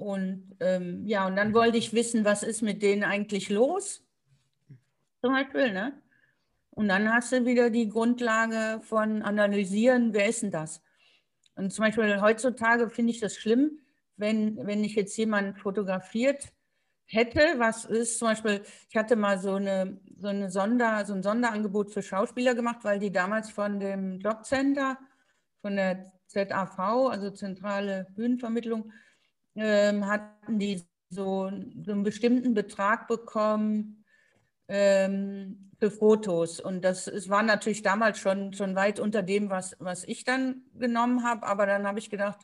Und 0.00 0.56
ähm, 0.60 1.06
ja, 1.06 1.26
und 1.26 1.36
dann 1.36 1.52
wollte 1.52 1.76
ich 1.76 1.92
wissen, 1.92 2.24
was 2.24 2.42
ist 2.42 2.62
mit 2.62 2.82
denen 2.82 3.04
eigentlich 3.04 3.50
los? 3.50 4.02
Zum 5.20 5.34
Beispiel, 5.34 5.74
ne? 5.74 5.92
Und 6.70 6.88
dann 6.88 7.12
hast 7.12 7.32
du 7.32 7.44
wieder 7.44 7.68
die 7.68 7.90
Grundlage 7.90 8.80
von 8.82 9.20
analysieren, 9.20 10.14
wer 10.14 10.26
ist 10.26 10.42
denn 10.42 10.50
das? 10.50 10.82
Und 11.54 11.70
zum 11.70 11.84
Beispiel 11.84 12.18
heutzutage 12.22 12.88
finde 12.88 13.12
ich 13.12 13.20
das 13.20 13.36
schlimm, 13.36 13.80
wenn, 14.16 14.66
wenn 14.66 14.82
ich 14.84 14.94
jetzt 14.94 15.14
jemanden 15.18 15.54
fotografiert 15.54 16.50
hätte, 17.04 17.56
was 17.58 17.84
ist 17.84 18.18
zum 18.18 18.28
Beispiel, 18.28 18.62
ich 18.88 18.96
hatte 18.96 19.16
mal 19.16 19.38
so, 19.38 19.56
eine, 19.56 20.00
so, 20.16 20.28
eine 20.28 20.50
Sonder, 20.50 21.04
so 21.04 21.12
ein 21.12 21.22
Sonderangebot 21.22 21.92
für 21.92 22.02
Schauspieler 22.02 22.54
gemacht, 22.54 22.78
weil 22.84 22.98
die 22.98 23.12
damals 23.12 23.50
von 23.50 23.78
dem 23.78 24.18
Jobcenter, 24.18 24.96
von 25.60 25.76
der 25.76 26.10
ZAV, 26.28 26.78
also 27.10 27.30
Zentrale 27.32 28.06
Bühnenvermittlung, 28.16 28.92
ähm, 29.60 30.06
hatten 30.06 30.58
die 30.58 30.82
so, 31.10 31.50
so, 31.84 31.92
einen 31.92 32.02
bestimmten 32.02 32.54
Betrag 32.54 33.08
bekommen 33.08 34.04
ähm, 34.68 35.70
für 35.78 35.90
Fotos. 35.90 36.60
Und 36.60 36.82
das 36.82 37.06
es 37.06 37.28
war 37.28 37.42
natürlich 37.42 37.82
damals 37.82 38.18
schon, 38.18 38.54
schon 38.54 38.74
weit 38.74 39.00
unter 39.00 39.22
dem, 39.22 39.50
was, 39.50 39.76
was 39.78 40.04
ich 40.04 40.24
dann 40.24 40.62
genommen 40.74 41.24
habe. 41.24 41.46
Aber 41.46 41.66
dann 41.66 41.86
habe 41.86 41.98
ich 41.98 42.10
gedacht, 42.10 42.40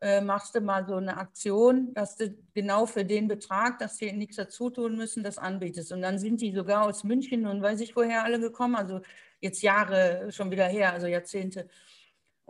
äh, 0.00 0.20
machst 0.20 0.54
du 0.54 0.60
mal 0.60 0.86
so 0.86 0.94
eine 0.94 1.16
Aktion, 1.16 1.92
dass 1.94 2.16
du 2.16 2.34
genau 2.54 2.86
für 2.86 3.04
den 3.04 3.28
Betrag, 3.28 3.78
dass 3.78 3.96
sie 3.98 4.12
nichts 4.12 4.36
dazu 4.36 4.70
tun 4.70 4.96
müssen, 4.96 5.24
das 5.24 5.36
anbietest. 5.36 5.92
Und 5.92 6.00
dann 6.02 6.18
sind 6.18 6.40
die 6.40 6.52
sogar 6.52 6.86
aus 6.86 7.02
München 7.04 7.46
und 7.46 7.60
weiß 7.60 7.80
ich 7.80 7.96
woher 7.96 8.24
alle 8.24 8.40
gekommen, 8.40 8.76
also 8.76 9.00
jetzt 9.40 9.62
Jahre 9.62 10.30
schon 10.30 10.50
wieder 10.50 10.66
her, 10.66 10.92
also 10.92 11.06
Jahrzehnte. 11.06 11.68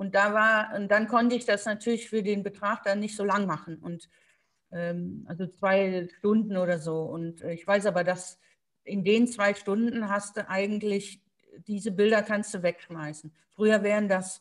Und 0.00 0.14
da 0.14 0.32
war, 0.32 0.74
und 0.74 0.88
dann 0.90 1.08
konnte 1.08 1.36
ich 1.36 1.44
das 1.44 1.66
natürlich 1.66 2.08
für 2.08 2.22
den 2.22 2.42
Betrag 2.42 2.84
dann 2.84 3.00
nicht 3.00 3.14
so 3.14 3.22
lang 3.22 3.44
machen. 3.44 3.76
Und 3.76 4.08
ähm, 4.72 5.26
also 5.28 5.46
zwei 5.46 6.08
Stunden 6.16 6.56
oder 6.56 6.78
so. 6.78 7.02
Und 7.02 7.42
äh, 7.42 7.52
ich 7.52 7.66
weiß 7.66 7.84
aber, 7.84 8.02
dass 8.02 8.38
in 8.82 9.04
den 9.04 9.28
zwei 9.28 9.52
Stunden 9.52 10.08
hast 10.08 10.38
du 10.38 10.48
eigentlich, 10.48 11.20
diese 11.66 11.92
Bilder 11.92 12.22
kannst 12.22 12.54
du 12.54 12.62
wegschmeißen. 12.62 13.30
Früher 13.54 13.82
wären 13.82 14.08
das 14.08 14.40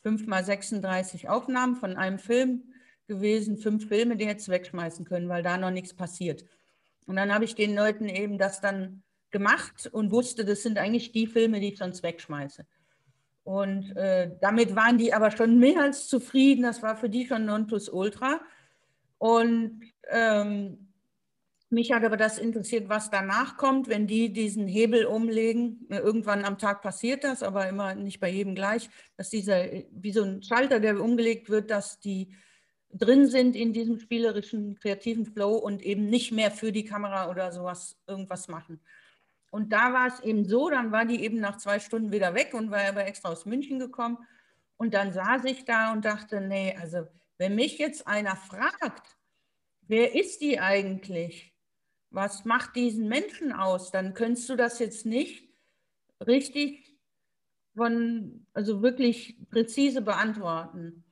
fünf 0.00 0.28
mal 0.28 0.44
36 0.44 1.28
Aufnahmen 1.28 1.74
von 1.74 1.96
einem 1.96 2.20
Film 2.20 2.72
gewesen, 3.08 3.56
fünf 3.58 3.88
Filme, 3.88 4.16
die 4.16 4.26
du 4.26 4.46
wegschmeißen 4.46 5.04
können, 5.06 5.28
weil 5.28 5.42
da 5.42 5.56
noch 5.56 5.72
nichts 5.72 5.92
passiert. 5.92 6.44
Und 7.06 7.16
dann 7.16 7.34
habe 7.34 7.44
ich 7.44 7.56
den 7.56 7.74
Leuten 7.74 8.08
eben 8.08 8.38
das 8.38 8.60
dann 8.60 9.02
gemacht 9.32 9.88
und 9.90 10.12
wusste, 10.12 10.44
das 10.44 10.62
sind 10.62 10.78
eigentlich 10.78 11.10
die 11.10 11.26
Filme, 11.26 11.58
die 11.58 11.72
ich 11.72 11.78
sonst 11.78 12.04
wegschmeiße. 12.04 12.64
Und 13.50 13.96
äh, 13.96 14.30
damit 14.40 14.76
waren 14.76 14.96
die 14.96 15.12
aber 15.12 15.32
schon 15.32 15.58
mehr 15.58 15.80
als 15.80 16.06
zufrieden. 16.06 16.62
Das 16.62 16.84
war 16.84 16.96
für 16.96 17.10
die 17.10 17.26
schon 17.26 17.46
Nonplusultra. 17.46 18.40
Und 19.18 19.80
ähm, 20.08 20.92
mich 21.68 21.90
hat 21.90 22.04
aber 22.04 22.16
das 22.16 22.38
interessiert, 22.38 22.88
was 22.88 23.10
danach 23.10 23.56
kommt, 23.56 23.88
wenn 23.88 24.06
die 24.06 24.32
diesen 24.32 24.68
Hebel 24.68 25.04
umlegen. 25.04 25.84
Irgendwann 25.88 26.44
am 26.44 26.58
Tag 26.58 26.80
passiert 26.80 27.24
das, 27.24 27.42
aber 27.42 27.68
immer 27.68 27.96
nicht 27.96 28.20
bei 28.20 28.28
jedem 28.28 28.54
gleich, 28.54 28.88
dass 29.16 29.30
dieser, 29.30 29.64
wie 29.90 30.12
so 30.12 30.22
ein 30.22 30.44
Schalter, 30.44 30.78
der 30.78 31.00
umgelegt 31.00 31.50
wird, 31.50 31.72
dass 31.72 31.98
die 31.98 32.32
drin 32.92 33.26
sind 33.26 33.56
in 33.56 33.72
diesem 33.72 33.98
spielerischen, 33.98 34.76
kreativen 34.76 35.26
Flow 35.26 35.56
und 35.56 35.82
eben 35.82 36.08
nicht 36.08 36.30
mehr 36.30 36.52
für 36.52 36.70
die 36.70 36.84
Kamera 36.84 37.28
oder 37.28 37.50
sowas 37.50 37.98
irgendwas 38.06 38.46
machen. 38.46 38.80
Und 39.50 39.72
da 39.72 39.92
war 39.92 40.06
es 40.06 40.20
eben 40.20 40.44
so, 40.48 40.70
dann 40.70 40.92
war 40.92 41.04
die 41.04 41.22
eben 41.22 41.40
nach 41.40 41.58
zwei 41.58 41.80
Stunden 41.80 42.12
wieder 42.12 42.34
weg 42.34 42.54
und 42.54 42.70
war 42.70 42.84
aber 42.84 43.06
extra 43.06 43.30
aus 43.30 43.46
München 43.46 43.78
gekommen. 43.78 44.18
Und 44.76 44.94
dann 44.94 45.12
saß 45.12 45.44
ich 45.44 45.64
da 45.64 45.92
und 45.92 46.04
dachte, 46.04 46.40
nee, 46.40 46.76
also 46.80 47.06
wenn 47.36 47.54
mich 47.54 47.78
jetzt 47.78 48.06
einer 48.06 48.36
fragt, 48.36 49.16
wer 49.82 50.14
ist 50.14 50.40
die 50.40 50.60
eigentlich? 50.60 51.52
Was 52.10 52.44
macht 52.44 52.76
diesen 52.76 53.08
Menschen 53.08 53.52
aus? 53.52 53.90
Dann 53.90 54.14
könntest 54.14 54.48
du 54.48 54.56
das 54.56 54.78
jetzt 54.78 55.04
nicht 55.04 55.48
richtig 56.26 56.96
von, 57.76 58.46
also 58.52 58.82
wirklich 58.82 59.36
präzise 59.50 60.02
beantworten 60.02 61.04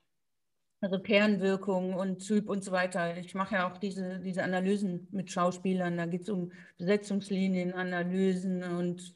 also 0.81 0.99
Kernwirkung 1.01 1.95
und 1.95 2.27
Typ 2.27 2.49
und 2.49 2.63
so 2.63 2.73
weiter. 2.73 3.17
Ich 3.19 3.35
mache 3.35 3.57
ja 3.57 3.71
auch 3.71 3.79
diese, 3.79 4.21
diese 4.21 4.45
Analysen 4.45 5.09
mit 5.11 5.31
Schauspielern. 5.31 5.97
Da 5.97 6.07
geht 6.07 6.23
es 6.23 6.29
um 6.29 6.53
Besetzungslinien, 6.77 7.73
Analysen 7.73 8.63
und 8.63 9.15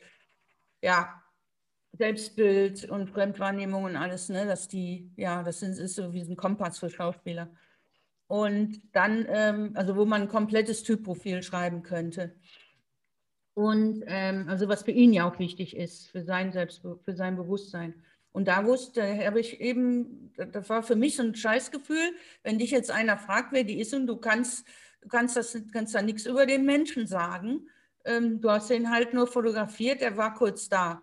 ja, 0.83 1.23
Selbstbild 1.93 2.89
und 2.89 3.11
Fremdwahrnehmung 3.11 3.85
und 3.85 3.97
alles, 3.97 4.29
ne, 4.29 4.47
dass 4.47 4.67
die, 4.67 5.11
ja, 5.17 5.43
das 5.43 5.61
sind, 5.61 5.79
ist 5.79 5.95
so 5.95 6.13
wie 6.13 6.23
ein 6.23 6.37
Kompass 6.37 6.79
für 6.79 6.91
Schauspieler. 6.91 7.51
Und 8.27 8.81
dann, 8.93 9.27
ähm, 9.29 9.73
also 9.75 9.95
wo 9.95 10.07
man 10.07 10.23
ein 10.23 10.29
komplettes 10.29 10.83
Typprofil 10.83 11.43
schreiben 11.43 11.83
könnte. 11.83 12.35
Und 13.55 14.03
ähm, 14.07 14.49
also 14.49 14.69
was 14.69 14.85
für 14.85 14.91
ihn 14.91 15.13
ja 15.13 15.29
auch 15.29 15.39
wichtig 15.39 15.77
ist, 15.77 16.09
für 16.11 16.25
sein 16.25 16.53
Selbst, 16.53 16.81
für 16.81 17.15
sein 17.15 17.37
Bewusstsein. 17.37 17.95
Und 18.33 18.49
da 18.49 18.65
wusste, 18.65 19.03
habe 19.25 19.41
ich 19.41 19.61
eben, 19.61 20.33
das 20.37 20.69
war 20.71 20.83
für 20.83 20.97
mich 20.97 21.17
so 21.17 21.23
ein 21.23 21.35
Scheißgefühl, 21.35 22.15
wenn 22.43 22.59
dich 22.59 22.71
jetzt 22.71 22.91
einer 22.91 23.19
fragt, 23.19 23.53
wer 23.53 23.65
die 23.65 23.79
ist 23.79 23.93
und 23.93 24.07
du 24.07 24.17
kannst, 24.17 24.67
kannst, 25.09 25.37
das, 25.37 25.57
kannst 25.73 25.95
da 25.95 26.01
nichts 26.01 26.25
über 26.25 26.47
den 26.47 26.65
Menschen 26.65 27.07
sagen. 27.07 27.69
Ähm, 28.05 28.41
du 28.41 28.51
hast 28.51 28.71
ihn 28.71 28.91
halt 28.91 29.13
nur 29.13 29.27
fotografiert, 29.27 30.01
er 30.01 30.17
war 30.17 30.35
kurz 30.35 30.69
da. 30.69 31.03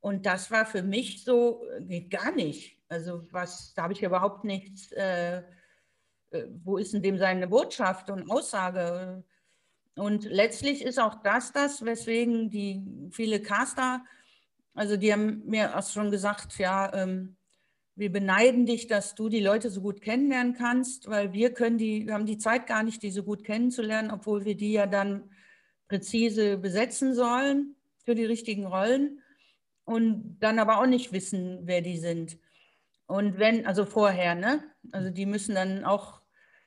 Und 0.00 0.26
das 0.26 0.50
war 0.50 0.64
für 0.64 0.82
mich 0.82 1.24
so, 1.24 1.62
geht 1.80 2.10
gar 2.10 2.32
nicht. 2.32 2.78
Also 2.88 3.26
was, 3.30 3.74
da 3.74 3.82
habe 3.82 3.92
ich 3.92 4.02
überhaupt 4.02 4.44
nichts, 4.44 4.92
äh, 4.92 5.38
äh, 6.30 6.46
wo 6.64 6.78
ist 6.78 6.94
denn 6.94 7.02
dem 7.02 7.18
seine 7.18 7.48
Botschaft 7.48 8.10
und 8.10 8.30
Aussage? 8.30 9.24
Und 9.96 10.24
letztlich 10.24 10.82
ist 10.82 10.98
auch 10.98 11.16
das 11.22 11.52
das, 11.52 11.84
weswegen 11.84 12.48
die 12.48 13.10
viele 13.10 13.42
Caster 13.42 14.04
also 14.74 14.96
die 14.96 15.12
haben 15.12 15.42
mir 15.46 15.76
auch 15.76 15.86
schon 15.88 16.10
gesagt, 16.10 16.58
ja, 16.58 16.92
ähm, 16.94 17.36
wir 17.96 18.10
beneiden 18.10 18.66
dich, 18.66 18.86
dass 18.86 19.14
du 19.14 19.28
die 19.28 19.40
Leute 19.40 19.70
so 19.70 19.82
gut 19.82 20.00
kennenlernen 20.00 20.54
kannst, 20.54 21.08
weil 21.08 21.32
wir 21.32 21.52
können 21.52 21.76
die, 21.76 22.06
wir 22.06 22.14
haben 22.14 22.26
die 22.26 22.38
Zeit 22.38 22.66
gar 22.66 22.82
nicht, 22.82 23.02
die 23.02 23.10
so 23.10 23.22
gut 23.22 23.44
kennenzulernen, 23.44 24.10
obwohl 24.10 24.44
wir 24.44 24.56
die 24.56 24.72
ja 24.72 24.86
dann 24.86 25.30
präzise 25.88 26.56
besetzen 26.56 27.14
sollen 27.14 27.76
für 28.04 28.14
die 28.14 28.24
richtigen 28.24 28.64
Rollen 28.64 29.20
und 29.84 30.38
dann 30.38 30.58
aber 30.58 30.80
auch 30.80 30.86
nicht 30.86 31.12
wissen, 31.12 31.60
wer 31.64 31.82
die 31.82 31.98
sind. 31.98 32.38
Und 33.06 33.38
wenn, 33.38 33.66
also 33.66 33.84
vorher, 33.84 34.36
ne? 34.36 34.62
Also 34.92 35.10
die 35.10 35.26
müssen 35.26 35.56
dann 35.56 35.84
auch, 35.84 36.22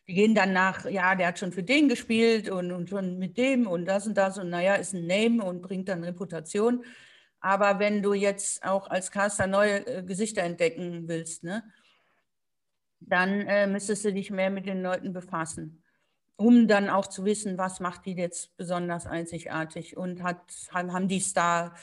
die 0.07 0.13
gehen 0.13 0.35
dann 0.35 0.51
nach, 0.51 0.89
ja, 0.89 1.15
der 1.15 1.27
hat 1.27 1.39
schon 1.39 1.53
für 1.53 1.63
den 1.63 1.87
gespielt 1.87 2.49
und, 2.49 2.73
und 2.73 2.89
schon 2.89 3.17
mit 3.17 3.37
dem 3.37 3.65
und 3.65 3.85
das 3.85 4.05
und 4.05 4.17
das 4.17 4.37
und 4.37 4.49
naja, 4.49 4.75
ist 4.75 4.93
ein 4.93 5.07
Name 5.07 5.43
und 5.43 5.61
bringt 5.61 5.87
dann 5.87 6.03
Reputation. 6.03 6.83
Aber 7.43 7.77
wenn 7.77 8.01
du 8.01 8.13
jetzt 8.13 8.63
auch 8.63 8.89
als 8.89 9.11
Caster 9.11 9.47
neue 9.47 9.85
äh, 9.85 10.01
Gesichter 10.01 10.43
entdecken 10.43 11.09
willst, 11.09 11.43
ne, 11.43 11.61
dann 13.01 13.41
äh, 13.41 13.67
müsstest 13.67 14.05
du 14.05 14.13
dich 14.13 14.31
mehr 14.31 14.49
mit 14.49 14.65
den 14.65 14.81
Leuten 14.81 15.11
befassen, 15.11 15.83
um 16.37 16.69
dann 16.69 16.89
auch 16.89 17.05
zu 17.05 17.25
wissen, 17.25 17.57
was 17.57 17.81
macht 17.81 18.05
die 18.05 18.13
jetzt 18.13 18.55
besonders 18.55 19.05
einzigartig 19.07 19.97
und 19.97 20.23
hat, 20.23 20.39
haben 20.71 21.09
die 21.09 21.19
Star, 21.19 21.75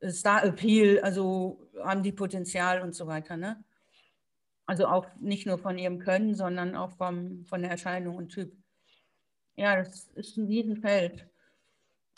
äh, 0.00 0.08
Star 0.08 0.44
Appeal, 0.44 1.00
also 1.00 1.68
haben 1.84 2.02
die 2.02 2.12
Potenzial 2.12 2.80
und 2.80 2.94
so 2.94 3.06
weiter. 3.06 3.36
Ne? 3.36 3.62
Also 4.64 4.86
auch 4.86 5.06
nicht 5.20 5.46
nur 5.46 5.58
von 5.58 5.76
ihrem 5.76 5.98
Können, 5.98 6.34
sondern 6.34 6.74
auch 6.74 6.92
vom, 6.92 7.44
von 7.44 7.60
der 7.60 7.70
Erscheinung 7.70 8.16
und 8.16 8.30
Typ. 8.30 8.56
Ja, 9.56 9.76
das 9.76 10.08
ist 10.14 10.38
ein 10.38 10.46
Riesenfeld. 10.46 11.28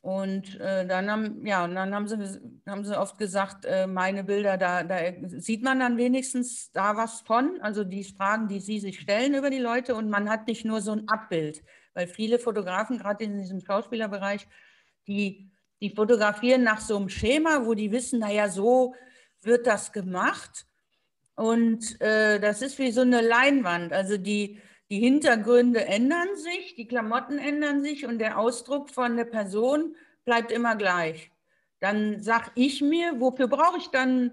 Und 0.05 0.61
äh, 0.61 0.87
dann 0.87 1.11
haben, 1.11 1.47
ja, 1.47 1.65
und 1.65 1.77
dann 1.77 1.95
haben 1.95 2.07
sie, 2.07 2.39
haben 2.69 2.85
sie 2.85 3.01
oft 3.01 3.17
gesagt, 3.17 3.65
äh, 3.65 3.87
meine 3.87 4.23
Bilder, 4.23 4.59
da, 4.59 4.83
da 4.83 4.99
sieht 5.39 5.63
man 5.63 5.81
dann 5.81 5.97
wenigstens 5.97 6.71
da 6.73 6.99
was 6.99 7.23
von, 7.23 7.59
also 7.63 7.85
die 7.85 8.05
Fragen, 8.05 8.47
die 8.47 8.61
sie 8.61 8.81
sich 8.81 9.01
stellen 9.01 9.33
über 9.35 9.49
die 9.49 9.61
Leute. 9.61 9.95
Und 9.95 10.11
man 10.11 10.29
hat 10.29 10.47
nicht 10.47 10.67
nur 10.67 10.83
so 10.83 10.93
ein 10.93 11.09
Abbild, 11.09 11.65
weil 11.95 12.07
viele 12.07 12.39
Fotografen, 12.39 12.99
gerade 12.99 13.25
in 13.25 13.39
diesem 13.39 13.63
Schauspielerbereich, 13.63 14.47
die, 15.07 15.51
die 15.81 15.89
fotografieren 15.89 16.65
nach 16.65 16.83
so 16.83 16.99
einem 16.99 17.09
Schema, 17.09 17.65
wo 17.65 17.73
die 17.73 17.91
wissen, 17.91 18.19
naja, 18.19 18.51
so 18.51 18.95
wird 19.41 19.67
das 19.67 19.91
gemacht. 19.91 20.67
Und 21.35 21.99
äh, 22.03 22.41
das 22.41 22.61
ist 22.61 22.79
wie 22.79 22.93
so 22.93 23.01
eine 23.01 23.23
Leinwand, 23.23 23.95
also 23.95 24.19
die, 24.19 24.61
die 24.91 25.01
Hintergründe 25.01 25.85
ändern 25.87 26.37
sich, 26.37 26.75
die 26.75 26.87
Klamotten 26.87 27.39
ändern 27.39 27.83
sich 27.83 28.07
und 28.07 28.19
der 28.19 28.39
Ausdruck 28.39 28.91
von 28.91 29.17
der 29.17 29.25
Person 29.25 29.97
bleibt 30.25 30.53
immer 30.53 30.77
gleich. 30.77 31.31
Dann 31.81 32.21
sage 32.21 32.51
ich 32.55 32.81
mir, 32.81 33.21
wofür 33.21 33.49
brauche 33.49 33.79
ich 33.79 33.89
dann 33.89 34.25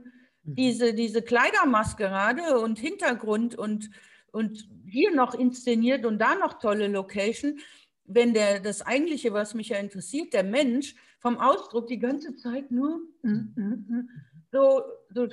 mhm. 0.43 0.56
diese, 0.56 0.93
diese 0.93 1.22
Kleidermaskerade 1.22 2.60
und 2.60 2.80
Hintergrund 2.80 3.56
und, 3.56 3.89
und 4.32 4.68
hier 4.86 5.14
noch 5.14 5.34
inszeniert 5.34 6.06
und 6.06 6.20
da 6.20 6.36
noch 6.36 6.60
tolle 6.60 6.88
Location, 6.88 7.60
wenn 8.06 8.34
der, 8.34 8.60
das 8.60 8.82
eigentliche, 8.82 9.34
was 9.34 9.54
mich 9.54 9.70
ja 9.70 9.78
interessiert, 9.78 10.34
der 10.34 10.43
Mensch, 10.43 10.95
vom 11.20 11.38
Ausdruck 11.38 11.88
die 11.88 11.99
ganze 11.99 12.36
Zeit 12.36 12.72
nur 12.72 12.99
mhm. 13.22 13.54
Mhm, 13.56 14.10
so, 14.52 14.82
so 15.14 15.28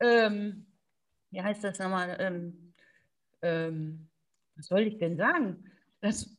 ähm, 0.00 0.66
wie 1.30 1.40
heißt 1.40 1.64
das 1.64 1.78
nochmal, 1.78 2.16
ähm, 2.20 2.72
ähm, 3.42 4.08
was 4.56 4.66
soll 4.66 4.80
ich 4.80 4.98
denn 4.98 5.16
sagen? 5.16 5.64
Das, 6.00 6.36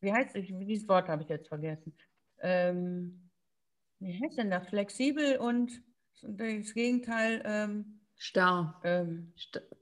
wie 0.00 0.12
heißt 0.12 0.36
das? 0.36 0.44
Dieses 0.46 0.88
Wort 0.88 1.08
habe 1.08 1.22
ich 1.22 1.28
jetzt 1.28 1.48
vergessen. 1.48 1.94
Ähm, 2.40 3.30
wie 3.98 4.18
heißt 4.22 4.38
denn 4.38 4.50
das? 4.50 4.66
Flexibel 4.68 5.36
und 5.36 5.82
das 6.22 6.74
Gegenteil. 6.74 7.42
Ähm, 7.44 8.00
Starr. 8.16 8.80
Ähm, 8.84 9.32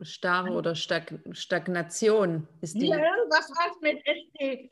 Starr 0.01 0.55
oder 0.55 0.75
Stag 0.75 1.13
Stagnation 1.33 2.47
ist 2.61 2.75
die. 2.75 2.87
Ja, 2.87 2.97
irgendwas 2.97 3.51
heißt 3.59 3.83
mit 3.83 3.99
ST. 3.99 4.71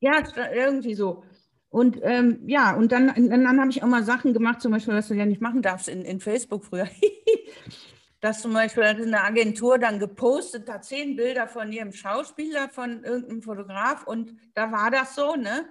Ja, 0.00 0.22
irgendwie 0.52 0.94
so. 0.94 1.24
Und 1.70 1.98
ähm, 2.02 2.42
ja, 2.46 2.76
und 2.76 2.92
dann, 2.92 3.06
dann 3.06 3.60
habe 3.60 3.70
ich 3.70 3.82
auch 3.82 3.88
mal 3.88 4.04
Sachen 4.04 4.34
gemacht, 4.34 4.60
zum 4.60 4.72
Beispiel, 4.72 4.94
was 4.94 5.08
du 5.08 5.14
ja 5.14 5.26
nicht 5.26 5.40
machen 5.40 5.62
darfst 5.62 5.88
in, 5.88 6.02
in 6.02 6.20
Facebook 6.20 6.64
früher. 6.64 6.88
dass 8.20 8.42
zum 8.42 8.54
Beispiel 8.54 8.84
eine 8.84 9.22
Agentur 9.22 9.78
dann 9.78 9.98
gepostet 9.98 10.68
hat, 10.70 10.84
zehn 10.84 11.16
Bilder 11.16 11.46
von 11.46 11.70
ihrem 11.70 11.92
Schauspieler, 11.92 12.68
von 12.68 13.04
irgendeinem 13.04 13.42
Fotograf 13.42 14.06
und 14.06 14.36
da 14.54 14.72
war 14.72 14.90
das 14.90 15.14
so, 15.14 15.36
ne? 15.36 15.66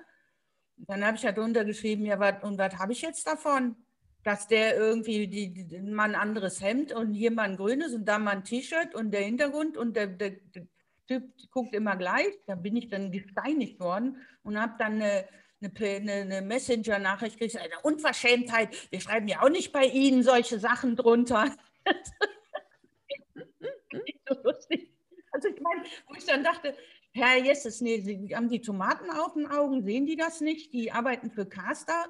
Dann 0.78 1.06
habe 1.06 1.16
ich 1.16 1.24
ja 1.24 1.30
halt 1.30 1.38
drunter 1.38 1.64
geschrieben, 1.64 2.06
ja, 2.06 2.20
wat, 2.20 2.44
und 2.44 2.58
was 2.58 2.78
habe 2.78 2.92
ich 2.92 3.02
jetzt 3.02 3.26
davon? 3.26 3.76
Dass 4.24 4.48
der 4.48 4.76
irgendwie 4.76 5.28
die, 5.28 5.54
die, 5.54 5.80
mal 5.80 6.10
ein 6.10 6.16
anderes 6.16 6.62
Hemd 6.62 6.92
und 6.92 7.14
hier 7.14 7.32
mal 7.32 7.44
ein 7.44 7.58
grünes 7.58 7.94
und 7.94 8.06
da 8.06 8.20
mal 8.20 8.32
ein 8.32 8.44
T-Shirt 8.44 8.94
und 8.94 9.12
der 9.12 9.22
Hintergrund 9.22 9.78
und 9.78 9.96
der, 9.96 10.08
der, 10.08 10.32
der, 10.54 10.68
Typ 11.08 11.24
guckt 11.52 11.76
immer 11.76 11.96
gleich. 11.96 12.34
Da 12.48 12.56
bin 12.56 12.76
ich 12.76 12.90
dann 12.90 13.12
gesteinigt 13.12 13.80
worden 13.80 14.18
und 14.44 14.60
habe 14.60 14.74
dann 14.80 14.94
eine, 14.94 15.26
eine, 15.62 16.12
eine 16.12 16.42
Messenger-Nachricht 16.42 17.40
gekriegt, 17.40 17.58
eine 17.58 17.80
Unverschämtheit. 17.84 18.70
Wir 18.92 19.00
schreiben 19.00 19.28
ja 19.28 19.42
auch 19.44 19.50
nicht 19.50 19.72
bei 19.72 19.86
Ihnen 19.86 20.24
solche 20.24 20.60
Sachen 20.60 20.96
drunter. 20.96 21.52
so 24.28 24.36
lustig. 24.44 24.92
Also 25.32 25.50
ich 25.50 25.62
meine, 25.62 25.84
wo 26.08 26.16
ich 26.16 26.26
dann 26.26 26.44
dachte, 26.44 26.76
Herr 27.12 27.38
Jesses, 27.38 27.82
nee, 27.82 28.02
Sie 28.02 28.36
haben 28.36 28.50
die 28.50 28.62
Tomaten 28.62 29.10
auf 29.10 29.34
den 29.34 29.48
Augen, 29.48 29.84
sehen 29.84 30.06
die 30.06 30.16
das 30.16 30.42
nicht? 30.42 30.74
Die 30.74 30.92
arbeiten 30.92 31.32
für 31.32 31.46
Caster 31.46 32.06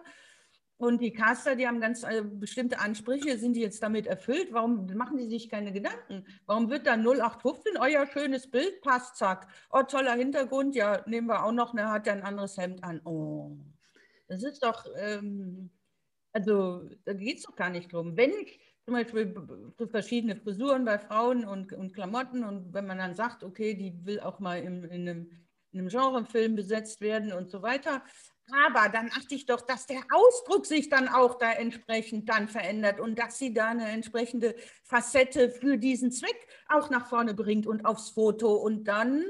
und 0.77 1.01
die 1.01 1.13
Caster, 1.13 1.55
die 1.55 1.67
haben 1.67 1.79
ganz 1.79 2.03
äh, 2.03 2.21
bestimmte 2.21 2.79
Ansprüche. 2.79 3.37
Sind 3.37 3.53
die 3.53 3.61
jetzt 3.61 3.81
damit 3.81 4.07
erfüllt? 4.07 4.49
Warum 4.51 4.87
machen 4.95 5.17
die 5.17 5.27
sich 5.27 5.49
keine 5.49 5.71
Gedanken? 5.71 6.25
Warum 6.45 6.69
wird 6.69 6.85
da 6.85 6.97
0815 6.97 7.77
euer 7.77 8.05
schönes 8.07 8.51
Bild 8.51 8.81
passt, 8.81 9.15
zack. 9.15 9.47
Oh, 9.71 9.83
toller 9.83 10.15
Hintergrund, 10.15 10.75
ja, 10.75 11.01
nehmen 11.07 11.27
wir 11.27 11.45
auch 11.45 11.53
noch, 11.53 11.73
ne, 11.73 11.89
hat 11.89 12.07
ja 12.07 12.13
ein 12.13 12.23
anderes 12.23 12.57
Hemd 12.57 12.83
an. 12.83 12.99
Oh, 13.05 13.57
das 14.27 14.43
ist 14.43 14.63
doch, 14.63 14.85
ähm, 14.97 15.71
also 16.33 16.89
da 17.05 17.13
geht 17.13 17.37
es 17.37 17.43
doch 17.43 17.55
gar 17.55 17.69
nicht 17.69 17.93
drum. 17.93 18.17
Wenn 18.17 18.31
ich 18.31 18.59
zum 18.85 18.93
Beispiel 18.93 19.33
verschiedene 19.89 20.35
Frisuren 20.35 20.85
bei 20.85 20.99
Frauen 20.99 21.43
und, 21.43 21.73
und 21.73 21.93
Klamotten. 21.93 22.43
Und 22.43 22.73
wenn 22.73 22.85
man 22.85 22.99
dann 22.99 23.15
sagt, 23.15 23.43
okay, 23.43 23.73
die 23.73 24.05
will 24.05 24.19
auch 24.19 24.39
mal 24.39 24.61
im, 24.61 24.83
in, 24.85 25.09
einem, 25.09 25.31
in 25.71 25.79
einem 25.79 25.87
Genrefilm 25.89 26.55
besetzt 26.55 27.01
werden 27.01 27.33
und 27.33 27.49
so 27.49 27.63
weiter, 27.63 28.03
aber 28.51 28.89
dann 28.89 29.09
achte 29.09 29.33
ich 29.33 29.45
doch, 29.45 29.61
dass 29.61 29.87
der 29.87 30.01
Ausdruck 30.11 30.65
sich 30.65 30.89
dann 30.89 31.07
auch 31.07 31.37
da 31.37 31.51
entsprechend 31.51 32.29
dann 32.29 32.47
verändert 32.47 32.99
und 32.99 33.17
dass 33.17 33.39
sie 33.39 33.53
da 33.53 33.69
eine 33.69 33.89
entsprechende 33.89 34.55
Facette 34.83 35.49
für 35.49 35.77
diesen 35.77 36.11
Zweck 36.11 36.47
auch 36.67 36.89
nach 36.89 37.07
vorne 37.07 37.33
bringt 37.33 37.65
und 37.65 37.85
aufs 37.85 38.09
Foto. 38.09 38.53
Und 38.53 38.85
dann, 38.85 39.23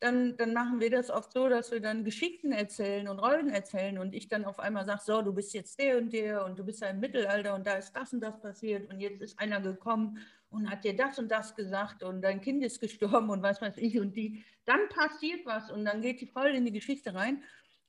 dann, 0.00 0.36
dann 0.36 0.52
machen 0.52 0.80
wir 0.80 0.90
das 0.90 1.10
oft 1.10 1.32
so, 1.32 1.48
dass 1.48 1.70
wir 1.70 1.80
dann 1.80 2.04
Geschichten 2.04 2.50
erzählen 2.50 3.08
und 3.08 3.20
Rollen 3.20 3.50
erzählen 3.50 3.98
und 3.98 4.14
ich 4.14 4.28
dann 4.28 4.44
auf 4.44 4.58
einmal 4.58 4.84
sage, 4.84 5.02
so, 5.04 5.22
du 5.22 5.32
bist 5.32 5.54
jetzt 5.54 5.78
der 5.78 5.98
und 5.98 6.12
der 6.12 6.44
und 6.44 6.58
du 6.58 6.64
bist 6.64 6.80
ja 6.80 6.88
im 6.88 6.98
Mittelalter 7.00 7.54
und 7.54 7.66
da 7.66 7.74
ist 7.74 7.92
das 7.92 8.12
und 8.12 8.20
das 8.20 8.40
passiert 8.40 8.90
und 8.90 9.00
jetzt 9.00 9.22
ist 9.22 9.38
einer 9.38 9.60
gekommen 9.60 10.18
und 10.50 10.70
hat 10.70 10.84
dir 10.84 10.96
das 10.96 11.18
und 11.18 11.30
das 11.30 11.54
gesagt 11.54 12.02
und 12.02 12.22
dein 12.22 12.40
Kind 12.40 12.64
ist 12.64 12.80
gestorben 12.80 13.30
und 13.30 13.42
was 13.42 13.60
weiß 13.60 13.76
ich 13.76 13.98
und 13.98 14.16
die. 14.16 14.44
Dann 14.64 14.88
passiert 14.88 15.46
was 15.46 15.70
und 15.70 15.84
dann 15.84 16.02
geht 16.02 16.20
die 16.20 16.26
voll 16.26 16.48
in 16.48 16.64
die 16.64 16.72
Geschichte 16.72 17.14
rein. 17.14 17.42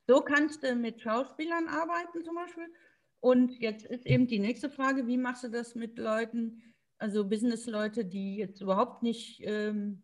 So 0.08 0.22
kannst 0.22 0.64
du 0.64 0.74
mit 0.76 1.02
Schauspielern 1.02 1.68
arbeiten 1.68 2.24
zum 2.24 2.36
Beispiel. 2.36 2.74
Und 3.20 3.60
jetzt 3.60 3.86
ist 3.86 4.06
eben 4.06 4.28
die 4.28 4.40
nächste 4.40 4.70
Frage, 4.70 5.06
wie 5.06 5.18
machst 5.18 5.44
du 5.44 5.50
das 5.50 5.76
mit 5.76 5.98
Leuten, 5.98 6.62
also 6.98 7.28
Business-Leute, 7.28 8.06
die 8.06 8.38
jetzt 8.38 8.62
überhaupt 8.62 9.04
nicht 9.04 9.42
ähm, 9.44 10.04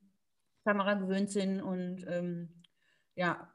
Kamera 0.66 0.96
gewöhnt 0.96 1.32
sind 1.32 1.62
und 1.62 2.06
ähm, 2.08 2.64
ja, 3.16 3.54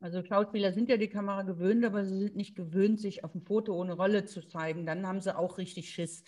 also 0.00 0.22
Schauspieler 0.22 0.72
sind 0.72 0.90
ja 0.90 0.98
die 0.98 1.08
Kamera 1.08 1.42
gewöhnt, 1.42 1.84
aber 1.84 2.04
sie 2.04 2.18
sind 2.18 2.36
nicht 2.36 2.56
gewöhnt, 2.56 3.00
sich 3.00 3.24
auf 3.24 3.34
ein 3.34 3.42
Foto 3.42 3.74
ohne 3.74 3.94
Rolle 3.94 4.26
zu 4.26 4.46
zeigen. 4.46 4.84
Dann 4.84 5.06
haben 5.06 5.20
sie 5.20 5.36
auch 5.36 5.56
richtig 5.56 5.90
Schiss, 5.90 6.24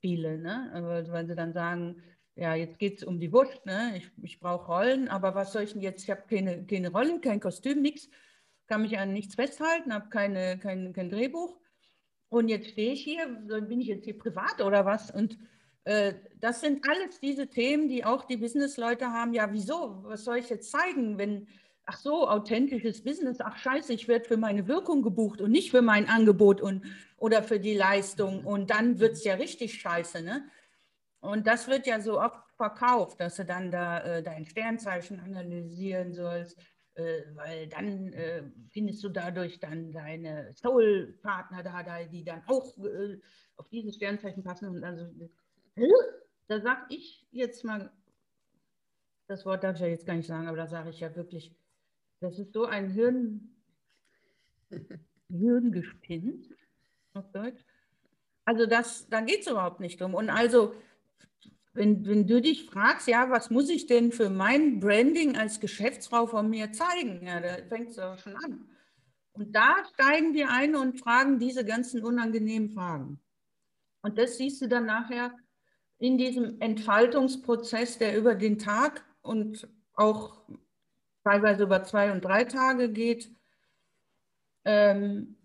viele, 0.00 0.38
ne? 0.38 0.70
Also, 0.72 1.12
weil 1.12 1.26
sie 1.26 1.34
dann 1.34 1.52
sagen, 1.52 2.02
ja, 2.34 2.54
jetzt 2.54 2.78
geht 2.78 2.98
es 2.98 3.04
um 3.04 3.18
die 3.18 3.32
Wurst, 3.32 3.64
ne? 3.66 3.94
ich, 3.96 4.10
ich 4.22 4.38
brauche 4.38 4.66
Rollen, 4.66 5.08
aber 5.08 5.34
was 5.34 5.52
soll 5.52 5.62
ich 5.62 5.72
denn 5.72 5.82
jetzt, 5.82 6.04
ich 6.04 6.10
habe 6.10 6.22
keine, 6.28 6.64
keine 6.66 6.90
Rolle, 6.90 7.20
kein 7.20 7.40
Kostüm, 7.40 7.80
nichts 7.82 8.08
kann 8.68 8.82
mich 8.82 8.98
an 8.98 9.12
nichts 9.12 9.34
festhalten, 9.34 9.92
habe 9.92 10.08
keine, 10.10 10.58
kein, 10.58 10.92
kein 10.92 11.10
Drehbuch. 11.10 11.56
Und 12.28 12.48
jetzt 12.48 12.70
stehe 12.70 12.92
ich 12.92 13.02
hier, 13.02 13.26
bin 13.26 13.80
ich 13.80 13.88
jetzt 13.88 14.04
hier 14.04 14.18
privat 14.18 14.60
oder 14.60 14.84
was? 14.84 15.10
Und 15.10 15.38
äh, 15.84 16.14
das 16.38 16.60
sind 16.60 16.86
alles 16.86 17.18
diese 17.20 17.48
Themen, 17.48 17.88
die 17.88 18.04
auch 18.04 18.24
die 18.24 18.36
Businessleute 18.36 19.10
haben. 19.10 19.32
Ja, 19.32 19.50
wieso? 19.50 20.04
Was 20.04 20.24
soll 20.24 20.36
ich 20.36 20.50
jetzt 20.50 20.70
zeigen, 20.70 21.16
wenn, 21.16 21.48
ach 21.86 21.96
so, 21.96 22.28
authentisches 22.28 23.02
Business, 23.02 23.38
ach 23.40 23.56
scheiße, 23.56 23.94
ich 23.94 24.06
werde 24.06 24.26
für 24.26 24.36
meine 24.36 24.68
Wirkung 24.68 25.02
gebucht 25.02 25.40
und 25.40 25.50
nicht 25.50 25.70
für 25.70 25.80
mein 25.80 26.06
Angebot 26.06 26.60
und, 26.60 26.84
oder 27.16 27.42
für 27.42 27.58
die 27.58 27.74
Leistung. 27.74 28.44
Und 28.44 28.68
dann 28.70 29.00
wird 29.00 29.14
es 29.14 29.24
ja 29.24 29.34
richtig 29.34 29.80
scheiße, 29.80 30.22
ne? 30.22 30.44
Und 31.20 31.46
das 31.46 31.66
wird 31.66 31.86
ja 31.86 32.00
so 32.00 32.20
oft 32.20 32.38
verkauft, 32.56 33.20
dass 33.20 33.36
du 33.36 33.44
dann 33.44 33.70
da 33.70 34.00
äh, 34.00 34.22
dein 34.22 34.44
Sternzeichen 34.46 35.18
analysieren 35.18 36.12
sollst, 36.12 36.58
weil 37.34 37.68
dann 37.68 38.12
äh, 38.12 38.42
findest 38.70 39.04
du 39.04 39.08
dadurch 39.08 39.60
dann 39.60 39.92
deine 39.92 40.52
Soul-Partner 40.54 41.62
da, 41.62 42.04
die 42.04 42.24
dann 42.24 42.42
auch 42.46 42.76
äh, 42.78 43.18
auf 43.56 43.68
dieses 43.68 43.96
Sternzeichen 43.96 44.42
passen. 44.42 44.68
Und 44.68 44.84
also, 44.84 45.08
da 46.48 46.60
sage 46.60 46.86
ich 46.88 47.26
jetzt 47.30 47.64
mal, 47.64 47.92
das 49.28 49.44
Wort 49.46 49.62
darf 49.62 49.76
ich 49.76 49.82
ja 49.82 49.88
jetzt 49.88 50.06
gar 50.06 50.14
nicht 50.14 50.26
sagen, 50.26 50.48
aber 50.48 50.56
da 50.56 50.66
sage 50.66 50.90
ich 50.90 51.00
ja 51.00 51.14
wirklich, 51.14 51.54
das 52.20 52.38
ist 52.38 52.52
so 52.52 52.64
ein 52.64 52.90
Hirn, 52.90 53.54
Hirngespinst 55.30 56.52
auf 57.14 57.30
Deutsch. 57.32 57.64
Also 58.44 58.66
das, 58.66 59.08
da 59.08 59.20
geht 59.20 59.40
es 59.40 59.46
überhaupt 59.46 59.80
nicht 59.80 60.00
drum. 60.00 60.14
Und 60.14 60.30
also 60.30 60.74
wenn, 61.78 62.04
wenn 62.06 62.26
du 62.26 62.42
dich 62.42 62.66
fragst, 62.66 63.08
ja, 63.08 63.30
was 63.30 63.50
muss 63.50 63.70
ich 63.70 63.86
denn 63.86 64.12
für 64.12 64.28
mein 64.28 64.80
Branding 64.80 65.36
als 65.36 65.60
Geschäftsfrau 65.60 66.26
von 66.26 66.50
mir 66.50 66.72
zeigen? 66.72 67.24
Ja, 67.24 67.40
da 67.40 67.56
fängt 67.68 67.90
es 67.90 67.98
aber 67.98 68.18
schon 68.18 68.36
an. 68.36 68.68
Und 69.32 69.54
da 69.54 69.76
steigen 69.94 70.34
wir 70.34 70.50
ein 70.50 70.74
und 70.74 70.98
fragen 70.98 71.38
diese 71.38 71.64
ganzen 71.64 72.04
unangenehmen 72.04 72.70
Fragen. 72.70 73.20
Und 74.02 74.18
das 74.18 74.36
siehst 74.36 74.60
du 74.60 74.68
dann 74.68 74.86
nachher 74.86 75.32
in 75.98 76.18
diesem 76.18 76.60
Entfaltungsprozess, 76.60 77.98
der 77.98 78.18
über 78.18 78.34
den 78.34 78.58
Tag 78.58 79.04
und 79.22 79.68
auch 79.94 80.42
teilweise 81.24 81.62
über 81.64 81.84
zwei 81.84 82.10
und 82.12 82.24
drei 82.24 82.44
Tage 82.44 82.90
geht. 82.90 83.30
Ähm, 84.64 85.37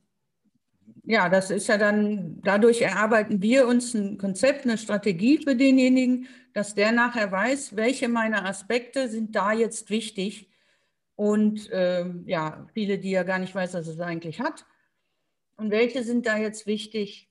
ja, 1.03 1.27
das 1.27 1.51
ist 1.51 1.67
ja 1.67 1.77
dann, 1.77 2.41
dadurch 2.41 2.81
erarbeiten 2.81 3.41
wir 3.41 3.67
uns 3.67 3.93
ein 3.93 4.17
Konzept, 4.17 4.63
eine 4.63 4.77
Strategie 4.77 5.37
für 5.37 5.55
denjenigen, 5.55 6.27
dass 6.53 6.75
der 6.75 6.91
nachher 6.91 7.31
weiß, 7.31 7.75
welche 7.75 8.07
meiner 8.07 8.45
Aspekte 8.45 9.09
sind 9.09 9.35
da 9.35 9.51
jetzt 9.51 9.89
wichtig. 9.89 10.49
Und 11.15 11.69
äh, 11.71 12.05
ja, 12.25 12.67
viele, 12.73 12.99
die 12.99 13.11
ja 13.11 13.23
gar 13.23 13.39
nicht 13.39 13.53
weiß, 13.53 13.73
dass 13.73 13.87
es 13.87 13.99
eigentlich 13.99 14.39
hat. 14.39 14.65
Und 15.57 15.71
welche 15.71 16.03
sind 16.03 16.25
da 16.25 16.37
jetzt 16.37 16.65
wichtig? 16.67 17.29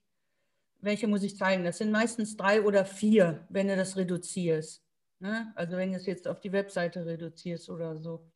Welche 0.81 1.07
muss 1.07 1.23
ich 1.23 1.37
zeigen? 1.37 1.65
Das 1.65 1.79
sind 1.79 1.91
meistens 1.91 2.37
drei 2.37 2.63
oder 2.63 2.85
vier, 2.85 3.47
wenn 3.49 3.69
du 3.69 3.77
das 3.77 3.97
reduzierst. 3.97 4.85
Ne? 5.21 5.53
Also 5.55 5.77
wenn 5.77 5.93
du 5.93 5.97
es 5.97 6.07
jetzt 6.07 6.29
auf 6.29 6.41
die 6.41 6.53
Webseite 6.53 7.07
reduzierst 7.07 7.71
oder 7.71 7.97
so 7.97 8.32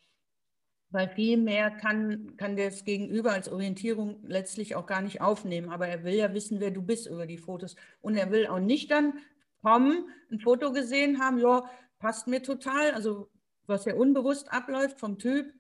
weil 0.91 1.09
viel 1.09 1.37
mehr 1.37 1.71
kann, 1.71 2.37
kann 2.37 2.57
das 2.57 2.85
Gegenüber 2.85 3.33
als 3.33 3.49
Orientierung 3.49 4.21
letztlich 4.27 4.77
auch 4.77 4.87
gar 4.87 5.03
nicht 5.03 5.21
aufnehmen. 5.21 5.71
Aber 5.71 5.89
er 5.89 6.05
will 6.05 6.15
ja 6.15 6.33
wissen, 6.33 6.61
wer 6.61 6.71
du 6.71 6.83
bist 6.83 7.07
über 7.07 7.27
die 7.27 7.39
Fotos. 7.39 7.77
Und 8.01 8.17
er 8.17 8.31
will 8.31 8.47
auch 8.47 8.61
nicht 8.61 8.91
dann 8.91 9.15
kommen, 9.63 10.09
ein 10.31 10.39
Foto 10.39 10.73
gesehen 10.73 11.21
haben, 11.21 11.39
ja, 11.39 11.69
passt 11.99 12.29
mir 12.29 12.43
total. 12.43 12.93
Also 12.93 13.29
was 13.67 13.85
ja 13.85 13.95
unbewusst 13.95 14.53
abläuft 14.53 15.01
vom 15.01 15.19
Typ, 15.19 15.53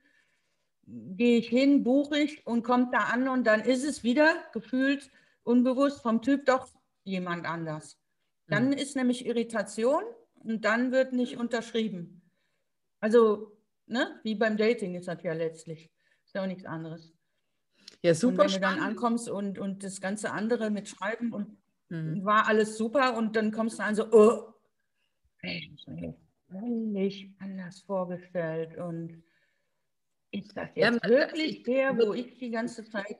gehe 0.86 1.38
ich 1.38 1.48
hin, 1.48 1.82
buche 1.82 2.18
ich 2.18 2.46
und 2.46 2.62
kommt 2.62 2.94
da 2.94 2.98
an 2.98 3.28
und 3.28 3.44
dann 3.46 3.60
ist 3.60 3.84
es 3.84 4.04
wieder 4.04 4.32
gefühlt 4.52 5.10
unbewusst 5.42 6.02
vom 6.02 6.22
Typ 6.22 6.46
doch 6.46 6.68
jemand 7.04 7.46
anders. 7.46 7.98
Dann 8.48 8.68
mhm. 8.68 8.72
ist 8.74 8.96
nämlich 8.96 9.26
Irritation 9.26 10.02
und 10.34 10.64
dann 10.64 10.92
wird 10.92 11.12
nicht 11.12 11.36
unterschrieben. 11.36 12.22
Also, 13.00 13.55
ne, 13.86 14.20
wie 14.22 14.34
beim 14.34 14.56
Dating 14.56 14.94
ist 14.94 15.08
das 15.08 15.22
ja 15.22 15.32
letztlich. 15.32 15.90
Ist 16.24 16.34
ja 16.34 16.42
auch 16.42 16.46
nichts 16.46 16.64
anderes. 16.64 17.12
Ja, 18.02 18.14
super. 18.14 18.32
Und 18.32 18.38
wenn 18.38 18.48
spannend. 18.48 18.76
du 18.76 18.80
dann 18.80 18.88
ankommst 18.88 19.28
und, 19.28 19.58
und 19.58 19.82
das 19.82 20.00
ganze 20.00 20.32
andere 20.32 20.70
mit 20.70 20.88
Schreiben 20.88 21.32
und 21.32 21.56
mhm. 21.88 22.24
war 22.24 22.48
alles 22.48 22.76
super 22.76 23.16
und 23.16 23.36
dann 23.36 23.52
kommst 23.52 23.78
du 23.78 23.82
an 23.82 23.94
so, 23.94 24.12
oh, 24.12 24.52
völlig 26.50 27.30
anders 27.38 27.80
vorgestellt 27.82 28.76
und 28.78 29.22
ist 30.30 30.56
das 30.56 30.68
jetzt 30.74 31.04
ja, 31.04 31.08
wirklich 31.08 31.62
der, 31.62 31.96
wo 31.96 32.12
ich 32.12 32.38
die 32.38 32.50
ganze 32.50 32.84
Zeit 32.84 33.16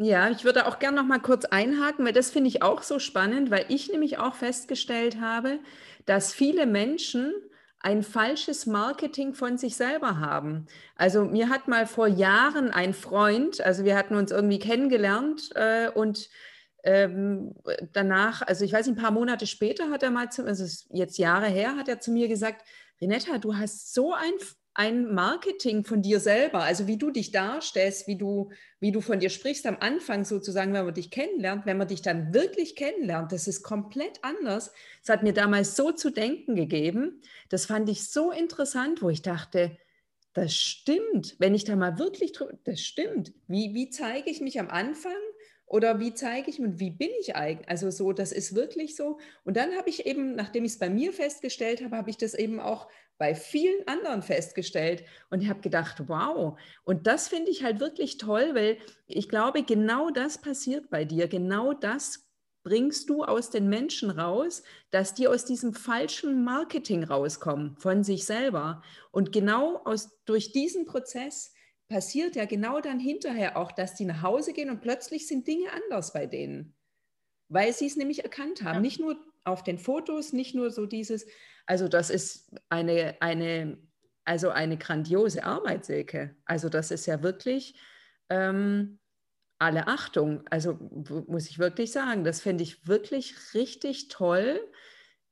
ja, 0.00 0.30
ich 0.30 0.44
würde 0.44 0.68
auch 0.68 0.78
gerne 0.78 0.98
noch 0.98 1.06
mal 1.08 1.18
kurz 1.18 1.44
einhaken, 1.44 2.06
weil 2.06 2.12
das 2.12 2.30
finde 2.30 2.46
ich 2.46 2.62
auch 2.62 2.82
so 2.82 3.00
spannend, 3.00 3.50
weil 3.50 3.66
ich 3.68 3.90
nämlich 3.90 4.18
auch 4.18 4.36
festgestellt 4.36 5.20
habe, 5.20 5.58
dass 6.06 6.32
viele 6.32 6.66
Menschen 6.66 7.32
ein 7.80 8.02
falsches 8.02 8.66
Marketing 8.66 9.34
von 9.34 9.56
sich 9.56 9.76
selber 9.76 10.18
haben. 10.18 10.66
Also 10.96 11.24
mir 11.24 11.48
hat 11.48 11.68
mal 11.68 11.86
vor 11.86 12.08
Jahren 12.08 12.70
ein 12.70 12.92
Freund, 12.92 13.60
also 13.60 13.84
wir 13.84 13.96
hatten 13.96 14.16
uns 14.16 14.32
irgendwie 14.32 14.58
kennengelernt 14.58 15.50
äh, 15.54 15.88
und 15.88 16.28
ähm, 16.84 17.54
danach, 17.92 18.42
also 18.42 18.64
ich 18.64 18.72
weiß 18.72 18.86
nicht, 18.86 18.98
ein 18.98 19.02
paar 19.02 19.10
Monate 19.10 19.46
später 19.46 19.90
hat 19.90 20.02
er 20.02 20.10
mal, 20.10 20.30
zu, 20.30 20.44
also 20.44 20.64
jetzt 20.90 21.18
Jahre 21.18 21.46
her, 21.46 21.76
hat 21.76 21.88
er 21.88 22.00
zu 22.00 22.10
mir 22.10 22.28
gesagt, 22.28 22.64
Renetta, 23.00 23.38
du 23.38 23.56
hast 23.56 23.94
so 23.94 24.12
ein 24.12 24.32
ein 24.78 25.12
Marketing 25.12 25.84
von 25.84 26.02
dir 26.02 26.20
selber, 26.20 26.62
also 26.62 26.86
wie 26.86 26.98
du 26.98 27.10
dich 27.10 27.32
darstellst, 27.32 28.06
wie 28.06 28.16
du, 28.16 28.50
wie 28.78 28.92
du 28.92 29.00
von 29.00 29.18
dir 29.18 29.28
sprichst 29.28 29.66
am 29.66 29.76
Anfang 29.80 30.24
sozusagen, 30.24 30.72
wenn 30.72 30.84
man 30.84 30.94
dich 30.94 31.10
kennenlernt, 31.10 31.66
wenn 31.66 31.78
man 31.78 31.88
dich 31.88 32.00
dann 32.00 32.32
wirklich 32.32 32.76
kennenlernt, 32.76 33.32
das 33.32 33.48
ist 33.48 33.64
komplett 33.64 34.22
anders. 34.22 34.72
Das 35.04 35.16
hat 35.16 35.24
mir 35.24 35.32
damals 35.32 35.74
so 35.74 35.90
zu 35.90 36.10
denken 36.10 36.54
gegeben. 36.54 37.22
Das 37.48 37.66
fand 37.66 37.88
ich 37.88 38.08
so 38.08 38.30
interessant, 38.30 39.02
wo 39.02 39.10
ich 39.10 39.22
dachte, 39.22 39.76
das 40.32 40.54
stimmt, 40.54 41.34
wenn 41.40 41.56
ich 41.56 41.64
da 41.64 41.74
mal 41.74 41.98
wirklich, 41.98 42.32
das 42.62 42.80
stimmt. 42.80 43.32
Wie, 43.48 43.74
wie 43.74 43.90
zeige 43.90 44.30
ich 44.30 44.40
mich 44.40 44.60
am 44.60 44.68
Anfang? 44.70 45.12
Oder 45.68 46.00
wie 46.00 46.14
zeige 46.14 46.50
ich 46.50 46.60
und 46.60 46.80
wie 46.80 46.90
bin 46.90 47.10
ich 47.20 47.36
eigentlich? 47.36 47.68
Also 47.68 47.90
so, 47.90 48.12
das 48.12 48.32
ist 48.32 48.54
wirklich 48.54 48.96
so. 48.96 49.18
Und 49.44 49.56
dann 49.56 49.76
habe 49.76 49.90
ich 49.90 50.06
eben, 50.06 50.34
nachdem 50.34 50.64
ich 50.64 50.72
es 50.72 50.78
bei 50.78 50.88
mir 50.88 51.12
festgestellt 51.12 51.84
habe, 51.84 51.96
habe 51.96 52.10
ich 52.10 52.16
das 52.16 52.34
eben 52.34 52.58
auch 52.58 52.88
bei 53.18 53.34
vielen 53.34 53.86
anderen 53.86 54.22
festgestellt 54.22 55.04
und 55.28 55.42
ich 55.42 55.48
habe 55.48 55.60
gedacht, 55.60 56.08
wow. 56.08 56.58
Und 56.84 57.06
das 57.06 57.28
finde 57.28 57.50
ich 57.50 57.64
halt 57.64 57.80
wirklich 57.80 58.16
toll, 58.16 58.54
weil 58.54 58.78
ich 59.06 59.28
glaube, 59.28 59.62
genau 59.64 60.10
das 60.10 60.38
passiert 60.38 60.88
bei 60.88 61.04
dir. 61.04 61.28
Genau 61.28 61.74
das 61.74 62.28
bringst 62.62 63.10
du 63.10 63.24
aus 63.24 63.50
den 63.50 63.68
Menschen 63.68 64.10
raus, 64.10 64.62
dass 64.90 65.14
die 65.14 65.28
aus 65.28 65.44
diesem 65.44 65.74
falschen 65.74 66.44
Marketing 66.44 67.02
rauskommen 67.04 67.76
von 67.78 68.04
sich 68.04 68.24
selber. 68.24 68.82
Und 69.10 69.32
genau 69.32 69.82
aus, 69.84 70.22
durch 70.24 70.52
diesen 70.52 70.86
Prozess 70.86 71.52
passiert 71.88 72.36
ja 72.36 72.44
genau 72.44 72.80
dann 72.80 73.00
hinterher 73.00 73.56
auch, 73.56 73.72
dass 73.72 73.94
die 73.94 74.04
nach 74.04 74.22
Hause 74.22 74.52
gehen 74.52 74.70
und 74.70 74.80
plötzlich 74.80 75.26
sind 75.26 75.46
Dinge 75.46 75.72
anders 75.72 76.12
bei 76.12 76.26
denen, 76.26 76.74
weil 77.48 77.72
sie 77.72 77.86
es 77.86 77.96
nämlich 77.96 78.22
erkannt 78.22 78.62
haben. 78.62 78.76
Ja. 78.76 78.80
Nicht 78.80 79.00
nur 79.00 79.16
auf 79.44 79.64
den 79.64 79.78
Fotos, 79.78 80.32
nicht 80.32 80.54
nur 80.54 80.70
so 80.70 80.86
dieses, 80.86 81.26
also 81.66 81.88
das 81.88 82.10
ist 82.10 82.54
eine, 82.68 83.16
eine, 83.20 83.78
also 84.24 84.50
eine 84.50 84.76
grandiose 84.76 85.44
Arbeit, 85.44 85.86
Silke. 85.86 86.36
Also 86.44 86.68
das 86.68 86.90
ist 86.90 87.06
ja 87.06 87.22
wirklich 87.22 87.78
ähm, 88.28 88.98
alle 89.58 89.86
Achtung. 89.86 90.42
Also 90.50 90.78
muss 91.26 91.48
ich 91.48 91.58
wirklich 91.58 91.92
sagen, 91.92 92.24
das 92.24 92.42
finde 92.42 92.64
ich 92.64 92.86
wirklich 92.86 93.54
richtig 93.54 94.08
toll, 94.08 94.60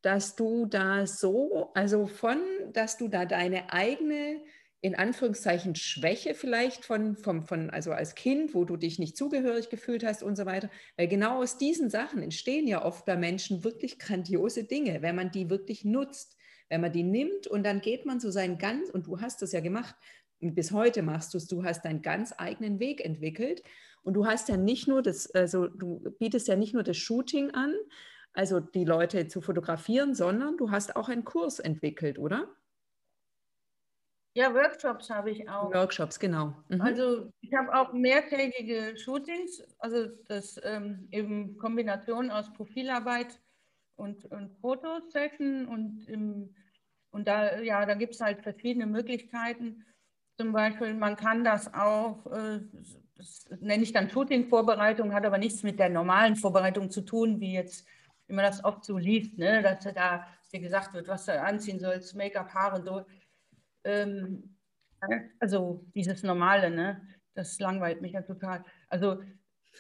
dass 0.00 0.36
du 0.36 0.66
da 0.66 1.07
so, 1.07 1.72
also 1.74 2.07
von, 2.07 2.38
dass 2.72 2.96
du 2.96 3.09
da 3.09 3.26
deine 3.26 3.72
eigene 3.72 4.40
in 4.87 4.95
Anführungszeichen 4.95 5.74
Schwäche 5.74 6.34
vielleicht 6.34 6.84
von, 6.84 7.16
von, 7.16 7.43
von, 7.43 7.70
also 7.70 7.91
als 7.91 8.14
Kind, 8.14 8.55
wo 8.55 8.64
du 8.64 8.76
dich 8.76 9.01
nicht 9.01 9.16
zugehörig 9.16 9.68
gefühlt 9.68 10.05
hast 10.05 10.22
und 10.22 10.37
so 10.37 10.47
weiter. 10.47 10.70
Weil 10.97 11.09
genau 11.09 11.43
aus 11.43 11.59
diesen 11.59 11.91
Sachen 11.91 12.22
entstehen 12.22 12.68
ja 12.68 12.84
oft 12.84 13.05
bei 13.05 13.16
Menschen 13.16 13.64
wirklich 13.64 13.99
grandiose 13.99 14.62
Dinge, 14.62 15.03
wenn 15.03 15.16
man 15.16 15.32
die 15.32 15.51
wirklich 15.51 15.84
nutzt, 15.84 16.37
wenn 16.68 16.82
man 16.82 16.93
die 16.93 17.03
nimmt 17.03 17.49
und 17.49 17.64
dann 17.66 17.80
geht 17.80 18.07
man 18.07 18.20
so 18.20 18.30
sein 18.30 18.59
ganz, 18.59 18.89
und 18.89 19.09
du 19.09 19.20
hast 19.20 19.43
das 19.43 19.51
ja 19.51 19.59
gemacht, 19.59 19.97
und 20.41 20.55
bis 20.55 20.70
heute 20.70 21.03
machst 21.03 21.34
du 21.34 21.39
es, 21.39 21.49
du 21.49 21.64
hast 21.64 21.84
deinen 21.84 22.03
ganz 22.03 22.32
eigenen 22.39 22.78
Weg 22.78 23.05
entwickelt 23.05 23.64
und 24.05 24.14
du 24.14 24.24
hast 24.24 24.49
ja 24.49 24.57
nicht 24.57 24.87
nur 24.87 25.03
das, 25.03 25.28
also 25.34 25.66
du 25.66 26.14
bietest 26.20 26.47
ja 26.47 26.55
nicht 26.55 26.74
nur 26.74 26.84
das 26.84 26.97
Shooting 26.97 27.51
an, 27.51 27.74
also 28.34 28.61
die 28.61 28.84
Leute 28.84 29.26
zu 29.26 29.41
fotografieren, 29.41 30.14
sondern 30.14 30.57
du 30.59 30.70
hast 30.70 30.95
auch 30.95 31.09
einen 31.09 31.24
Kurs 31.24 31.59
entwickelt, 31.59 32.20
oder? 32.20 32.55
Ja, 34.37 34.53
Workshops 34.53 35.09
habe 35.09 35.30
ich 35.30 35.49
auch. 35.49 35.72
Workshops, 35.72 36.20
genau. 36.20 36.53
Mhm. 36.68 36.82
Also 36.82 37.32
ich 37.41 37.55
habe 37.55 37.74
auch 37.74 37.95
mehrtägige 37.95 38.95
Shootings, 38.99 39.62
also 39.78 40.09
das 40.28 40.61
ähm, 40.62 41.09
eben 41.11 41.57
Kombination 41.57 42.30
aus 42.30 42.53
Profilarbeit 42.53 43.41
und, 43.95 44.26
und 44.26 44.51
Fotosession 44.61 45.66
und, 45.66 46.07
im, 46.09 46.55
und 47.12 47.26
da, 47.26 47.61
ja, 47.61 47.87
da 47.87 47.95
gibt 47.95 48.12
es 48.12 48.20
halt 48.20 48.43
verschiedene 48.43 48.84
Möglichkeiten. 48.84 49.87
Zum 50.37 50.53
Beispiel, 50.53 50.93
man 50.93 51.16
kann 51.16 51.43
das 51.43 51.72
auch, 51.72 52.26
äh, 52.26 52.61
das 53.16 53.49
nenne 53.61 53.84
ich 53.84 53.95
dann 53.95 54.11
Shooting-Vorbereitung, 54.11 55.14
hat 55.14 55.24
aber 55.24 55.39
nichts 55.39 55.62
mit 55.62 55.78
der 55.78 55.89
normalen 55.89 56.37
Vorbereitung 56.37 56.91
zu 56.91 57.01
tun, 57.01 57.41
wie 57.41 57.55
jetzt, 57.55 57.87
wie 58.26 58.34
man 58.34 58.45
das 58.45 58.62
oft 58.62 58.84
so 58.84 58.99
liest, 58.99 59.39
ne? 59.39 59.62
dass 59.62 59.82
da 59.95 60.26
dir 60.53 60.61
gesagt 60.61 60.93
wird, 60.93 61.09
was 61.09 61.24
du 61.24 61.41
anziehen 61.41 61.80
sollst, 61.80 62.14
Make-up, 62.14 62.53
Haare 62.53 62.76
und 62.76 62.84
so 62.84 63.07
ähm, 63.87 64.57
also 65.41 65.84
dieses 65.95 66.22
Normale, 66.22 66.70
ne? 66.70 67.01
das 67.34 67.59
langweilt 67.61 68.01
mich 68.01 68.12
ja 68.12 68.22
total. 68.22 68.64
Also 68.89 69.22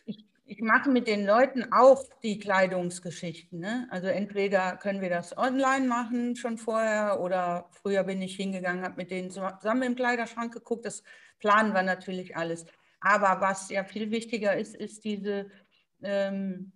ich, 0.04 0.26
ich 0.44 0.60
mache 0.60 0.90
mit 0.90 1.08
den 1.08 1.26
Leuten 1.26 1.72
auch 1.72 2.04
die 2.22 2.38
Kleidungsgeschichten. 2.38 3.58
Ne? 3.58 3.88
Also 3.90 4.06
entweder 4.06 4.76
können 4.76 5.00
wir 5.00 5.10
das 5.10 5.36
online 5.36 5.86
machen 5.86 6.36
schon 6.36 6.58
vorher 6.58 7.20
oder 7.20 7.68
früher 7.70 8.04
bin 8.04 8.22
ich 8.22 8.36
hingegangen, 8.36 8.84
habe 8.84 8.96
mit 8.96 9.10
denen 9.10 9.30
zusammen 9.30 9.82
im 9.82 9.96
Kleiderschrank 9.96 10.52
geguckt. 10.52 10.84
Das 10.84 11.02
planen 11.38 11.72
wir 11.72 11.82
natürlich 11.82 12.36
alles. 12.36 12.66
Aber 13.00 13.40
was 13.40 13.70
ja 13.70 13.84
viel 13.84 14.10
wichtiger 14.10 14.56
ist, 14.56 14.74
ist 14.76 15.04
diese, 15.04 15.50
ähm, 16.02 16.72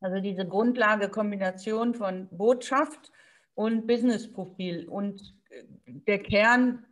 also 0.00 0.20
diese 0.20 0.46
Grundlage 0.46 1.08
Kombination 1.08 1.94
von 1.94 2.28
Botschaft 2.30 3.12
und 3.54 3.86
Businessprofil. 3.86 4.88
Und 4.88 5.37
der 5.86 6.18
Kern 6.22 6.84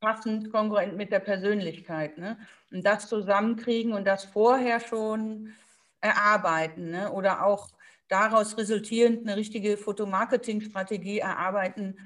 passend 0.00 0.50
kongruent 0.50 0.96
mit 0.96 1.12
der 1.12 1.20
Persönlichkeit. 1.20 2.18
Ne? 2.18 2.38
Und 2.70 2.84
das 2.84 3.08
zusammenkriegen 3.08 3.92
und 3.92 4.06
das 4.06 4.24
vorher 4.24 4.80
schon 4.80 5.52
erarbeiten 6.00 6.90
ne? 6.90 7.12
oder 7.12 7.44
auch 7.44 7.68
daraus 8.08 8.56
resultierend 8.56 9.26
eine 9.26 9.36
richtige 9.36 9.76
Fotomarketing-Strategie 9.76 11.18
erarbeiten. 11.18 11.96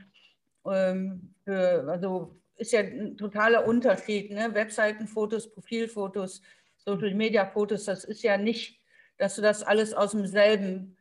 Ähm, 0.67 1.35
für, 1.45 1.87
also 1.89 2.37
ist 2.57 2.73
ja 2.73 2.81
ein 2.81 3.17
totaler 3.17 3.67
Unterschied. 3.67 4.31
Ne? 4.31 4.55
Webseitenfotos, 4.55 5.53
Profilfotos, 5.53 6.43
Social-Media-Fotos, 6.77 7.85
das 7.85 8.05
ist 8.05 8.23
ja 8.23 8.37
nicht, 8.37 8.81
dass 9.17 9.37
du 9.37 9.43
das 9.43 9.63
alles 9.63 9.95
aus 9.95 10.11
demselben 10.11 10.97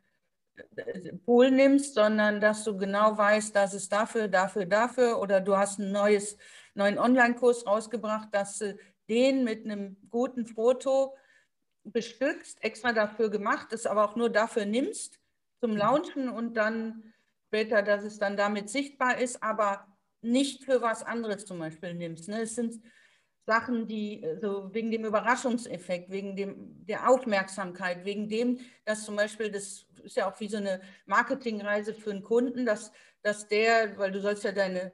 Pool 1.24 1.50
nimmst, 1.50 1.94
sondern 1.94 2.40
dass 2.40 2.64
du 2.64 2.76
genau 2.76 3.16
weißt, 3.16 3.54
dass 3.54 3.74
es 3.74 3.88
dafür, 3.88 4.28
dafür, 4.28 4.66
dafür 4.66 5.20
oder 5.20 5.40
du 5.40 5.56
hast 5.56 5.80
einen 5.80 5.92
neues, 5.92 6.36
neuen 6.74 6.98
Online-Kurs 6.98 7.66
rausgebracht, 7.66 8.28
dass 8.32 8.58
du 8.58 8.76
den 9.08 9.44
mit 9.44 9.64
einem 9.64 9.96
guten 10.10 10.46
Foto 10.46 11.16
bestückst, 11.84 12.62
extra 12.62 12.92
dafür 12.92 13.30
gemacht 13.30 13.72
ist, 13.72 13.86
aber 13.86 14.04
auch 14.04 14.16
nur 14.16 14.30
dafür 14.30 14.64
nimmst 14.64 15.20
zum 15.60 15.72
mhm. 15.72 15.76
Launchen 15.76 16.28
und 16.28 16.54
dann 16.54 17.12
später, 17.48 17.82
dass 17.82 18.04
es 18.04 18.18
dann 18.18 18.36
damit 18.36 18.70
sichtbar 18.70 19.18
ist, 19.18 19.42
aber 19.42 19.86
nicht 20.22 20.64
für 20.64 20.80
was 20.80 21.02
anderes 21.02 21.44
zum 21.44 21.58
Beispiel 21.58 21.94
nimmst. 21.94 22.28
Ne? 22.28 22.42
Es 22.42 22.54
sind 22.54 22.80
Sachen, 23.46 23.86
die 23.86 24.22
äh, 24.22 24.38
so 24.40 24.72
wegen 24.72 24.90
dem 24.90 25.04
Überraschungseffekt, 25.04 26.10
wegen 26.10 26.36
dem, 26.36 26.86
der 26.86 27.08
Aufmerksamkeit, 27.08 28.04
wegen 28.04 28.28
dem, 28.28 28.58
dass 28.84 29.04
zum 29.04 29.16
Beispiel, 29.16 29.50
das 29.50 29.86
ist 30.02 30.16
ja 30.16 30.30
auch 30.30 30.38
wie 30.40 30.48
so 30.48 30.56
eine 30.56 30.80
Marketingreise 31.06 31.94
für 31.94 32.10
einen 32.10 32.22
Kunden, 32.22 32.66
dass, 32.66 32.92
dass 33.22 33.48
der, 33.48 33.96
weil 33.98 34.12
du 34.12 34.20
sollst 34.20 34.44
ja 34.44 34.52
deine, 34.52 34.92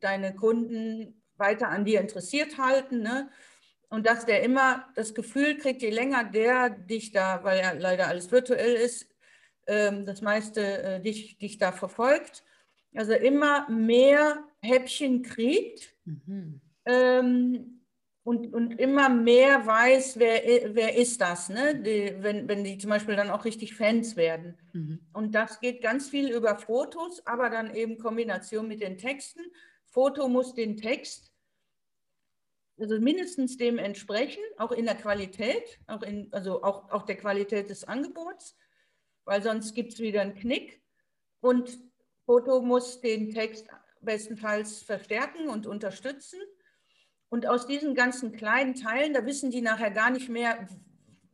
deine 0.00 0.34
Kunden 0.34 1.22
weiter 1.36 1.68
an 1.68 1.84
dir 1.84 2.00
interessiert 2.00 2.58
halten, 2.58 3.02
ne? 3.02 3.30
und 3.88 4.06
dass 4.06 4.24
der 4.24 4.42
immer 4.42 4.88
das 4.94 5.14
Gefühl 5.14 5.58
kriegt, 5.58 5.82
je 5.82 5.90
länger 5.90 6.24
der 6.24 6.70
dich 6.70 7.12
da, 7.12 7.44
weil 7.44 7.60
ja 7.60 7.72
leider 7.72 8.08
alles 8.08 8.30
virtuell 8.32 8.74
ist, 8.74 9.06
ähm, 9.66 10.06
das 10.06 10.22
meiste 10.22 10.82
äh, 10.82 11.00
dich, 11.00 11.36
dich 11.36 11.58
da 11.58 11.72
verfolgt, 11.72 12.42
also 12.94 13.12
immer 13.12 13.68
mehr 13.68 14.44
Häppchen 14.62 15.22
kriegt 15.22 15.94
mhm. 16.04 16.60
ähm, 16.86 17.81
und, 18.24 18.52
und 18.54 18.78
immer 18.78 19.08
mehr 19.08 19.66
weiß, 19.66 20.18
wer, 20.18 20.74
wer 20.74 20.96
ist 20.96 21.20
das, 21.20 21.48
ne? 21.48 21.74
Die, 21.82 22.14
wenn, 22.22 22.48
wenn 22.48 22.62
die 22.62 22.78
zum 22.78 22.90
Beispiel 22.90 23.16
dann 23.16 23.30
auch 23.30 23.44
richtig 23.44 23.74
Fans 23.74 24.16
werden. 24.16 24.56
Mhm. 24.72 25.00
Und 25.12 25.34
das 25.34 25.60
geht 25.60 25.82
ganz 25.82 26.08
viel 26.08 26.30
über 26.30 26.56
Fotos, 26.56 27.26
aber 27.26 27.50
dann 27.50 27.74
eben 27.74 27.98
Kombination 27.98 28.68
mit 28.68 28.80
den 28.80 28.96
Texten. 28.96 29.42
Foto 29.86 30.28
muss 30.28 30.54
den 30.54 30.76
Text 30.76 31.32
also 32.78 32.98
mindestens 32.98 33.56
dem 33.56 33.78
entsprechen, 33.78 34.42
auch 34.56 34.72
in 34.72 34.86
der 34.86 34.96
Qualität, 34.96 35.78
auch 35.86 36.02
in, 36.02 36.32
also 36.32 36.62
auch, 36.62 36.90
auch 36.90 37.02
der 37.02 37.16
Qualität 37.16 37.70
des 37.70 37.84
Angebots, 37.84 38.56
weil 39.24 39.42
sonst 39.42 39.74
gibt 39.74 39.92
es 39.92 40.00
wieder 40.00 40.22
einen 40.22 40.34
Knick. 40.34 40.82
Und 41.40 41.78
Foto 42.24 42.60
muss 42.60 43.00
den 43.00 43.30
Text 43.30 43.68
bestenfalls 44.00 44.82
verstärken 44.82 45.48
und 45.48 45.66
unterstützen. 45.66 46.40
Und 47.32 47.46
aus 47.46 47.66
diesen 47.66 47.94
ganzen 47.94 48.32
kleinen 48.32 48.74
Teilen, 48.74 49.14
da 49.14 49.24
wissen 49.24 49.50
die 49.50 49.62
nachher 49.62 49.90
gar 49.90 50.10
nicht 50.10 50.28
mehr, 50.28 50.68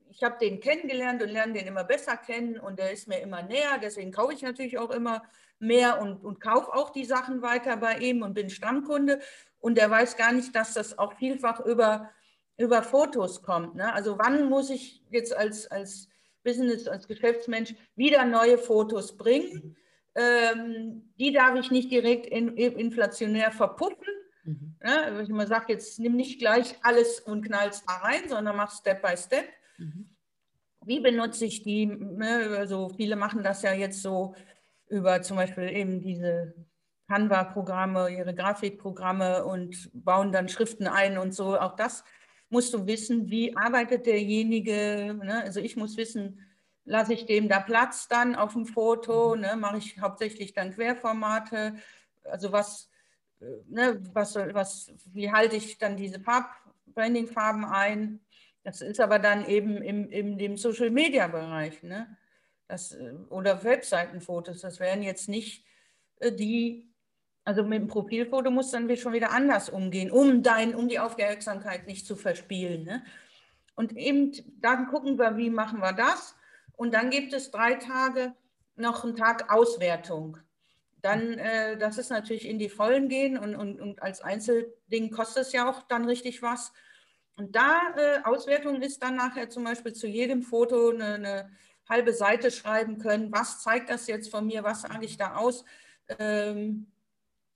ich 0.08 0.22
habe 0.22 0.38
den 0.40 0.60
kennengelernt 0.60 1.20
und 1.20 1.28
lerne 1.28 1.54
den 1.54 1.66
immer 1.66 1.82
besser 1.82 2.16
kennen 2.16 2.56
und 2.56 2.78
der 2.78 2.92
ist 2.92 3.08
mir 3.08 3.18
immer 3.18 3.42
näher, 3.42 3.80
deswegen 3.82 4.12
kaufe 4.12 4.32
ich 4.32 4.42
natürlich 4.42 4.78
auch 4.78 4.92
immer 4.92 5.24
mehr 5.58 6.00
und, 6.00 6.24
und 6.24 6.40
kaufe 6.40 6.72
auch 6.72 6.90
die 6.90 7.04
Sachen 7.04 7.42
weiter 7.42 7.76
bei 7.78 7.98
ihm 7.98 8.22
und 8.22 8.34
bin 8.34 8.48
Stammkunde 8.48 9.18
und 9.58 9.76
der 9.76 9.90
weiß 9.90 10.16
gar 10.16 10.30
nicht, 10.30 10.54
dass 10.54 10.72
das 10.72 10.96
auch 11.00 11.14
vielfach 11.14 11.58
über, 11.66 12.12
über 12.58 12.84
Fotos 12.84 13.42
kommt. 13.42 13.74
Ne? 13.74 13.92
Also 13.92 14.18
wann 14.18 14.48
muss 14.48 14.70
ich 14.70 15.02
jetzt 15.10 15.36
als, 15.36 15.66
als 15.66 16.08
Business, 16.44 16.86
als 16.86 17.08
Geschäftsmensch 17.08 17.74
wieder 17.96 18.24
neue 18.24 18.58
Fotos 18.58 19.16
bringen? 19.16 19.76
Ähm, 20.14 21.12
die 21.18 21.32
darf 21.32 21.58
ich 21.58 21.72
nicht 21.72 21.90
direkt 21.90 22.26
in, 22.26 22.56
inflationär 22.56 23.50
verpuppen. 23.50 24.06
Mhm. 24.48 24.76
Ja, 24.82 25.20
ich 25.20 25.28
immer 25.28 25.46
sage, 25.46 25.74
jetzt 25.74 25.98
nimm 25.98 26.16
nicht 26.16 26.38
gleich 26.38 26.76
alles 26.82 27.20
und 27.20 27.42
knallst 27.44 27.84
da 27.86 27.96
rein, 27.96 28.28
sondern 28.28 28.56
mach 28.56 28.72
Step 28.72 29.02
by 29.02 29.14
Step. 29.14 29.44
Mhm. 29.76 30.08
Wie 30.86 31.00
benutze 31.00 31.44
ich 31.44 31.62
die? 31.62 31.84
Ne? 31.84 32.56
Also 32.56 32.88
viele 32.88 33.16
machen 33.16 33.42
das 33.42 33.60
ja 33.60 33.74
jetzt 33.74 34.00
so 34.00 34.34
über 34.88 35.20
zum 35.20 35.36
Beispiel 35.36 35.68
eben 35.68 36.00
diese 36.00 36.54
Canva-Programme, 37.08 38.08
ihre 38.08 38.34
Grafikprogramme 38.34 39.44
und 39.44 39.90
bauen 39.92 40.32
dann 40.32 40.48
Schriften 40.48 40.86
ein 40.86 41.18
und 41.18 41.34
so. 41.34 41.58
Auch 41.58 41.76
das 41.76 42.04
musst 42.48 42.72
du 42.72 42.86
wissen, 42.86 43.28
wie 43.28 43.54
arbeitet 43.54 44.06
derjenige. 44.06 45.14
Ne? 45.22 45.42
Also 45.42 45.60
ich 45.60 45.76
muss 45.76 45.98
wissen, 45.98 46.40
lasse 46.84 47.12
ich 47.12 47.26
dem 47.26 47.50
da 47.50 47.60
Platz 47.60 48.08
dann 48.08 48.34
auf 48.34 48.54
dem 48.54 48.64
Foto, 48.64 49.34
mhm. 49.34 49.42
ne? 49.42 49.56
mache 49.56 49.76
ich 49.76 50.00
hauptsächlich 50.00 50.54
dann 50.54 50.72
Querformate. 50.72 51.74
Also 52.24 52.50
was, 52.50 52.88
ne? 53.40 54.00
was, 54.12 54.36
was, 54.36 54.92
wie 55.12 55.30
halte 55.30 55.56
ich 55.56 55.78
dann 55.78 55.96
diese 55.96 56.20
Farb, 56.20 56.50
Branding-Farben 56.86 57.64
ein? 57.64 58.20
Das 58.64 58.80
ist 58.80 59.00
aber 59.00 59.18
dann 59.18 59.46
eben 59.46 59.82
im, 59.82 60.10
im 60.10 60.38
dem 60.38 60.56
Social-Media-Bereich. 60.56 61.82
Ne? 61.82 62.16
Äh, 62.68 62.76
oder 63.30 63.64
Webseitenfotos, 63.64 64.60
das 64.60 64.80
wären 64.80 65.02
jetzt 65.02 65.28
nicht 65.28 65.64
äh, 66.20 66.32
die 66.32 66.88
also 67.48 67.62
mit 67.62 67.80
dem 67.80 67.88
Profilfoto 67.88 68.50
muss 68.50 68.72
dann 68.72 68.94
schon 68.98 69.14
wieder 69.14 69.30
anders 69.30 69.70
umgehen, 69.70 70.10
um, 70.10 70.42
dein, 70.42 70.74
um 70.74 70.86
die 70.86 70.98
Aufmerksamkeit 70.98 71.86
nicht 71.86 72.06
zu 72.06 72.14
verspielen. 72.14 72.84
Ne? 72.84 73.02
Und 73.74 73.96
eben 73.96 74.32
dann 74.60 74.88
gucken 74.88 75.18
wir, 75.18 75.38
wie 75.38 75.48
machen 75.48 75.80
wir 75.80 75.94
das. 75.94 76.36
Und 76.76 76.92
dann 76.92 77.08
gibt 77.08 77.32
es 77.32 77.50
drei 77.50 77.76
Tage 77.76 78.34
noch 78.76 79.02
einen 79.02 79.16
Tag 79.16 79.50
Auswertung. 79.50 80.36
Dann, 81.00 81.38
äh, 81.38 81.76
das 81.76 81.98
ist 81.98 82.10
natürlich 82.10 82.46
in 82.46 82.58
die 82.58 82.68
Vollen 82.68 83.08
gehen 83.08 83.38
und, 83.38 83.54
und, 83.54 83.80
und 83.80 84.02
als 84.02 84.20
Einzelding 84.20 85.10
kostet 85.10 85.42
es 85.44 85.52
ja 85.52 85.70
auch 85.70 85.82
dann 85.82 86.04
richtig 86.04 86.42
was. 86.42 86.72
Und 87.36 87.54
da 87.54 87.80
äh, 87.96 88.24
Auswertung 88.24 88.82
ist 88.82 89.02
dann 89.02 89.14
nachher 89.14 89.48
zum 89.48 89.64
Beispiel 89.64 89.92
zu 89.92 90.08
jedem 90.08 90.42
Foto 90.42 90.90
eine, 90.90 91.14
eine, 91.14 91.50
halbe 91.88 92.12
Seite 92.12 92.50
schreiben 92.50 92.98
können. 92.98 93.32
Was 93.32 93.62
zeigt 93.62 93.88
das 93.88 94.08
jetzt 94.08 94.30
von 94.30 94.46
mir? 94.46 94.62
Was 94.62 94.82
sage 94.82 95.06
ich 95.06 95.16
da 95.16 95.36
aus? 95.36 95.64
Ähm, 96.18 96.86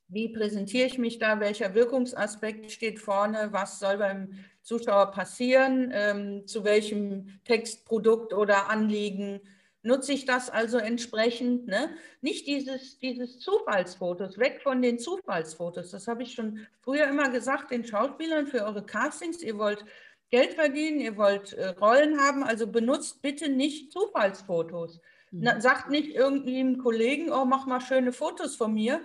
wie 0.09 0.28
präsentiere 0.28 0.86
ich 0.86 0.99
mich 0.99 1.18
da, 1.18 1.40
welcher 1.40 1.74
Wirkungsaspekt 1.74 2.70
steht 2.70 2.99
vorne, 2.99 3.49
was 3.53 3.78
soll 3.78 3.99
beim 3.99 4.45
Zuschauer 4.62 5.11
passieren, 5.11 5.90
ähm, 5.93 6.47
zu 6.47 6.64
welchem 6.64 7.40
Textprodukt 7.45 8.32
oder 8.32 8.68
Anliegen 8.70 9.40
nutze 9.83 10.12
ich 10.12 10.24
das 10.24 10.51
also 10.51 10.78
entsprechend. 10.78 11.66
Ne? 11.66 11.91
Nicht 12.20 12.47
dieses, 12.47 12.99
dieses 12.99 13.39
Zufallsfotos, 13.41 14.39
weg 14.39 14.61
von 14.62 14.83
den 14.83 14.99
Zufallsfotos. 14.99 15.91
Das 15.91 16.09
habe 16.09 16.22
ich 16.22 16.35
schon 16.35 16.66
früher 16.80 17.07
immer 17.07 17.30
gesagt 17.30 17.70
den 17.70 17.85
Schauspielern 17.85 18.47
für 18.47 18.64
eure 18.64 18.85
Castings. 18.85 19.43
Ihr 19.43 19.59
wollt 19.59 19.85
Geld 20.30 20.55
verdienen, 20.55 21.01
ihr 21.01 21.16
wollt 21.16 21.53
äh, 21.53 21.68
Rollen 21.68 22.18
haben, 22.18 22.43
also 22.43 22.66
benutzt 22.66 23.20
bitte 23.20 23.51
nicht 23.51 23.93
Zufallsfotos. 23.93 25.01
Mhm. 25.30 25.41
Na, 25.43 25.61
sagt 25.61 25.91
nicht 25.91 26.14
irgendeinem 26.14 26.78
Kollegen, 26.78 27.30
oh, 27.30 27.45
mach 27.45 27.66
mal 27.66 27.80
schöne 27.80 28.12
Fotos 28.12 28.57
von 28.57 28.72
mir, 28.72 29.01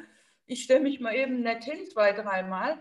ich 0.46 0.64
stelle 0.64 0.80
mich 0.80 1.02
mal 1.02 1.14
eben 1.14 1.42
nett 1.42 1.66
hin, 1.66 1.86
zwei, 1.88 2.14
dreimal 2.14 2.78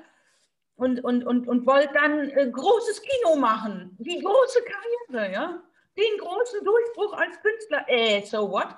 und, 0.76 1.02
und, 1.02 1.24
und, 1.24 1.48
und 1.48 1.66
wollte 1.66 1.92
dann 1.94 2.30
äh, 2.30 2.48
großes 2.48 3.02
Kino 3.02 3.34
machen, 3.36 3.96
die 3.98 4.20
große 4.20 4.60
Karriere, 5.08 5.32
ja, 5.32 5.62
den 5.96 6.18
großen 6.18 6.64
Durchbruch 6.64 7.12
als 7.14 7.40
Künstler. 7.40 7.84
Äh, 7.88 8.24
so 8.24 8.50
what? 8.50 8.76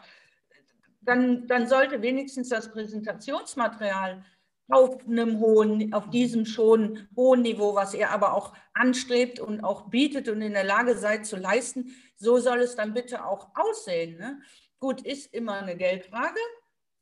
Dann, 1.01 1.47
dann 1.47 1.67
sollte 1.67 2.03
wenigstens 2.03 2.49
das 2.49 2.71
Präsentationsmaterial 2.71 4.25
auf 4.69 5.07
einem 5.07 5.41
hohen, 5.41 5.93
auf 5.95 6.11
diesem 6.11 6.45
schon 6.45 7.09
hohen 7.17 7.43
Niveau, 7.43 7.75
was 7.75 7.95
ihr 7.95 8.11
aber 8.11 8.35
auch 8.35 8.55
anstrebt 8.75 9.41
und 9.41 9.65
auch 9.65 9.89
bietet 9.89 10.29
und 10.29 10.43
in 10.43 10.53
der 10.53 10.65
Lage 10.65 10.97
seid 10.97 11.27
zu 11.27 11.37
leisten, 11.37 11.95
so 12.17 12.39
soll 12.39 12.59
es 12.59 12.77
dann 12.77 12.93
bitte 12.93 13.25
auch 13.25 13.51
aussehen. 13.55 14.19
Ne? 14.19 14.41
Gut, 14.79 15.01
ist 15.01 15.33
immer 15.33 15.55
eine 15.55 15.77
Geldfrage, 15.77 16.41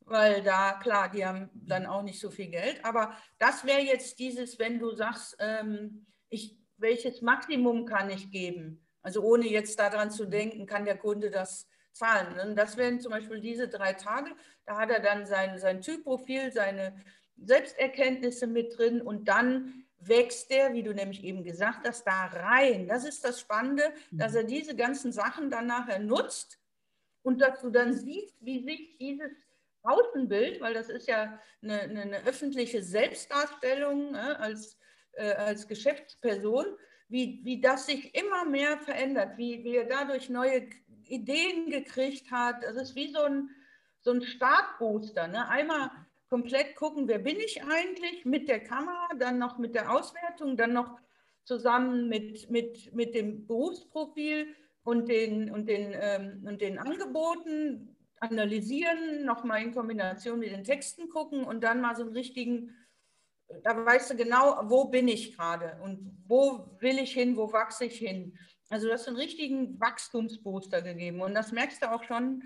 weil 0.00 0.42
da, 0.42 0.74
klar, 0.74 1.10
die 1.10 1.26
haben 1.26 1.50
dann 1.54 1.86
auch 1.86 2.02
nicht 2.02 2.20
so 2.20 2.30
viel 2.30 2.48
Geld. 2.48 2.84
Aber 2.84 3.16
das 3.38 3.64
wäre 3.64 3.80
jetzt 3.80 4.18
dieses, 4.20 4.58
wenn 4.58 4.78
du 4.78 4.94
sagst, 4.94 5.36
ähm, 5.40 6.06
ich, 6.28 6.56
welches 6.76 7.20
Maximum 7.20 7.84
kann 7.84 8.10
ich 8.10 8.30
geben? 8.30 8.86
Also 9.07 9.22
ohne 9.22 9.46
jetzt 9.46 9.78
daran 9.78 10.11
zu 10.11 10.24
denken, 10.24 10.66
kann 10.66 10.84
der 10.84 10.98
Kunde 10.98 11.30
das 11.30 11.68
zahlen. 11.92 12.40
Und 12.40 12.57
das 12.57 12.76
wären 12.76 12.98
zum 12.98 13.12
Beispiel 13.12 13.40
diese 13.40 13.68
drei 13.68 13.92
Tage. 13.92 14.32
Da 14.64 14.78
hat 14.78 14.90
er 14.90 14.98
dann 14.98 15.26
sein, 15.26 15.61
sein 15.61 15.80
Typprofil, 15.80 16.50
seine 16.50 16.92
Selbsterkenntnisse 17.36 18.48
mit 18.48 18.76
drin 18.76 19.00
und 19.00 19.28
dann 19.28 19.84
wächst 20.00 20.50
der, 20.50 20.72
wie 20.72 20.82
du 20.82 20.92
nämlich 20.92 21.22
eben 21.22 21.44
gesagt 21.44 21.86
hast, 21.86 22.04
da 22.04 22.26
rein. 22.26 22.88
Das 22.88 23.04
ist 23.04 23.24
das 23.24 23.38
Spannende, 23.38 23.84
dass 24.11 24.32
mhm. 24.32 24.38
er 24.38 24.42
diese 24.42 24.74
ganzen 24.74 25.12
Sachen 25.12 25.52
dann 25.52 25.68
nachher 25.68 26.00
nutzt 26.00 26.59
und 27.22 27.40
dass 27.40 27.61
du 27.61 27.70
dann 27.70 27.94
siehst, 27.94 28.34
wie 28.40 28.64
sich 28.64 28.98
dieses 28.98 29.30
Außenbild, 29.84 30.61
weil 30.61 30.74
das 30.74 30.88
ist 30.88 31.07
ja 31.07 31.38
eine, 31.62 31.80
eine, 31.82 32.00
eine 32.02 32.26
öffentliche 32.26 32.82
Selbstdarstellung 32.82 34.11
ne, 34.11 34.36
als, 34.40 34.76
äh, 35.12 35.30
als 35.34 35.68
Geschäftsperson, 35.68 36.66
wie, 37.09 37.40
wie 37.44 37.61
das 37.61 37.86
sich 37.86 38.14
immer 38.14 38.44
mehr 38.44 38.78
verändert, 38.78 39.38
wie, 39.38 39.62
wie 39.64 39.76
er 39.76 39.86
dadurch 39.86 40.28
neue 40.28 40.68
Ideen 41.07 41.70
gekriegt 41.70 42.30
hat. 42.30 42.62
Das 42.62 42.76
ist 42.76 42.94
wie 42.94 43.12
so 43.12 43.22
ein, 43.22 43.50
so 44.00 44.12
ein 44.12 44.22
Startbooster. 44.22 45.28
Ne? 45.28 45.48
Einmal 45.48 45.90
komplett 46.28 46.74
gucken, 46.74 47.07
wer 47.09 47.18
bin 47.18 47.36
ich 47.36 47.62
eigentlich 47.62 48.24
mit 48.24 48.48
der 48.48 48.61
Kamera, 48.61 49.09
dann 49.18 49.38
noch 49.38 49.59
mit 49.59 49.74
der 49.74 49.92
Auswertung, 49.92 50.57
dann 50.57 50.72
noch 50.72 50.98
zusammen 51.44 52.09
mit, 52.09 52.50
mit, 52.50 52.92
mit 52.94 53.14
dem 53.14 53.46
Berufsprofil 53.46 54.48
und 54.82 55.09
den, 55.09 55.50
und, 55.50 55.68
den, 55.68 55.94
ähm, 55.94 56.44
und 56.46 56.61
den 56.61 56.78
Angeboten, 56.78 57.96
analysieren, 58.18 59.24
nochmal 59.24 59.62
in 59.62 59.74
Kombination 59.74 60.38
mit 60.38 60.50
den 60.50 60.64
Texten 60.64 61.09
gucken 61.09 61.44
und 61.44 61.62
dann 61.62 61.80
mal 61.80 61.94
so 61.94 62.02
einen 62.02 62.12
richtigen, 62.12 62.74
da 63.62 63.84
weißt 63.84 64.11
du 64.11 64.16
genau, 64.16 64.61
wo 64.64 64.86
bin 64.86 65.09
ich 65.09 65.36
gerade 65.36 65.78
und 65.82 66.18
wo 66.26 66.76
will 66.80 66.99
ich 66.99 67.12
hin, 67.12 67.36
wo 67.36 67.53
wachse 67.53 67.84
ich 67.86 67.99
hin. 67.99 68.36
Also 68.68 68.88
du 68.88 68.92
hast 68.92 69.07
einen 69.07 69.16
richtigen 69.16 69.78
Wachstumsbooster 69.80 70.82
gegeben 70.82 71.20
und 71.20 71.34
das 71.34 71.53
merkst 71.53 71.82
du 71.82 71.92
auch 71.92 72.03
schon 72.03 72.42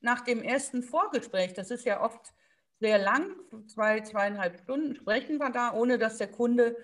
nach 0.00 0.22
dem 0.22 0.42
ersten 0.42 0.82
Vorgespräch. 0.82 1.52
Das 1.52 1.70
ist 1.70 1.84
ja 1.84 2.02
oft 2.02 2.32
sehr 2.80 2.98
lang, 2.98 3.36
zwei, 3.68 4.00
zweieinhalb 4.00 4.60
Stunden 4.62 4.96
sprechen 4.96 5.38
wir 5.38 5.50
da, 5.50 5.72
ohne 5.74 5.98
dass 5.98 6.18
der 6.18 6.30
Kunde 6.30 6.76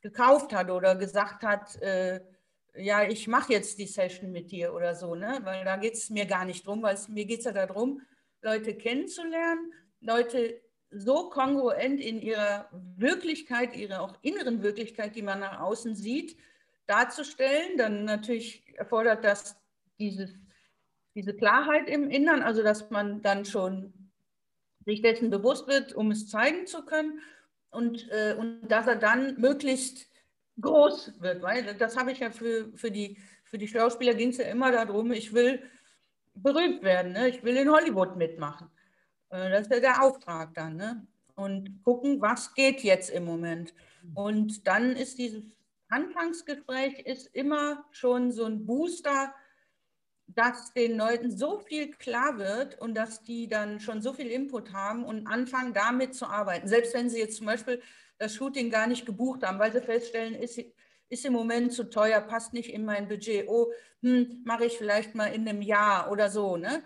gekauft 0.00 0.52
hat 0.52 0.70
oder 0.70 0.96
gesagt 0.96 1.42
hat, 1.44 1.80
äh, 1.82 2.20
ja, 2.74 3.04
ich 3.04 3.28
mache 3.28 3.52
jetzt 3.52 3.78
die 3.78 3.86
Session 3.86 4.32
mit 4.32 4.50
dir 4.50 4.74
oder 4.74 4.94
so, 4.94 5.14
ne? 5.14 5.40
weil 5.42 5.64
da 5.64 5.76
geht 5.76 5.94
es 5.94 6.08
mir 6.10 6.24
gar 6.24 6.44
nicht 6.44 6.66
drum, 6.66 6.82
weil 6.82 6.98
mir 7.08 7.26
geht 7.26 7.40
es 7.40 7.44
ja 7.44 7.52
darum, 7.52 8.00
Leute 8.40 8.74
kennenzulernen, 8.74 9.72
Leute 10.00 10.61
so 10.92 11.30
kongruent 11.30 12.00
in 12.00 12.20
ihrer 12.20 12.68
Wirklichkeit, 12.96 13.76
ihrer 13.76 14.02
auch 14.02 14.16
inneren 14.22 14.62
Wirklichkeit, 14.62 15.16
die 15.16 15.22
man 15.22 15.40
nach 15.40 15.60
außen 15.60 15.94
sieht, 15.94 16.36
darzustellen. 16.86 17.78
Dann 17.78 18.04
natürlich 18.04 18.64
erfordert 18.76 19.24
das 19.24 19.56
dieses, 19.98 20.34
diese 21.14 21.34
Klarheit 21.34 21.88
im 21.88 22.10
Innern, 22.10 22.42
also 22.42 22.62
dass 22.62 22.90
man 22.90 23.22
dann 23.22 23.44
schon 23.44 23.92
sich 24.84 25.00
dessen 25.00 25.30
bewusst 25.30 25.68
wird, 25.68 25.94
um 25.94 26.10
es 26.10 26.28
zeigen 26.28 26.66
zu 26.66 26.84
können. 26.84 27.20
und, 27.70 28.08
äh, 28.10 28.34
und 28.38 28.68
dass 28.68 28.86
er 28.86 28.96
dann 28.96 29.40
möglichst 29.40 30.06
groß 30.60 31.20
wird. 31.20 31.42
Weil 31.42 31.74
das 31.74 31.96
habe 31.96 32.12
ich 32.12 32.18
ja 32.20 32.30
für, 32.30 32.70
für, 32.76 32.90
die, 32.90 33.16
für 33.44 33.58
die 33.58 33.68
Schauspieler 33.68 34.14
ging 34.14 34.28
es 34.28 34.36
ja 34.36 34.44
immer 34.44 34.70
darum, 34.70 35.10
ich 35.12 35.32
will 35.32 35.62
berühmt 36.34 36.82
werden, 36.82 37.12
ne? 37.12 37.28
ich 37.28 37.42
will 37.42 37.56
in 37.56 37.70
Hollywood 37.70 38.16
mitmachen. 38.16 38.70
Äh, 39.32 39.50
das 39.50 39.62
ist 39.62 39.72
ja 39.72 39.80
der 39.80 40.02
Auftrag 40.02 40.54
dann. 40.54 40.76
Ne? 40.76 41.06
Und 41.34 41.82
gucken, 41.82 42.20
was 42.20 42.54
geht 42.54 42.82
jetzt 42.82 43.10
im 43.10 43.24
Moment. 43.24 43.74
Und 44.14 44.66
dann 44.66 44.94
ist 44.94 45.18
dieses 45.18 45.42
Anfangsgespräch 45.88 47.00
ist 47.00 47.26
immer 47.34 47.84
schon 47.90 48.32
so 48.32 48.44
ein 48.44 48.64
Booster, 48.66 49.34
dass 50.26 50.72
den 50.72 50.96
Leuten 50.96 51.36
so 51.36 51.58
viel 51.58 51.90
klar 51.90 52.38
wird 52.38 52.80
und 52.80 52.94
dass 52.94 53.22
die 53.22 53.48
dann 53.48 53.80
schon 53.80 54.00
so 54.00 54.12
viel 54.12 54.28
Input 54.28 54.72
haben 54.72 55.04
und 55.04 55.26
anfangen 55.26 55.74
damit 55.74 56.14
zu 56.14 56.26
arbeiten. 56.26 56.68
Selbst 56.68 56.94
wenn 56.94 57.10
sie 57.10 57.18
jetzt 57.18 57.36
zum 57.36 57.46
Beispiel 57.46 57.82
das 58.18 58.34
Shooting 58.34 58.70
gar 58.70 58.86
nicht 58.86 59.04
gebucht 59.04 59.42
haben, 59.42 59.58
weil 59.58 59.72
sie 59.72 59.82
feststellen, 59.82 60.34
ist, 60.34 60.58
ist 61.08 61.26
im 61.26 61.32
Moment 61.34 61.72
zu 61.72 61.90
teuer, 61.90 62.20
passt 62.20 62.54
nicht 62.54 62.72
in 62.72 62.84
mein 62.84 63.08
Budget. 63.08 63.46
Oh, 63.48 63.70
hm, 64.00 64.42
mache 64.44 64.64
ich 64.64 64.78
vielleicht 64.78 65.14
mal 65.14 65.26
in 65.26 65.46
einem 65.46 65.60
Jahr 65.60 66.10
oder 66.10 66.30
so. 66.30 66.56
Ne? 66.56 66.82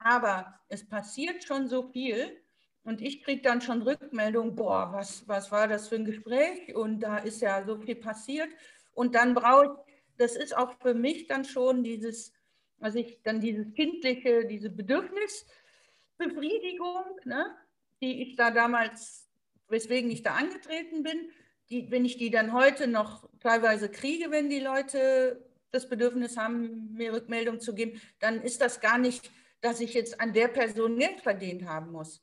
Aber 0.00 0.58
es 0.68 0.88
passiert 0.88 1.44
schon 1.44 1.68
so 1.68 1.84
viel 1.84 2.36
und 2.82 3.00
ich 3.00 3.22
kriege 3.22 3.42
dann 3.42 3.60
schon 3.60 3.82
Rückmeldung, 3.82 4.56
boah, 4.56 4.92
was, 4.92 5.28
was 5.28 5.52
war 5.52 5.68
das 5.68 5.88
für 5.88 5.96
ein 5.96 6.04
Gespräch? 6.04 6.74
Und 6.74 7.00
da 7.00 7.18
ist 7.18 7.40
ja 7.40 7.64
so 7.64 7.76
viel 7.76 7.96
passiert. 7.96 8.48
Und 8.94 9.14
dann 9.14 9.34
brauche 9.34 9.66
ich, 9.66 9.70
das 10.16 10.34
ist 10.36 10.56
auch 10.56 10.72
für 10.80 10.94
mich 10.94 11.26
dann 11.26 11.44
schon 11.44 11.84
dieses, 11.84 12.32
also 12.80 12.98
ich 12.98 13.20
dann 13.22 13.40
dieses 13.40 13.72
kindliche, 13.74 14.46
diese 14.46 14.70
Bedürfnisbefriedigung, 14.70 17.04
ne, 17.24 17.54
die 18.00 18.22
ich 18.22 18.36
da 18.36 18.50
damals 18.50 19.30
weswegen 19.70 20.10
ich 20.10 20.22
da 20.22 20.34
angetreten 20.34 21.02
bin. 21.02 21.30
Die, 21.70 21.90
wenn 21.90 22.04
ich 22.04 22.16
die 22.16 22.30
dann 22.30 22.52
heute 22.52 22.88
noch 22.88 23.28
teilweise 23.38 23.88
kriege, 23.88 24.30
wenn 24.30 24.50
die 24.50 24.58
Leute 24.58 25.48
das 25.70 25.88
Bedürfnis 25.88 26.36
haben, 26.36 26.92
mir 26.94 27.12
Rückmeldung 27.12 27.60
zu 27.60 27.74
geben, 27.74 28.00
dann 28.18 28.42
ist 28.42 28.60
das 28.60 28.80
gar 28.80 28.98
nicht, 28.98 29.30
dass 29.60 29.80
ich 29.80 29.94
jetzt 29.94 30.20
an 30.20 30.32
der 30.32 30.48
Person 30.48 30.98
Geld 30.98 31.20
verdient 31.20 31.66
haben 31.66 31.92
muss. 31.92 32.22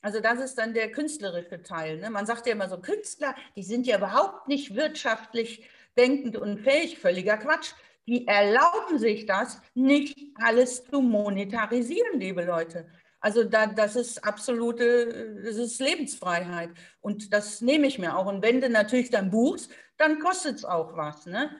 Also 0.00 0.18
das 0.18 0.40
ist 0.40 0.58
dann 0.58 0.74
der 0.74 0.90
künstlerische 0.90 1.62
Teil. 1.62 1.98
Ne? 1.98 2.10
Man 2.10 2.26
sagt 2.26 2.46
ja 2.46 2.52
immer 2.52 2.68
so, 2.68 2.78
Künstler, 2.78 3.36
die 3.54 3.62
sind 3.62 3.86
ja 3.86 3.98
überhaupt 3.98 4.48
nicht 4.48 4.74
wirtschaftlich 4.74 5.64
denkend 5.96 6.36
und 6.36 6.60
fähig, 6.60 6.98
völliger 6.98 7.38
Quatsch. 7.38 7.72
Die 8.08 8.26
erlauben 8.26 8.98
sich 8.98 9.26
das, 9.26 9.62
nicht 9.74 10.18
alles 10.34 10.84
zu 10.84 11.00
monetarisieren, 11.00 12.18
liebe 12.18 12.44
Leute. 12.44 12.88
Also 13.20 13.44
da, 13.44 13.68
das 13.68 13.94
ist 13.94 14.24
absolute, 14.24 15.40
das 15.44 15.54
ist 15.54 15.80
Lebensfreiheit. 15.80 16.70
Und 17.00 17.32
das 17.32 17.60
nehme 17.60 17.86
ich 17.86 18.00
mir 18.00 18.16
auch. 18.16 18.26
Und 18.26 18.42
wenn 18.42 18.60
du 18.60 18.68
natürlich 18.68 19.10
dann 19.10 19.30
buchst, 19.30 19.70
dann 19.96 20.18
kostet 20.18 20.56
es 20.56 20.64
auch 20.64 20.96
was. 20.96 21.26
Ne? 21.26 21.50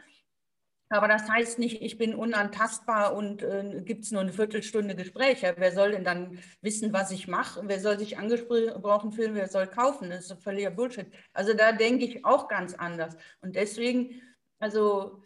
Aber 0.93 1.09
das 1.09 1.27
heißt 1.27 1.59
nicht, 1.59 1.81
ich 1.81 1.97
bin 1.97 2.15
unantastbar 2.15 3.17
und 3.17 3.43
äh, 3.43 3.81
gibt 3.83 4.05
es 4.05 4.11
nur 4.11 4.21
eine 4.21 4.33
Viertelstunde 4.33 4.95
Gespräch. 4.95 5.41
Ja, 5.41 5.55
wer 5.57 5.73
soll 5.73 5.93
denn 5.93 6.05
dann 6.05 6.39
wissen, 6.61 6.93
was 6.93 7.11
ich 7.11 7.29
mache? 7.29 7.63
Wer 7.65 7.81
soll 7.81 7.99
sich 7.99 8.19
angesprochen 8.19 9.11
fühlen? 9.11 9.35
Wer 9.35 9.49
soll 9.49 9.67
kaufen? 9.69 10.11
Das 10.11 10.31
ist 10.31 10.43
völliger 10.43 10.71
Bullshit. 10.71 11.07
Also 11.33 11.55
da 11.55 11.73
denke 11.73 12.05
ich 12.05 12.27
auch 12.27 12.47
ganz 12.47 12.75
anders. 12.75 13.17
Und 13.41 13.57
deswegen, 13.57 14.21
also 14.59 15.23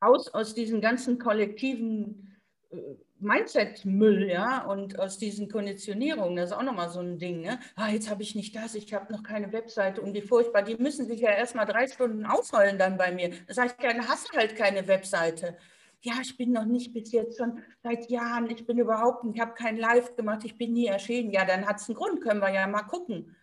aus, 0.00 0.28
aus 0.28 0.52
diesen 0.52 0.82
ganzen 0.82 1.18
kollektiven 1.18 2.36
äh, 2.68 2.76
Mindset-Müll, 3.24 4.28
ja, 4.30 4.64
und 4.64 4.98
aus 5.00 5.18
diesen 5.18 5.48
Konditionierungen, 5.48 6.36
das 6.36 6.50
ist 6.50 6.56
auch 6.56 6.62
nochmal 6.62 6.90
so 6.90 7.00
ein 7.00 7.18
Ding, 7.18 7.40
ne? 7.40 7.58
Ah, 7.74 7.88
jetzt 7.88 8.08
habe 8.10 8.22
ich 8.22 8.34
nicht 8.34 8.54
das, 8.54 8.74
ich 8.74 8.92
habe 8.94 9.12
noch 9.12 9.22
keine 9.22 9.52
Webseite 9.52 10.00
und 10.00 10.14
wie 10.14 10.22
furchtbar, 10.22 10.62
die 10.62 10.76
müssen 10.76 11.06
sich 11.06 11.20
ja 11.20 11.30
erstmal 11.30 11.66
drei 11.66 11.88
Stunden 11.88 12.24
ausrollen 12.26 12.78
dann 12.78 12.96
bei 12.96 13.10
mir. 13.12 13.30
Das 13.48 13.58
heißt, 13.58 13.76
dann 13.82 14.06
hast 14.06 14.32
du 14.32 14.36
halt 14.36 14.56
keine 14.56 14.86
Webseite. 14.86 15.56
Ja, 16.02 16.14
ich 16.20 16.36
bin 16.36 16.52
noch 16.52 16.66
nicht 16.66 16.92
bis 16.92 17.12
jetzt 17.12 17.38
schon 17.38 17.60
seit 17.82 18.10
Jahren, 18.10 18.50
ich 18.50 18.66
bin 18.66 18.78
überhaupt, 18.78 19.24
ich 19.32 19.40
habe 19.40 19.54
kein 19.54 19.78
Live 19.78 20.14
gemacht, 20.16 20.44
ich 20.44 20.58
bin 20.58 20.74
nie 20.74 20.86
erschienen. 20.86 21.30
Ja, 21.30 21.46
dann 21.46 21.66
hat 21.66 21.80
es 21.80 21.88
einen 21.88 21.96
Grund, 21.96 22.20
können 22.20 22.40
wir 22.40 22.52
ja 22.52 22.66
mal 22.66 22.82
gucken. 22.82 23.34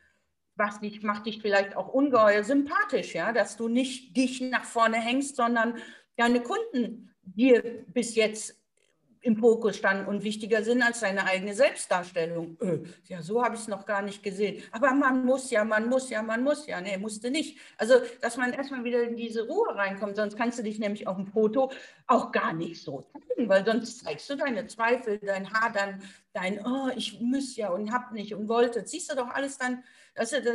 Was 0.55 0.79
dich, 0.79 1.01
macht 1.01 1.25
dich 1.25 1.41
vielleicht 1.41 1.75
auch 1.75 1.87
ungeheuer 1.87 2.43
sympathisch, 2.43 3.15
ja, 3.15 3.31
dass 3.31 3.57
du 3.57 3.67
nicht 3.67 4.15
dich 4.15 4.41
nach 4.41 4.63
vorne 4.63 4.97
hängst, 4.97 5.37
sondern 5.37 5.75
deine 6.17 6.41
Kunden 6.41 7.09
dir 7.23 7.83
bis 7.87 8.13
jetzt 8.13 8.60
im 9.21 9.37
Fokus 9.37 9.77
standen 9.77 10.07
und 10.07 10.23
wichtiger 10.23 10.63
sind 10.63 10.81
als 10.81 10.99
seine 10.99 11.25
eigene 11.25 11.53
Selbstdarstellung. 11.53 12.57
Äh, 12.59 12.79
ja, 13.07 13.21
so 13.21 13.43
habe 13.43 13.55
ich 13.55 13.61
es 13.61 13.67
noch 13.67 13.85
gar 13.85 14.01
nicht 14.01 14.23
gesehen. 14.23 14.63
Aber 14.71 14.91
man 14.93 15.25
muss 15.25 15.51
ja, 15.51 15.63
man 15.63 15.87
muss 15.87 16.09
ja, 16.09 16.23
man 16.23 16.43
muss 16.43 16.65
ja. 16.65 16.81
Nee, 16.81 16.97
musste 16.97 17.29
nicht. 17.29 17.59
Also, 17.77 17.95
dass 18.21 18.37
man 18.37 18.51
erstmal 18.51 18.83
wieder 18.83 19.03
in 19.03 19.15
diese 19.15 19.47
Ruhe 19.47 19.75
reinkommt, 19.75 20.15
sonst 20.15 20.37
kannst 20.37 20.57
du 20.57 20.63
dich 20.63 20.79
nämlich 20.79 21.07
auf 21.07 21.17
dem 21.17 21.27
Foto 21.27 21.71
auch 22.07 22.31
gar 22.31 22.53
nicht 22.53 22.81
so 22.81 23.01
zeigen, 23.01 23.47
weil 23.47 23.63
sonst 23.63 24.03
zeigst 24.03 24.27
du 24.29 24.35
deine 24.35 24.65
Zweifel, 24.65 25.19
dein 25.19 25.53
Haar, 25.53 25.71
dann 25.71 26.01
dein, 26.33 26.65
oh, 26.65 26.89
ich 26.95 27.19
muss 27.21 27.55
ja 27.55 27.69
und 27.69 27.91
hab 27.91 28.11
nicht 28.13 28.33
und 28.33 28.47
wollte. 28.47 28.85
Siehst 28.87 29.11
du 29.11 29.15
doch 29.15 29.29
alles 29.29 29.57
dann, 29.59 29.83
das 30.15 30.31
ist, 30.31 30.47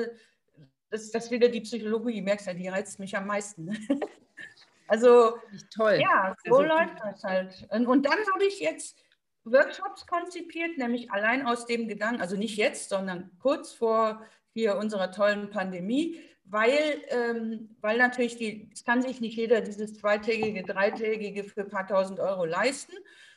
das, 0.90 1.10
das 1.12 1.30
wieder 1.30 1.48
die 1.48 1.60
Psychologie, 1.60 2.20
merkst 2.20 2.48
du, 2.48 2.54
die 2.54 2.68
reizt 2.68 2.98
mich 2.98 3.16
am 3.16 3.26
meisten. 3.26 3.76
Also 4.88 5.38
toll. 5.74 5.98
Ja, 6.00 6.34
so 6.44 6.56
also, 6.56 6.68
läuft 6.68 7.00
das 7.00 7.24
halt. 7.24 7.66
Und, 7.70 7.86
und 7.86 8.06
dann 8.06 8.18
habe 8.32 8.44
ich 8.44 8.60
jetzt 8.60 8.98
Workshops 9.44 10.06
konzipiert, 10.06 10.76
nämlich 10.76 11.10
allein 11.10 11.46
aus 11.46 11.66
dem 11.66 11.88
Gedanken, 11.88 12.20
also 12.20 12.36
nicht 12.36 12.56
jetzt, 12.56 12.88
sondern 12.88 13.30
kurz 13.40 13.72
vor 13.72 14.22
hier 14.52 14.76
unserer 14.76 15.12
tollen 15.12 15.50
Pandemie, 15.50 16.20
weil, 16.44 17.02
ähm, 17.08 17.76
weil 17.80 17.98
natürlich 17.98 18.36
die, 18.36 18.70
es 18.72 18.84
kann 18.84 19.02
sich 19.02 19.20
nicht 19.20 19.36
jeder 19.36 19.60
dieses 19.60 19.98
zweitägige, 19.98 20.62
dreitägige 20.62 21.44
für 21.44 21.62
ein 21.62 21.68
paar 21.68 21.86
tausend 21.86 22.20
Euro 22.20 22.44
leisten. 22.44 22.94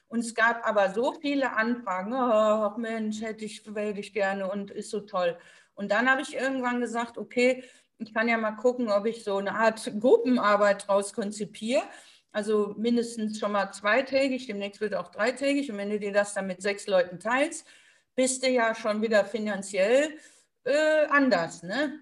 Und 0.08 0.20
es 0.22 0.34
gab 0.34 0.68
aber 0.68 0.92
so 0.92 1.14
viele 1.14 1.54
Anfragen, 1.54 2.14
oh 2.14 2.80
Mensch, 2.80 3.22
hätte 3.22 3.46
ich, 3.46 3.64
wäre 3.76 4.00
ich 4.00 4.12
gerne 4.12 4.50
und 4.50 4.72
ist 4.72 4.90
so 4.90 5.02
toll. 5.02 5.38
Und 5.76 5.92
dann 5.92 6.10
habe 6.10 6.22
ich 6.22 6.36
irgendwann 6.36 6.82
gesagt, 6.82 7.18
okay, 7.18 7.64
ich 8.00 8.14
kann 8.14 8.30
ja 8.30 8.38
mal 8.38 8.54
gucken, 8.54 8.90
ob 8.90 9.06
ich 9.06 9.24
so 9.24 9.38
eine 9.38 9.54
Art 9.54 9.92
Gruppenarbeit 10.00 10.88
daraus 10.88 11.14
konzipiere. 11.14 11.84
Also 12.32 12.74
mindestens 12.78 13.40
schon 13.40 13.52
mal 13.52 13.72
zweitägig, 13.72 14.48
demnächst 14.48 14.82
wird 14.82 14.96
auch 14.96 15.10
dreitägig. 15.10 15.72
Und 15.72 15.78
wenn 15.78 15.90
du 15.90 16.00
dir 16.00 16.14
das 16.14 16.34
dann 16.34 16.48
mit 16.48 16.62
sechs 16.62 16.88
Leuten 16.88 17.20
teilst, 17.20 17.68
bist 18.16 18.44
du 18.44 18.50
ja 18.50 18.74
schon 18.74 19.02
wieder 19.02 19.26
finanziell 19.26 20.18
äh, 20.64 21.06
anders. 21.10 21.62
Ne? 21.64 22.02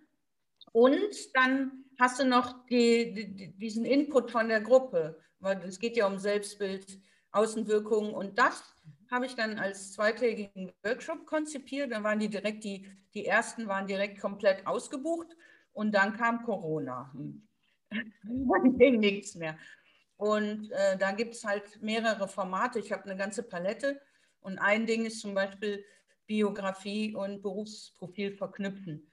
Und 0.71 1.15
dann 1.33 1.85
hast 1.99 2.19
du 2.19 2.25
noch 2.25 2.65
die, 2.67 3.13
die, 3.13 3.57
diesen 3.57 3.85
Input 3.85 4.29
von 4.29 4.49
der 4.49 4.61
Gruppe, 4.61 5.19
weil 5.39 5.57
es 5.63 5.79
geht 5.79 5.97
ja 5.97 6.05
um 6.05 6.19
Selbstbild, 6.19 6.99
Außenwirkungen 7.31 8.13
und 8.13 8.39
das 8.39 8.63
habe 9.11 9.25
ich 9.25 9.35
dann 9.35 9.59
als 9.59 9.93
zweitägigen 9.93 10.71
Workshop 10.83 11.25
konzipiert. 11.25 11.91
Dann 11.91 12.03
waren 12.03 12.19
die 12.19 12.29
direkt, 12.29 12.63
die, 12.63 12.89
die 13.13 13.25
ersten 13.25 13.67
waren 13.67 13.87
direkt 13.87 14.19
komplett 14.19 14.65
ausgebucht 14.65 15.35
und 15.77 15.93
dann 15.93 16.17
kam 16.17 16.43
Corona. 16.43 17.09
Hm. 17.13 17.47
Dann 17.91 18.77
ging 18.77 18.99
nichts 18.99 19.35
mehr. 19.35 19.57
Und 20.17 20.69
äh, 20.71 20.97
da 20.97 21.11
gibt 21.11 21.35
es 21.35 21.45
halt 21.45 21.81
mehrere 21.81 22.27
Formate. 22.27 22.79
Ich 22.79 22.91
habe 22.91 23.03
eine 23.03 23.15
ganze 23.15 23.43
Palette. 23.43 24.01
Und 24.41 24.57
ein 24.57 24.87
Ding 24.87 25.05
ist 25.05 25.21
zum 25.21 25.35
Beispiel 25.35 25.85
Biografie 26.25 27.13
und 27.15 27.43
Berufsprofil 27.43 28.33
verknüpfen. 28.33 29.11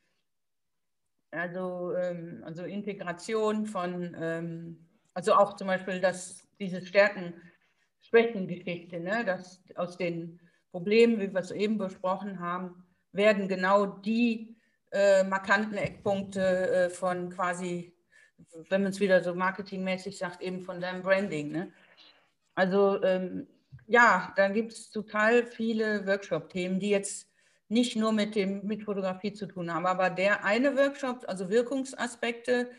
Also, 1.31 1.95
ähm, 1.95 2.43
also 2.47 2.65
Integration 2.65 3.67
von, 3.67 4.17
ähm, 4.19 4.89
also 5.13 5.35
auch 5.35 5.57
zum 5.57 5.67
Beispiel 5.67 6.01
das, 6.01 6.49
diese 6.59 6.81
Stärken-Schwächen-Geschichte, 6.85 9.01
ne? 9.01 9.23
dass 9.27 9.63
aus 9.77 9.99
den 9.99 10.41
Problemen, 10.71 11.21
wie 11.21 11.31
wir 11.31 11.41
es 11.41 11.51
eben 11.51 11.77
besprochen 11.77 12.41
haben, 12.41 12.87
werden 13.13 13.49
genau 13.49 13.85
die 13.87 14.55
äh, 14.95 15.25
markanten 15.25 15.77
Eckpunkte 15.77 16.71
äh, 16.71 16.89
von 16.89 17.31
quasi, 17.31 17.93
wenn 18.69 18.83
man 18.85 18.93
es 18.93 19.01
wieder 19.01 19.23
so 19.23 19.35
marketingmäßig 19.35 20.17
sagt, 20.17 20.41
eben 20.41 20.63
von 20.63 20.81
deinem 20.81 21.03
Branding. 21.03 21.51
Ne? 21.51 21.73
Also 22.55 23.03
ähm, 23.03 23.49
ja, 23.89 24.33
da 24.37 24.49
gibt 24.49 24.73
es 24.73 24.91
total 24.91 25.47
viele 25.47 26.07
Workshop-Themen, 26.07 26.79
die 26.79 26.91
jetzt 26.91 27.29
nicht 27.69 27.97
nur 27.97 28.13
mit, 28.13 28.37
dem, 28.37 28.65
mit 28.65 28.85
Fotografie 28.85 29.33
zu 29.33 29.47
tun 29.47 29.75
haben, 29.75 29.87
aber 29.87 30.11
der 30.11 30.45
eine 30.45 30.77
Workshop, 30.77 31.25
also 31.27 31.51
Wirkungsaspekte 31.51 32.71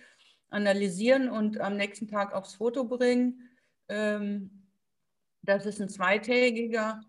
analysieren 0.50 1.28
und 1.28 1.60
am 1.60 1.76
nächsten 1.76 2.08
Tag 2.08 2.34
aufs 2.34 2.56
Foto 2.56 2.86
bringen, 2.86 3.50
ähm, 3.90 4.64
das 5.42 5.66
ist 5.66 5.82
ein 5.82 5.90
zweitägiger 5.90 7.02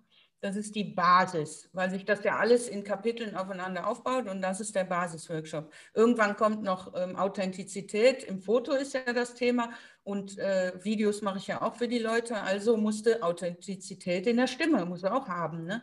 das 0.46 0.56
ist 0.56 0.76
die 0.76 0.84
Basis, 0.84 1.68
weil 1.72 1.90
sich 1.90 2.04
das 2.04 2.22
ja 2.22 2.36
alles 2.36 2.68
in 2.68 2.84
Kapiteln 2.84 3.36
aufeinander 3.36 3.86
aufbaut 3.86 4.28
und 4.28 4.40
das 4.40 4.60
ist 4.60 4.76
der 4.76 4.84
Basisworkshop. 4.84 5.72
Irgendwann 5.92 6.36
kommt 6.36 6.62
noch 6.62 6.94
ähm, 6.94 7.16
Authentizität, 7.16 8.22
im 8.22 8.40
Foto 8.40 8.72
ist 8.72 8.94
ja 8.94 9.12
das 9.12 9.34
Thema 9.34 9.70
und 10.04 10.38
äh, 10.38 10.72
Videos 10.84 11.20
mache 11.20 11.38
ich 11.38 11.48
ja 11.48 11.62
auch 11.62 11.74
für 11.74 11.88
die 11.88 11.98
Leute, 11.98 12.40
also 12.40 12.76
musste 12.76 13.24
Authentizität 13.24 14.28
in 14.28 14.36
der 14.36 14.46
Stimme, 14.46 14.84
muss 14.86 15.02
er 15.02 15.16
auch 15.16 15.28
haben. 15.28 15.64
Ne? 15.64 15.82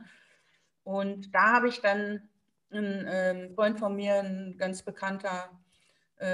Und 0.84 1.36
da 1.36 1.51
habe 1.51 1.68
ich 1.68 1.82
dann 1.82 2.30
ein 2.72 3.05
ähm, 3.07 3.55
Freund 3.55 3.80
von 3.80 3.95
mir, 3.95 4.16
ein 4.16 4.55
ganz 4.57 4.82
bekannter 4.82 5.49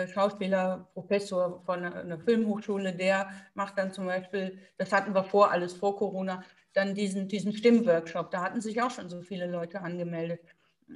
Schauspieler, 0.08 0.90
Professor 0.94 1.62
von 1.66 1.84
einer 1.84 2.20
Filmhochschule, 2.20 2.94
der 2.94 3.30
macht 3.54 3.78
dann 3.78 3.92
zum 3.92 4.06
Beispiel, 4.06 4.60
das 4.78 4.92
hatten 4.92 5.14
wir 5.14 5.24
vor, 5.24 5.52
alles 5.52 5.74
vor 5.74 5.96
Corona, 5.98 6.44
dann 6.74 6.96
diesen, 6.96 7.28
diesen 7.28 7.54
Stimmworkshop. 7.54 8.32
Da 8.32 8.42
hatten 8.42 8.62
sich 8.62 8.82
auch 8.82 8.92
schon 8.92 9.10
so 9.10 9.22
viele 9.22 9.48
Leute 9.48 9.82
angemeldet. 9.82 10.42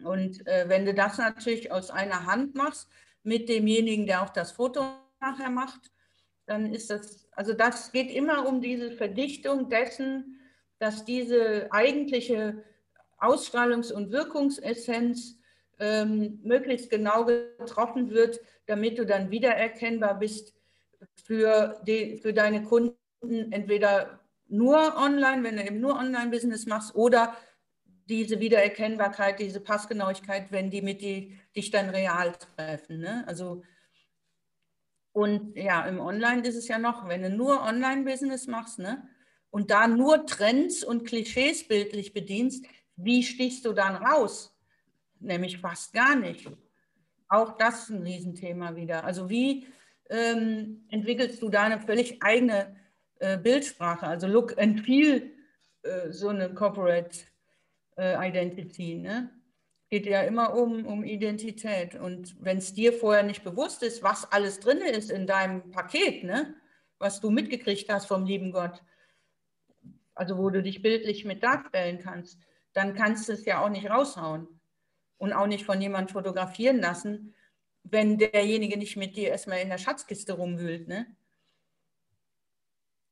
Und 0.04 0.46
äh, 0.48 0.66
wenn 0.68 0.86
du 0.86 0.94
das 0.94 1.18
natürlich 1.18 1.72
aus 1.72 1.92
einer 1.92 2.26
Hand 2.26 2.56
machst, 2.56 2.90
mit 3.24 3.50
demjenigen, 3.50 4.06
der 4.06 4.22
auch 4.22 4.30
das 4.30 4.52
Foto 4.52 4.84
nachher 5.20 5.50
macht, 5.50 5.92
dann 6.46 6.74
ist 6.74 6.90
das, 6.90 7.28
also 7.32 7.54
das 7.54 7.92
geht 7.92 8.12
immer 8.12 8.48
um 8.48 8.62
diese 8.62 8.92
Verdichtung 8.92 9.70
dessen, 9.70 10.40
dass 10.80 11.06
diese 11.06 11.72
eigentliche 11.72 12.64
Ausstrahlungs- 13.18 13.94
und 13.94 14.12
Wirkungsessenz 14.12 15.40
ähm, 15.80 16.40
möglichst 16.44 16.90
genau 16.90 17.26
getroffen 17.26 18.12
wird, 18.12 18.40
damit 18.66 18.98
du 18.98 19.06
dann 19.06 19.32
wiedererkennbar 19.32 20.20
bist 20.20 20.54
für, 21.24 21.82
die, 21.86 22.18
für 22.18 22.34
deine 22.34 22.64
Kunden, 22.64 22.96
entweder 23.52 24.20
nur 24.48 24.96
online, 24.98 25.44
wenn 25.44 25.58
du 25.58 25.64
eben 25.64 25.80
nur 25.80 25.96
Online-Business 25.96 26.66
machst, 26.66 26.96
oder 26.96 27.36
diese 28.10 28.40
Wiedererkennbarkeit, 28.40 29.40
diese 29.40 29.62
Passgenauigkeit, 29.62 30.52
wenn 30.52 30.70
die 30.70 30.82
mit 30.82 31.02
die, 31.02 31.38
dich 31.56 31.72
dann 31.72 31.90
real 31.90 32.34
treffen. 32.56 33.00
Ne? 33.00 33.24
Also 33.28 33.64
und 35.14 35.56
ja, 35.56 35.86
im 35.86 36.00
Online 36.00 36.46
ist 36.48 36.56
es 36.56 36.68
ja 36.68 36.80
noch, 36.80 37.08
wenn 37.08 37.22
du 37.22 37.30
nur 37.30 37.62
Online-Business 37.62 38.48
machst 38.48 38.80
ne, 38.80 39.08
und 39.52 39.70
da 39.70 39.88
nur 39.88 40.26
Trends 40.26 40.84
und 40.84 41.06
Klischees 41.06 41.68
bildlich 41.68 42.14
bedienst, 42.14 42.66
wie 42.96 43.24
stichst 43.24 43.66
du 43.66 43.74
dann 43.74 43.96
raus? 43.96 44.53
Nämlich 45.24 45.58
fast 45.58 45.94
gar 45.94 46.16
nicht. 46.16 46.50
Auch 47.30 47.58
das 47.58 47.84
ist 47.84 47.90
ein 47.90 48.04
Riesenthema 48.04 48.76
wieder. 48.76 49.06
Also 49.06 49.30
wie 49.30 49.66
ähm, 50.10 50.86
entwickelst 50.90 51.42
du 51.42 51.50
da 51.50 51.64
eine 51.64 51.80
völlig 51.80 52.22
eigene 52.22 52.76
äh, 53.20 53.38
Bildsprache? 53.38 54.06
Also 54.06 54.28
Look 54.28 54.58
and 54.60 54.82
Feel, 54.82 55.32
äh, 55.84 56.12
so 56.12 56.28
eine 56.28 56.54
Corporate 56.54 57.20
äh, 57.98 58.30
Identity. 58.30 58.96
Ne? 58.96 59.30
Geht 59.90 60.06
ja 60.06 60.22
immer 60.24 60.56
um, 60.56 60.86
um 60.86 61.04
Identität. 61.04 61.96
Und 61.96 62.36
wenn 62.44 62.58
es 62.58 62.74
dir 62.74 62.92
vorher 62.92 63.24
nicht 63.24 63.46
bewusst 63.46 63.82
ist, 63.82 64.04
was 64.04 64.30
alles 64.32 64.60
drin 64.60 64.80
ist 64.80 65.10
in 65.10 65.26
deinem 65.26 65.72
Paket, 65.72 66.26
ne? 66.26 66.54
was 67.00 67.22
du 67.22 67.30
mitgekriegt 67.30 67.92
hast 67.92 68.08
vom 68.08 68.26
lieben 68.26 68.52
Gott, 68.52 68.84
also 70.16 70.38
wo 70.38 70.50
du 70.50 70.62
dich 70.62 70.82
bildlich 70.82 71.24
mit 71.24 71.42
darstellen 71.44 72.00
kannst, 72.00 72.40
dann 72.74 72.94
kannst 72.94 73.30
du 73.30 73.34
es 73.34 73.46
ja 73.46 73.64
auch 73.64 73.70
nicht 73.70 73.90
raushauen 73.90 74.53
und 75.24 75.32
auch 75.32 75.48
nicht 75.48 75.64
von 75.64 75.80
jemandem 75.80 76.12
fotografieren 76.12 76.82
lassen, 76.82 77.34
wenn 77.84 78.18
derjenige 78.18 78.78
nicht 78.78 78.98
mit 78.98 79.16
dir 79.16 79.30
erstmal 79.30 79.60
in 79.60 79.70
der 79.70 79.78
Schatzkiste 79.78 80.34
rumwühlt. 80.34 80.90
Ne? 80.90 81.16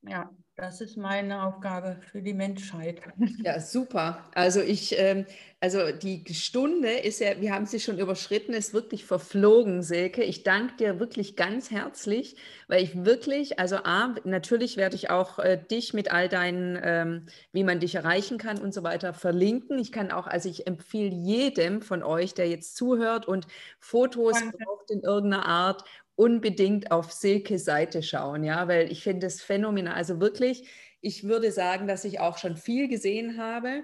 Ja, 0.01 0.29
das 0.55 0.81
ist 0.81 0.97
meine 0.97 1.43
Aufgabe 1.43 1.97
für 2.11 2.21
die 2.21 2.33
Menschheit. 2.33 3.01
Ja, 3.43 3.59
super. 3.59 4.19
Also 4.35 4.61
ich, 4.61 4.97
ähm, 4.99 5.25
also 5.59 5.91
die 5.91 6.23
Stunde 6.33 6.91
ist 6.91 7.19
ja, 7.19 7.39
wir 7.39 7.53
haben 7.53 7.65
sie 7.65 7.79
schon 7.79 7.97
überschritten, 7.97 8.53
ist 8.53 8.73
wirklich 8.73 9.05
verflogen, 9.05 9.81
Silke. 9.81 10.23
Ich 10.23 10.43
danke 10.43 10.75
dir 10.77 10.99
wirklich 10.99 11.35
ganz 11.35 11.71
herzlich, 11.71 12.35
weil 12.67 12.83
ich 12.83 13.05
wirklich, 13.05 13.59
also 13.59 13.77
A, 13.77 14.15
natürlich 14.23 14.77
werde 14.77 14.95
ich 14.95 15.09
auch 15.09 15.39
äh, 15.39 15.57
dich 15.57 15.93
mit 15.93 16.11
all 16.11 16.29
deinen, 16.29 16.79
ähm, 16.83 17.25
wie 17.51 17.63
man 17.63 17.79
dich 17.79 17.95
erreichen 17.95 18.37
kann 18.37 18.59
und 18.59 18.73
so 18.73 18.83
weiter 18.83 19.13
verlinken. 19.13 19.79
Ich 19.79 19.91
kann 19.91 20.11
auch, 20.11 20.27
also 20.27 20.49
ich 20.49 20.67
empfehle 20.67 21.15
jedem 21.15 21.81
von 21.81 22.03
euch, 22.03 22.33
der 22.33 22.49
jetzt 22.49 22.75
zuhört 22.75 23.27
und 23.27 23.47
Fotos 23.79 24.39
Danke. 24.39 24.57
braucht 24.57 24.91
in 24.91 25.01
irgendeiner 25.01 25.45
Art 25.45 25.83
unbedingt 26.21 26.91
auf 26.91 27.11
Silke 27.11 27.57
Seite 27.57 28.03
schauen, 28.03 28.43
ja, 28.43 28.67
weil 28.67 28.91
ich 28.91 29.01
finde 29.01 29.25
es 29.25 29.41
phänomenal. 29.41 29.95
Also 29.95 30.21
wirklich, 30.21 30.69
ich 31.01 31.23
würde 31.23 31.51
sagen, 31.51 31.87
dass 31.87 32.05
ich 32.05 32.19
auch 32.19 32.37
schon 32.37 32.57
viel 32.57 32.87
gesehen 32.87 33.39
habe. 33.39 33.81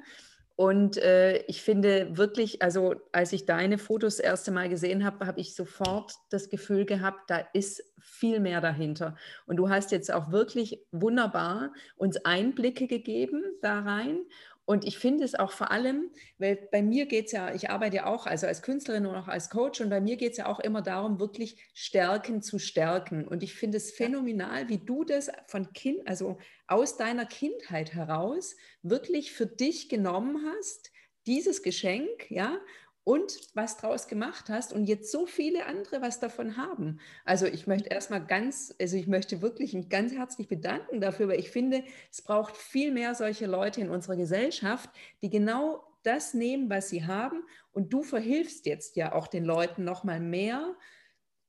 Und 0.55 0.97
äh, 0.97 1.37
ich 1.47 1.63
finde 1.63 2.15
wirklich, 2.15 2.61
also 2.61 2.93
als 3.11 3.33
ich 3.33 3.47
deine 3.47 3.79
Fotos 3.79 4.17
das 4.17 4.23
erste 4.23 4.51
Mal 4.51 4.69
gesehen 4.69 5.03
habe, 5.03 5.25
habe 5.25 5.39
ich 5.39 5.55
sofort 5.55 6.13
das 6.29 6.49
Gefühl 6.49 6.85
gehabt, 6.85 7.27
da 7.31 7.39
ist 7.53 7.83
viel 7.99 8.39
mehr 8.39 8.61
dahinter. 8.61 9.15
Und 9.47 9.57
du 9.57 9.69
hast 9.69 9.91
jetzt 9.91 10.13
auch 10.13 10.31
wirklich 10.31 10.85
wunderbar 10.91 11.73
uns 11.95 12.17
Einblicke 12.23 12.85
gegeben 12.85 13.41
da 13.63 13.79
rein. 13.79 14.19
Und 14.67 14.83
ich 14.83 14.99
finde 14.99 15.23
es 15.23 15.33
auch 15.33 15.53
vor 15.53 15.71
allem, 15.71 16.11
weil 16.39 16.57
bei 16.73 16.81
mir 16.81 17.05
geht 17.05 17.27
es 17.27 17.31
ja, 17.31 17.55
ich 17.55 17.69
arbeite 17.69 17.95
ja 17.95 18.05
auch 18.05 18.25
also 18.25 18.47
als 18.47 18.61
Künstlerin 18.61 19.05
und 19.05 19.15
auch 19.15 19.29
als 19.29 19.49
Coach 19.49 19.79
und 19.79 19.89
bei 19.89 20.01
mir 20.01 20.17
geht 20.17 20.33
es 20.33 20.39
ja 20.39 20.47
auch 20.47 20.59
immer 20.59 20.81
darum, 20.81 21.21
wirklich 21.21 21.71
Stärken 21.73 22.41
zu 22.41 22.59
stärken. 22.59 23.25
Und 23.25 23.43
ich 23.43 23.55
finde 23.55 23.77
es 23.77 23.93
phänomenal, 23.93 24.67
wie 24.67 24.79
du 24.79 25.05
das 25.05 25.31
von 25.47 25.71
Kind, 25.71 26.05
also 26.05 26.37
aus 26.67 26.97
deiner 26.97 27.25
Kindheit 27.25 27.93
heraus 27.93 28.57
wirklich 28.81 29.31
für 29.31 29.45
dich 29.45 29.87
genommen 29.87 30.45
hast, 30.45 30.91
dieses 31.27 31.63
Geschenk, 31.63 32.29
ja, 32.29 32.59
und 33.07 33.39
was 33.53 33.77
draus 33.77 34.09
gemacht 34.09 34.49
hast 34.49 34.73
und 34.73 34.83
jetzt 34.83 35.13
so 35.13 35.25
viele 35.25 35.65
andere 35.65 36.01
was 36.01 36.19
davon 36.19 36.57
haben. 36.57 36.99
Also 37.23 37.45
ich 37.45 37.65
möchte 37.65 37.87
erstmal 37.87 38.25
ganz, 38.25 38.75
also 38.81 38.97
ich 38.97 39.07
möchte 39.07 39.41
wirklich 39.41 39.73
mich 39.73 39.87
ganz 39.87 40.11
herzlich 40.11 40.49
bedanken 40.49 40.99
dafür, 40.99 41.29
weil 41.29 41.39
ich 41.39 41.49
finde, 41.49 41.85
es 42.11 42.21
braucht 42.21 42.57
viel 42.57 42.91
mehr 42.91 43.15
solche 43.15 43.45
Leute 43.45 43.79
in 43.79 43.89
unserer 43.89 44.17
Gesellschaft, 44.17 44.89
die 45.21 45.29
genau 45.29 45.85
das 46.03 46.33
nehmen, 46.33 46.69
was 46.69 46.89
sie 46.89 47.05
haben 47.05 47.43
und 47.71 47.93
du 47.93 48.03
verhilfst 48.03 48.65
jetzt 48.65 48.97
ja 48.97 49.13
auch 49.13 49.27
den 49.27 49.45
Leuten 49.45 49.85
noch 49.85 50.03
mal 50.03 50.19
mehr 50.19 50.75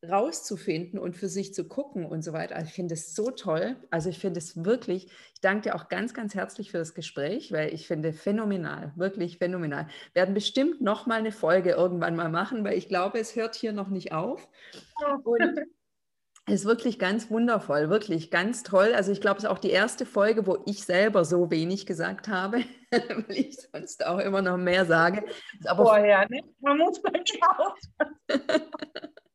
rauszufinden 0.06 0.98
und 0.98 1.16
für 1.16 1.28
sich 1.28 1.54
zu 1.54 1.64
gucken 1.64 2.06
und 2.06 2.22
so 2.22 2.32
weiter. 2.32 2.54
Also 2.54 2.68
ich 2.68 2.74
finde 2.74 2.94
es 2.94 3.14
so 3.14 3.30
toll. 3.30 3.76
Also 3.90 4.08
ich 4.10 4.18
finde 4.18 4.38
es 4.38 4.64
wirklich, 4.64 5.06
ich 5.34 5.40
danke 5.40 5.62
dir 5.62 5.74
auch 5.74 5.88
ganz, 5.88 6.14
ganz 6.14 6.34
herzlich 6.34 6.70
für 6.70 6.78
das 6.78 6.94
Gespräch, 6.94 7.52
weil 7.52 7.74
ich 7.74 7.86
finde 7.86 8.12
phänomenal, 8.12 8.92
wirklich 8.96 9.38
phänomenal. 9.38 9.88
Wir 10.12 10.22
werden 10.22 10.34
bestimmt 10.34 10.80
noch 10.80 11.06
mal 11.06 11.18
eine 11.18 11.32
Folge 11.32 11.70
irgendwann 11.70 12.14
mal 12.14 12.28
machen, 12.28 12.64
weil 12.64 12.78
ich 12.78 12.88
glaube, 12.88 13.18
es 13.18 13.34
hört 13.34 13.56
hier 13.56 13.72
noch 13.72 13.88
nicht 13.88 14.12
auf. 14.12 14.48
Und 15.24 15.66
ist 16.46 16.64
wirklich 16.64 17.00
ganz 17.00 17.28
wundervoll, 17.28 17.90
wirklich 17.90 18.30
ganz 18.30 18.62
toll. 18.62 18.94
Also 18.94 19.10
ich 19.10 19.20
glaube, 19.20 19.38
es 19.38 19.44
ist 19.44 19.50
auch 19.50 19.58
die 19.58 19.70
erste 19.70 20.06
Folge, 20.06 20.46
wo 20.46 20.62
ich 20.64 20.84
selber 20.84 21.24
so 21.24 21.50
wenig 21.50 21.86
gesagt 21.86 22.28
habe, 22.28 22.62
weil 22.90 23.24
ich 23.30 23.58
sonst 23.72 24.06
auch 24.06 24.18
immer 24.18 24.42
noch 24.42 24.58
mehr 24.58 24.84
sage. 24.86 25.24
Aber 25.64 25.84
Vorher, 25.84 26.28
ne? 26.28 26.40
Man 26.60 26.78
muss 26.78 27.02
mal 27.02 27.20
schauen. 27.26 27.72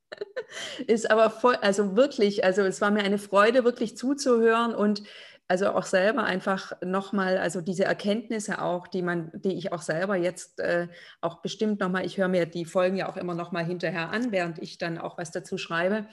ist 0.88 1.10
aber 1.10 1.30
voll, 1.30 1.56
also 1.56 1.96
wirklich, 1.96 2.44
also 2.44 2.62
es 2.62 2.82
war 2.82 2.92
mir 2.92 3.04
eine 3.04 3.18
Freude, 3.18 3.64
wirklich 3.64 3.98
zuzuhören 3.98 4.76
und 4.76 5.04
also 5.48 5.70
auch 5.72 5.84
selber 5.84 6.24
einfach 6.24 6.72
nochmal, 6.84 7.38
also 7.38 7.62
diese 7.62 7.84
Erkenntnisse 7.84 8.62
auch, 8.62 8.88
die 8.88 9.02
man, 9.02 9.32
die 9.34 9.54
ich 9.54 9.72
auch 9.72 9.82
selber 9.82 10.16
jetzt 10.16 10.60
äh, 10.60 10.88
auch 11.22 11.42
bestimmt 11.42 11.80
nochmal, 11.80 12.06
ich 12.06 12.18
höre 12.18 12.30
mir 12.30 12.46
die 12.46 12.66
Folgen 12.66 12.96
ja 12.96 13.10
auch 13.10 13.18
immer 13.18 13.36
nochmal 13.36 13.66
hinterher 13.66 14.10
an, 14.10 14.32
während 14.32 14.60
ich 14.60 14.78
dann 14.78 14.98
auch 14.98 15.18
was 15.18 15.32
dazu 15.32 15.58
schreibe. 15.58 16.08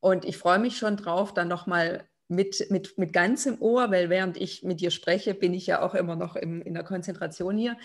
Und 0.00 0.24
ich 0.24 0.36
freue 0.36 0.58
mich 0.58 0.78
schon 0.78 0.96
drauf, 0.96 1.32
dann 1.32 1.48
nochmal 1.48 2.08
mit, 2.32 2.70
mit, 2.70 2.98
mit 2.98 3.12
ganzem 3.12 3.60
Ohr, 3.60 3.90
weil 3.90 4.10
während 4.10 4.36
ich 4.36 4.62
mit 4.62 4.80
dir 4.80 4.90
spreche, 4.90 5.34
bin 5.34 5.54
ich 5.54 5.66
ja 5.66 5.82
auch 5.82 5.94
immer 5.94 6.16
noch 6.16 6.36
im, 6.36 6.62
in 6.62 6.74
der 6.74 6.84
Konzentration 6.84 7.56
hier. 7.56 7.76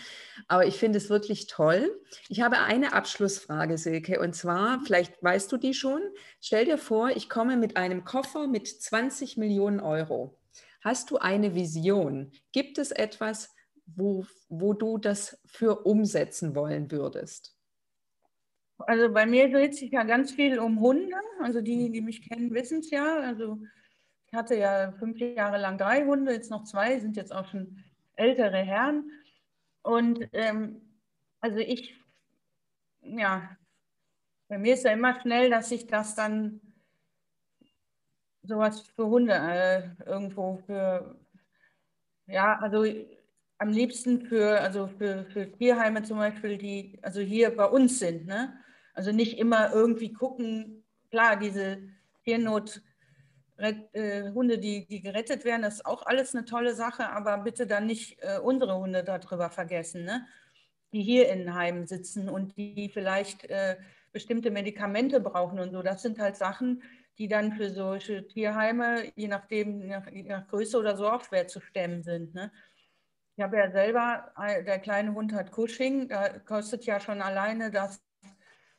Aber 0.48 0.66
ich 0.66 0.76
finde 0.76 0.98
es 0.98 1.10
wirklich 1.10 1.46
toll. 1.46 2.00
Ich 2.28 2.40
habe 2.40 2.58
eine 2.58 2.92
Abschlussfrage, 2.92 3.78
Silke, 3.78 4.20
und 4.20 4.34
zwar, 4.34 4.80
vielleicht 4.84 5.22
weißt 5.22 5.50
du 5.52 5.56
die 5.56 5.74
schon, 5.74 6.00
stell 6.40 6.64
dir 6.64 6.78
vor, 6.78 7.10
ich 7.10 7.28
komme 7.28 7.56
mit 7.56 7.76
einem 7.76 8.04
Koffer 8.04 8.46
mit 8.46 8.66
20 8.66 9.36
Millionen 9.36 9.80
Euro. 9.80 10.38
Hast 10.80 11.10
du 11.10 11.18
eine 11.18 11.54
Vision? 11.54 12.32
Gibt 12.52 12.78
es 12.78 12.90
etwas, 12.90 13.54
wo, 13.86 14.26
wo 14.48 14.74
du 14.74 14.98
das 14.98 15.40
für 15.46 15.84
umsetzen 15.84 16.54
wollen 16.54 16.90
würdest? 16.90 17.54
Also 18.78 19.12
bei 19.12 19.26
mir 19.26 19.50
dreht 19.50 19.74
sich 19.74 19.90
ja 19.90 20.04
ganz 20.04 20.30
viel 20.30 20.58
um 20.58 20.80
Hunde. 20.80 21.16
Also 21.40 21.60
die, 21.60 21.90
die 21.90 22.00
mich 22.00 22.28
kennen, 22.28 22.54
wissen 22.54 22.78
es 22.78 22.90
ja. 22.90 23.18
Also 23.20 23.58
ich 24.30 24.36
hatte 24.36 24.56
ja 24.56 24.92
fünf 24.92 25.18
Jahre 25.18 25.58
lang 25.58 25.78
drei 25.78 26.04
Hunde, 26.04 26.32
jetzt 26.32 26.50
noch 26.50 26.64
zwei, 26.64 26.98
sind 26.98 27.16
jetzt 27.16 27.34
auch 27.34 27.46
schon 27.46 27.82
ältere 28.14 28.58
Herren. 28.58 29.10
Und 29.82 30.28
ähm, 30.32 30.82
also 31.40 31.58
ich, 31.58 31.94
ja, 33.00 33.56
bei 34.48 34.58
mir 34.58 34.74
ist 34.74 34.84
ja 34.84 34.92
immer 34.92 35.18
schnell, 35.20 35.48
dass 35.50 35.70
ich 35.70 35.86
das 35.86 36.14
dann 36.14 36.60
sowas 38.42 38.82
für 38.82 39.06
Hunde 39.06 39.34
äh, 39.34 39.88
irgendwo 40.04 40.58
für, 40.66 41.18
ja, 42.26 42.58
also 42.58 42.84
am 43.58 43.70
liebsten 43.70 44.20
für, 44.26 44.60
also 44.60 44.88
für, 44.88 45.24
für 45.32 45.50
Tierheime 45.50 46.02
zum 46.02 46.18
Beispiel, 46.18 46.58
die 46.58 46.98
also 47.02 47.20
hier 47.20 47.54
bei 47.56 47.64
uns 47.64 47.98
sind. 47.98 48.26
Ne? 48.26 48.58
Also 48.92 49.10
nicht 49.10 49.38
immer 49.38 49.72
irgendwie 49.72 50.12
gucken, 50.12 50.84
klar, 51.10 51.36
diese 51.36 51.78
Tiernot 52.24 52.82
Hunde, 53.58 54.58
die, 54.58 54.86
die 54.86 55.00
gerettet 55.00 55.44
werden, 55.44 55.62
das 55.62 55.76
ist 55.76 55.86
auch 55.86 56.06
alles 56.06 56.34
eine 56.34 56.44
tolle 56.44 56.74
Sache, 56.74 57.10
aber 57.10 57.38
bitte 57.38 57.66
dann 57.66 57.86
nicht 57.86 58.18
äh, 58.22 58.38
unsere 58.38 58.76
Hunde 58.76 59.02
darüber 59.02 59.50
vergessen. 59.50 60.04
Ne? 60.04 60.26
die 60.92 61.02
hier 61.02 61.30
in 61.30 61.54
Heimen 61.54 61.86
sitzen 61.86 62.28
und 62.28 62.56
die 62.56 62.90
vielleicht 62.92 63.44
äh, 63.44 63.76
bestimmte 64.12 64.50
Medikamente 64.50 65.20
brauchen 65.20 65.58
und 65.58 65.72
so. 65.72 65.82
Das 65.82 66.02
sind 66.02 66.18
halt 66.18 66.36
Sachen, 66.36 66.82
die 67.18 67.28
dann 67.28 67.52
für 67.52 67.70
solche 67.70 68.26
Tierheime, 68.26 69.12
je 69.16 69.28
nachdem, 69.28 69.86
nach, 69.86 70.06
je 70.10 70.22
nach 70.22 70.46
Größe 70.48 70.78
oder 70.78 70.96
so, 70.96 71.08
auch 71.08 71.24
schwer 71.24 71.46
zu 71.46 71.60
stemmen 71.60 72.02
sind. 72.02 72.34
Ne? 72.34 72.50
Ich 73.36 73.42
habe 73.42 73.56
ja 73.56 73.70
selber, 73.70 74.32
äh, 74.40 74.64
der 74.64 74.78
kleine 74.78 75.14
Hund 75.14 75.32
hat 75.32 75.52
Cushing, 75.52 76.08
da 76.08 76.38
kostet 76.38 76.84
ja 76.86 77.00
schon 77.00 77.20
alleine 77.20 77.70
das 77.70 78.02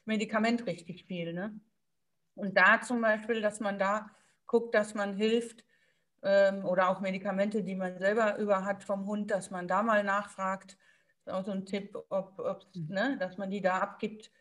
Medikament 0.06 0.66
richtig 0.66 1.06
viel. 1.06 1.34
Ne? 1.34 1.60
Und 2.36 2.58
da 2.58 2.82
zum 2.82 3.02
Beispiel, 3.02 3.42
dass 3.42 3.60
man 3.60 3.78
da 3.78 4.10
guckt, 4.50 4.76
dass 4.76 4.96
man 4.96 5.16
hilft, 5.16 5.64
ähm, 6.24 6.66
oder 6.66 6.90
auch 6.90 7.00
Medikamente, 7.00 7.64
die 7.64 7.76
man 7.76 7.98
selber 7.98 8.38
über 8.38 8.66
hat 8.66 8.84
vom 8.84 9.06
Hund, 9.06 9.32
dass 9.32 9.52
man 9.52 9.68
da 9.68 9.84
mal 9.84 10.04
nachfragt. 10.04 10.78
Das 11.26 11.34
ist 11.34 11.40
auch 11.40 11.46
so 11.46 11.52
ein 11.52 11.66
Tipp, 11.66 11.96
ob, 12.10 12.40
ob 12.40 12.66
ne, 12.74 13.18
dass 13.20 13.38
man 13.38 13.50
die 13.50 13.62
da 13.62 13.80
abgibt. 13.80 14.32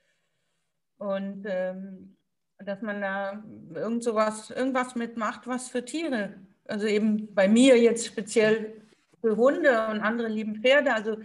Und 0.96 1.46
ähm, 1.48 2.16
dass 2.59 2.82
man 2.82 3.00
da 3.00 3.44
irgend 3.74 4.02
sowas, 4.02 4.50
irgendwas 4.50 4.96
mitmacht, 4.96 5.46
was 5.46 5.68
für 5.68 5.84
Tiere. 5.84 6.34
Also 6.64 6.86
eben 6.86 7.32
bei 7.34 7.46
mir 7.46 7.78
jetzt 7.78 8.06
speziell 8.06 8.82
für 9.20 9.36
Hunde 9.36 9.88
und 9.88 10.00
andere 10.00 10.28
lieben 10.28 10.56
Pferde. 10.56 10.92
Also 10.92 11.18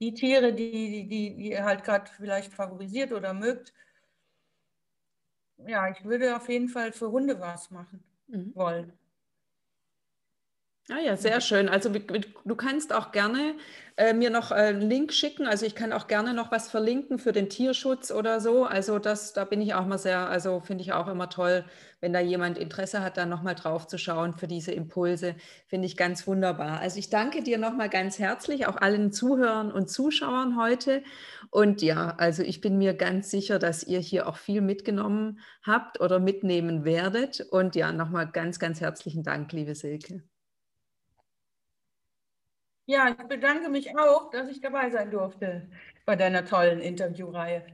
die 0.00 0.14
Tiere, 0.14 0.52
die, 0.52 1.08
die, 1.08 1.08
die 1.08 1.50
ihr 1.50 1.64
halt 1.64 1.82
gerade 1.82 2.08
vielleicht 2.16 2.52
favorisiert 2.54 3.12
oder 3.12 3.34
mögt. 3.34 3.72
Ja, 5.66 5.88
ich 5.90 6.04
würde 6.04 6.36
auf 6.36 6.48
jeden 6.48 6.68
Fall 6.68 6.92
für 6.92 7.10
Hunde 7.10 7.40
was 7.40 7.72
machen 7.72 8.04
mhm. 8.28 8.54
wollen. 8.54 8.92
Ah 10.90 11.00
ja, 11.04 11.18
sehr 11.18 11.42
schön. 11.42 11.68
Also 11.68 11.90
du 11.90 12.56
kannst 12.56 12.94
auch 12.94 13.12
gerne 13.12 13.56
äh, 13.98 14.14
mir 14.14 14.30
noch 14.30 14.52
äh, 14.52 14.54
einen 14.54 14.80
Link 14.80 15.12
schicken. 15.12 15.46
Also 15.46 15.66
ich 15.66 15.74
kann 15.74 15.92
auch 15.92 16.06
gerne 16.06 16.32
noch 16.32 16.50
was 16.50 16.70
verlinken 16.70 17.18
für 17.18 17.32
den 17.32 17.50
Tierschutz 17.50 18.10
oder 18.10 18.40
so. 18.40 18.64
Also 18.64 18.98
das, 18.98 19.34
da 19.34 19.44
bin 19.44 19.60
ich 19.60 19.74
auch 19.74 19.84
mal 19.84 19.98
sehr, 19.98 20.30
also 20.30 20.60
finde 20.60 20.82
ich 20.82 20.94
auch 20.94 21.08
immer 21.08 21.28
toll, 21.28 21.66
wenn 22.00 22.14
da 22.14 22.20
jemand 22.20 22.56
Interesse 22.56 23.02
hat, 23.02 23.18
da 23.18 23.26
nochmal 23.26 23.54
drauf 23.54 23.86
zu 23.86 23.98
schauen 23.98 24.32
für 24.32 24.46
diese 24.46 24.72
Impulse. 24.72 25.34
Finde 25.66 25.84
ich 25.84 25.98
ganz 25.98 26.26
wunderbar. 26.26 26.80
Also 26.80 26.98
ich 26.98 27.10
danke 27.10 27.42
dir 27.42 27.58
nochmal 27.58 27.90
ganz 27.90 28.18
herzlich, 28.18 28.66
auch 28.66 28.76
allen 28.76 29.12
Zuhörern 29.12 29.70
und 29.70 29.90
Zuschauern 29.90 30.56
heute. 30.58 31.02
Und 31.50 31.82
ja, 31.82 32.14
also 32.16 32.42
ich 32.42 32.62
bin 32.62 32.78
mir 32.78 32.94
ganz 32.94 33.30
sicher, 33.30 33.58
dass 33.58 33.84
ihr 33.84 33.98
hier 34.00 34.26
auch 34.26 34.38
viel 34.38 34.62
mitgenommen 34.62 35.40
habt 35.62 36.00
oder 36.00 36.18
mitnehmen 36.18 36.86
werdet. 36.86 37.42
Und 37.50 37.76
ja, 37.76 37.92
nochmal 37.92 38.30
ganz, 38.30 38.58
ganz 38.58 38.80
herzlichen 38.80 39.22
Dank, 39.22 39.52
liebe 39.52 39.74
Silke. 39.74 40.22
Ja, 42.88 43.10
ich 43.10 43.28
bedanke 43.28 43.68
mich 43.68 43.94
auch, 43.98 44.30
dass 44.30 44.48
ich 44.48 44.62
dabei 44.62 44.88
sein 44.88 45.10
durfte 45.10 45.68
bei 46.06 46.16
deiner 46.16 46.46
tollen 46.46 46.80
Interviewreihe. 46.80 47.66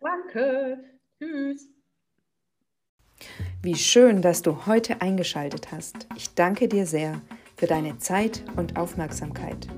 Danke. 0.00 0.82
Tschüss. 1.16 1.68
Wie 3.62 3.76
schön, 3.76 4.20
dass 4.20 4.42
du 4.42 4.66
heute 4.66 5.00
eingeschaltet 5.00 5.70
hast. 5.70 6.08
Ich 6.16 6.34
danke 6.34 6.66
dir 6.66 6.86
sehr 6.86 7.22
für 7.56 7.68
deine 7.68 7.98
Zeit 7.98 8.42
und 8.56 8.76
Aufmerksamkeit. 8.76 9.68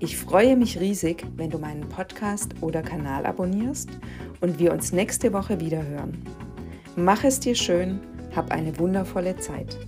Ich 0.00 0.16
freue 0.16 0.56
mich 0.56 0.80
riesig, 0.80 1.24
wenn 1.36 1.50
du 1.50 1.58
meinen 1.58 1.88
Podcast 1.88 2.56
oder 2.62 2.82
Kanal 2.82 3.24
abonnierst 3.24 3.90
und 4.40 4.58
wir 4.58 4.72
uns 4.72 4.90
nächste 4.90 5.32
Woche 5.32 5.60
wieder 5.60 5.86
hören. 5.86 6.24
Mach 6.96 7.22
es 7.22 7.38
dir 7.38 7.54
schön, 7.54 8.00
hab 8.34 8.50
eine 8.50 8.76
wundervolle 8.80 9.36
Zeit. 9.36 9.78